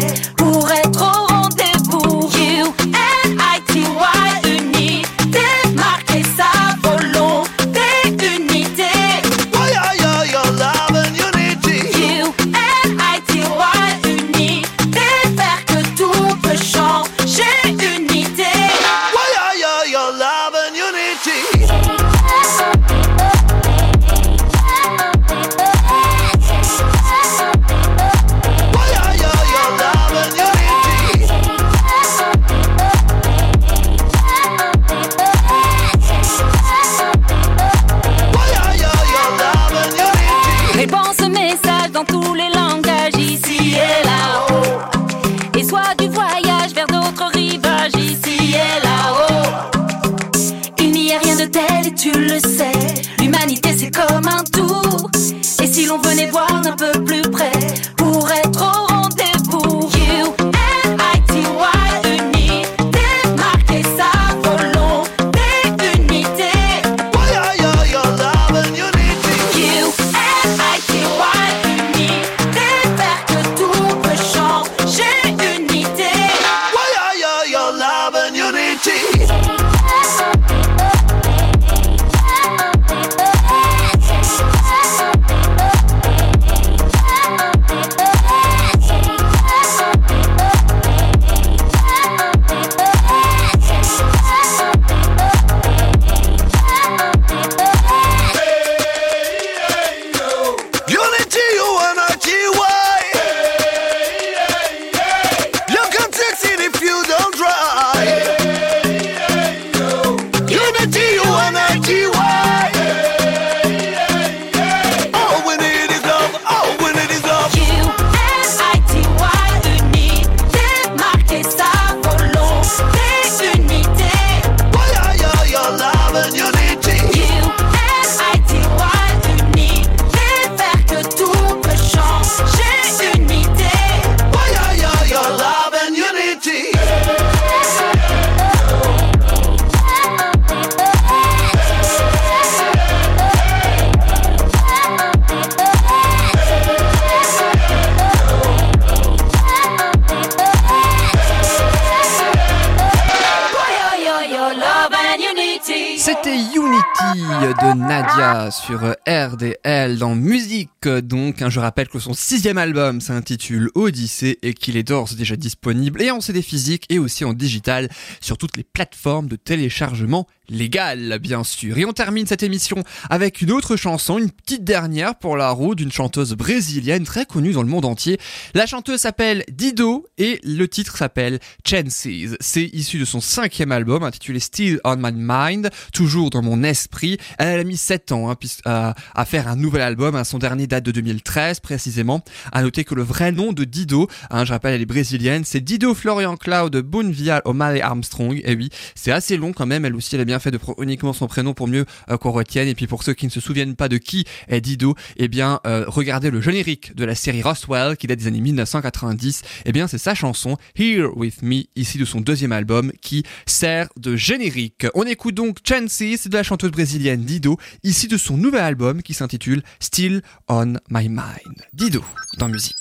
hein, 161.49 161.51
je 161.51 161.59
rappelle 161.59 161.87
que 161.89 161.99
son 161.99 162.13
sixième 162.13 162.57
album 162.57 163.01
s'intitule 163.01 163.71
Odyssée 163.73 164.37
et 164.43 164.53
qu'il 164.53 164.77
est 164.77 164.83
d'ores 164.83 165.15
déjà 165.15 165.35
disponible 165.35 166.01
et 166.01 166.11
en 166.11 166.21
CD 166.21 166.41
physique 166.41 166.85
et 166.89 166.99
aussi 166.99 167.25
en 167.25 167.33
digital 167.33 167.89
sur 168.21 168.37
toutes 168.37 168.55
les 168.55 168.63
plateformes 168.63 169.27
de 169.27 169.35
téléchargement 169.35 170.27
légal, 170.49 171.19
bien 171.19 171.43
sûr. 171.43 171.77
Et 171.77 171.85
on 171.85 171.93
termine 171.93 172.25
cette 172.27 172.43
émission 172.43 172.83
avec 173.09 173.41
une 173.41 173.51
autre 173.51 173.75
chanson, 173.75 174.17
une 174.17 174.31
petite 174.31 174.63
dernière 174.63 175.15
pour 175.15 175.37
la 175.37 175.49
roue 175.51 175.75
d'une 175.75 175.91
chanteuse 175.91 176.33
brésilienne 176.33 177.03
très 177.03 177.25
connue 177.25 177.51
dans 177.51 177.63
le 177.63 177.69
monde 177.69 177.85
entier. 177.85 178.19
La 178.53 178.65
chanteuse 178.65 179.01
s'appelle 179.01 179.43
Dido 179.51 180.07
et 180.17 180.39
le 180.43 180.67
titre 180.67 180.97
s'appelle 180.97 181.39
Chances. 181.67 182.07
C'est 182.39 182.65
issu 182.73 182.99
de 182.99 183.05
son 183.05 183.21
cinquième 183.21 183.71
album 183.71 184.03
intitulé 184.03 184.39
Still 184.39 184.79
on 184.83 184.97
My 184.97 185.11
Mind, 185.13 185.69
toujours 185.93 186.29
dans 186.29 186.41
mon 186.41 186.63
esprit. 186.63 187.17
Elle 187.37 187.59
a 187.59 187.63
mis 187.63 187.77
7 187.77 188.11
ans 188.11 188.29
hein, 188.29 188.35
puis- 188.35 188.57
à, 188.65 188.95
faire 189.25 189.47
un 189.47 189.55
nouvel 189.55 189.81
album. 189.81 190.15
hein. 190.15 190.23
Son 190.23 190.39
dernier 190.39 190.67
date 190.67 190.83
de 190.85 190.91
2013 190.91 191.59
précisément. 191.59 192.23
À 192.51 192.61
noter 192.61 192.83
que 192.83 192.95
le 192.95 193.03
vrai 193.03 193.31
nom 193.31 193.53
de 193.53 193.63
Dido, 193.63 194.07
hein, 194.29 194.45
je 194.45 194.51
rappelle 194.53 194.73
elle 194.73 194.81
est 194.81 194.85
brésilienne, 194.85 195.43
c'est 195.45 195.61
Dido 195.61 195.93
Florian 195.93 196.35
Cloud 196.37 196.75
Boonvial 196.77 197.41
O'Malley 197.45 197.81
Armstrong. 197.81 198.41
Et 198.43 198.55
oui, 198.55 198.69
c'est 198.95 199.11
assez 199.11 199.37
long 199.37 199.53
quand 199.53 199.65
même. 199.65 199.85
Elle 199.85 199.95
aussi, 199.95 200.15
elle 200.15 200.21
a 200.21 200.25
bien 200.25 200.38
fait 200.39 200.51
de 200.51 200.57
prendre 200.57 200.81
uniquement 200.81 201.13
son 201.13 201.27
prénom 201.27 201.53
pour 201.53 201.67
mieux 201.67 201.85
euh, 202.09 202.17
qu'on 202.17 202.31
retienne. 202.31 202.67
Et 202.67 202.75
puis 202.75 202.87
pour 202.87 203.03
ceux 203.03 203.13
qui 203.13 203.25
ne 203.25 203.31
se 203.31 203.39
souviennent 203.39 203.75
pas 203.75 203.89
de 203.89 203.97
qui 203.97 204.25
est 204.47 204.61
Dido, 204.61 204.95
eh 205.17 205.27
bien, 205.27 205.59
euh, 205.65 205.85
regardez 205.87 206.29
le 206.29 206.41
générique 206.41 206.95
de 206.95 207.05
la 207.05 207.15
série 207.15 207.41
Roswell 207.41 207.97
qui 207.97 208.07
date 208.07 208.19
des 208.19 208.27
années 208.27 208.41
1990. 208.41 209.41
Eh 209.65 209.71
bien, 209.71 209.87
c'est 209.87 209.97
sa 209.97 210.15
chanson 210.15 210.57
Here 210.77 211.09
With 211.15 211.41
Me, 211.41 211.63
ici 211.75 211.97
de 211.97 212.05
son 212.05 212.21
deuxième 212.21 212.51
album, 212.51 212.91
qui 213.01 213.23
sert 213.45 213.89
de 213.97 214.15
générique. 214.15 214.87
On 214.95 215.03
écoute 215.03 215.35
donc 215.35 215.57
Chances 215.67 216.27
de 216.27 216.33
la 216.33 216.43
chanteuse 216.43 216.71
brésilienne 216.71 217.23
Dido, 217.23 217.57
ici 217.83 218.07
de 218.07 218.17
son 218.17 218.37
nouvel 218.37 218.61
album 218.61 219.01
qui 219.01 219.13
s'intitule 219.13 219.63
Still 219.79 220.21
On 220.47 220.73
My 220.89 221.09
Mind. 221.09 221.63
Dido, 221.73 222.03
dans 222.37 222.49
musique. 222.49 222.75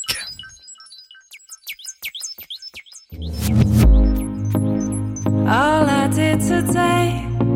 All 5.47 5.89
I 5.89 6.09
did 6.09 6.41
today 6.41 7.48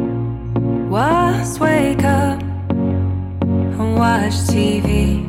was 0.93 1.59
wake 1.59 2.05
up 2.05 2.39
and 2.69 3.95
watch 3.97 4.35
TV. 4.53 5.25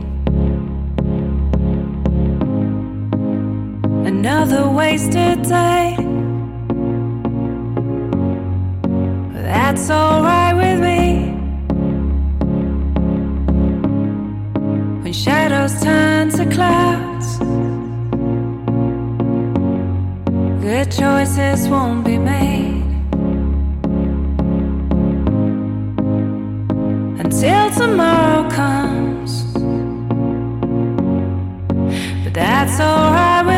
Another 4.05 4.69
wasted 4.69 5.41
day. 5.43 5.95
That's 9.31 9.89
alright 9.89 10.53
with 10.53 10.79
me. 10.81 11.31
When 15.01 15.13
shadows 15.13 15.81
turn 15.81 16.29
to 16.31 16.45
clouds, 16.55 17.37
good 20.61 20.91
choices 20.91 21.69
won't 21.69 22.03
be 22.03 22.17
made 22.17 22.72
until 27.23 27.71
tomorrow 27.71 28.49
comes. 28.49 29.43
But 32.23 32.33
that's 32.33 32.79
alright 32.79 33.52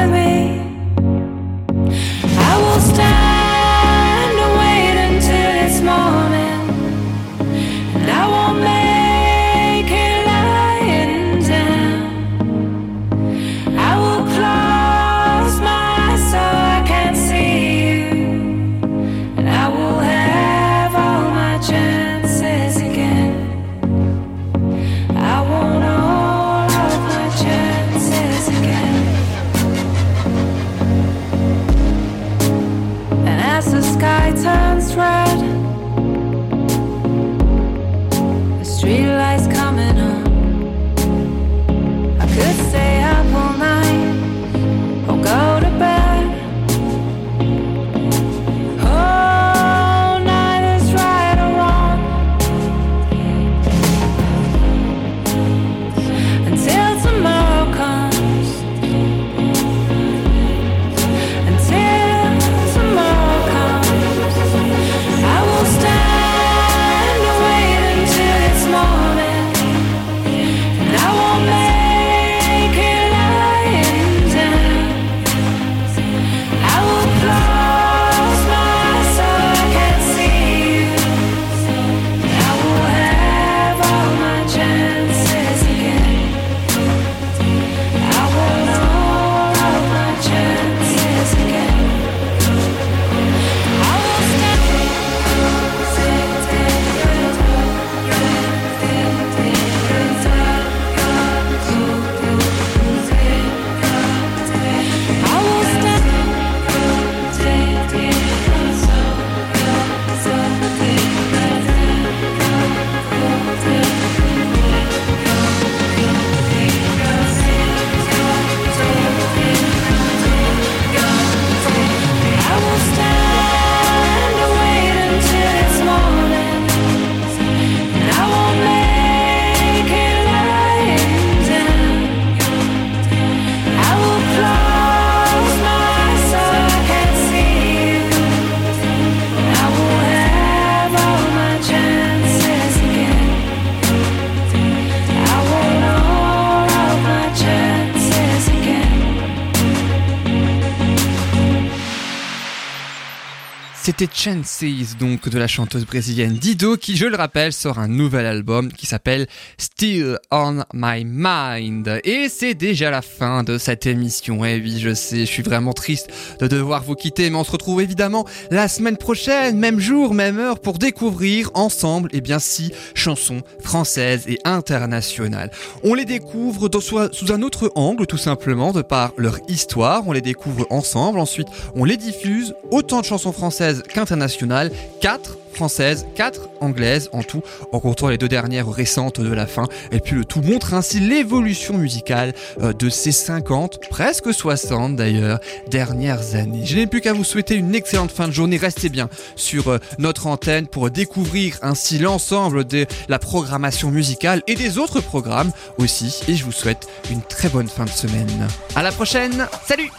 C'était 153.85 154.07
Chances, 154.11 154.97
donc 154.99 155.29
de 155.29 155.37
la 155.37 155.45
chanteuse 155.45 155.85
brésilienne 155.85 156.33
Dido, 156.33 156.75
qui, 156.75 156.97
je 156.97 157.05
le 157.05 157.15
rappelle, 157.15 157.53
sort 157.53 157.77
un 157.77 157.87
nouvel 157.87 158.25
album 158.25 158.73
qui 158.73 158.87
s'appelle 158.87 159.27
Still 159.59 160.17
on 160.31 160.63
My 160.73 161.05
Mind. 161.05 162.01
Et 162.03 162.27
c'est 162.27 162.55
déjà 162.55 162.89
la 162.89 163.03
fin 163.03 163.43
de 163.43 163.59
cette 163.59 163.85
émission. 163.85 164.43
Et 164.43 164.59
oui, 164.59 164.79
je 164.79 164.95
sais, 164.95 165.19
je 165.19 165.25
suis 165.25 165.43
vraiment 165.43 165.73
triste 165.73 166.09
de 166.39 166.47
devoir 166.47 166.81
vous 166.81 166.95
quitter, 166.95 167.29
mais 167.29 167.37
on 167.37 167.43
se 167.43 167.51
retrouve 167.51 167.79
évidemment 167.79 168.25
la 168.49 168.67
semaine 168.67 168.97
prochaine, 168.97 169.59
même 169.59 169.79
jour, 169.79 170.15
même 170.15 170.39
heure, 170.39 170.61
pour 170.61 170.79
découvrir 170.79 171.51
ensemble, 171.53 172.09
et 172.11 172.21
bien 172.21 172.39
six 172.39 172.71
chansons 172.95 173.43
françaises 173.61 174.23
et 174.27 174.39
internationales. 174.45 175.51
On 175.83 175.93
les 175.93 176.05
découvre 176.05 176.69
dans- 176.69 176.81
sous 176.81 177.31
un 177.31 177.41
autre 177.43 177.71
angle, 177.75 178.07
tout 178.07 178.17
simplement, 178.17 178.71
de 178.71 178.81
par 178.81 179.11
leur 179.19 179.37
histoire. 179.47 180.07
On 180.07 180.11
les 180.11 180.21
découvre 180.21 180.65
ensemble. 180.71 181.19
Ensuite, 181.19 181.49
on 181.75 181.83
les 181.83 181.97
diffuse. 181.97 182.55
Autant 182.71 183.01
de 183.01 183.05
chansons 183.05 183.31
françaises 183.31 183.74
qu'internationales. 183.83 184.71
Quatre 185.01 185.37
françaises, 185.55 186.05
quatre 186.15 186.49
anglaises 186.59 187.09
en 187.13 187.23
tout, 187.23 187.41
en 187.71 187.79
comptant 187.79 188.09
les 188.09 188.17
deux 188.17 188.27
dernières 188.27 188.69
récentes 188.69 189.21
de 189.21 189.33
la 189.33 189.47
fin. 189.47 189.67
Et 189.91 189.99
puis 189.99 190.15
le 190.15 190.25
tout 190.25 190.41
montre 190.41 190.73
ainsi 190.73 190.99
l'évolution 190.99 191.77
musicale 191.77 192.33
euh, 192.61 192.73
de 192.73 192.89
ces 192.89 193.11
50, 193.11 193.79
presque 193.89 194.33
60 194.33 194.95
d'ailleurs, 194.95 195.39
dernières 195.69 196.35
années. 196.35 196.65
Je 196.65 196.75
n'ai 196.75 196.87
plus 196.87 197.01
qu'à 197.01 197.13
vous 197.13 197.23
souhaiter 197.23 197.55
une 197.55 197.73
excellente 197.73 198.11
fin 198.11 198.27
de 198.27 198.33
journée. 198.33 198.57
Restez 198.57 198.89
bien 198.89 199.09
sur 199.35 199.69
euh, 199.69 199.79
notre 199.97 200.27
antenne 200.27 200.67
pour 200.67 200.91
découvrir 200.91 201.57
ainsi 201.61 201.97
l'ensemble 201.97 202.65
de 202.65 202.85
la 203.07 203.19
programmation 203.19 203.91
musicale 203.91 204.43
et 204.47 204.55
des 204.55 204.77
autres 204.77 205.01
programmes 205.01 205.51
aussi. 205.77 206.21
Et 206.27 206.35
je 206.35 206.43
vous 206.43 206.51
souhaite 206.51 206.87
une 207.09 207.21
très 207.21 207.49
bonne 207.49 207.69
fin 207.69 207.85
de 207.85 207.89
semaine. 207.89 208.47
À 208.75 208.83
la 208.83 208.91
prochaine. 208.91 209.47
Salut! 209.65 209.89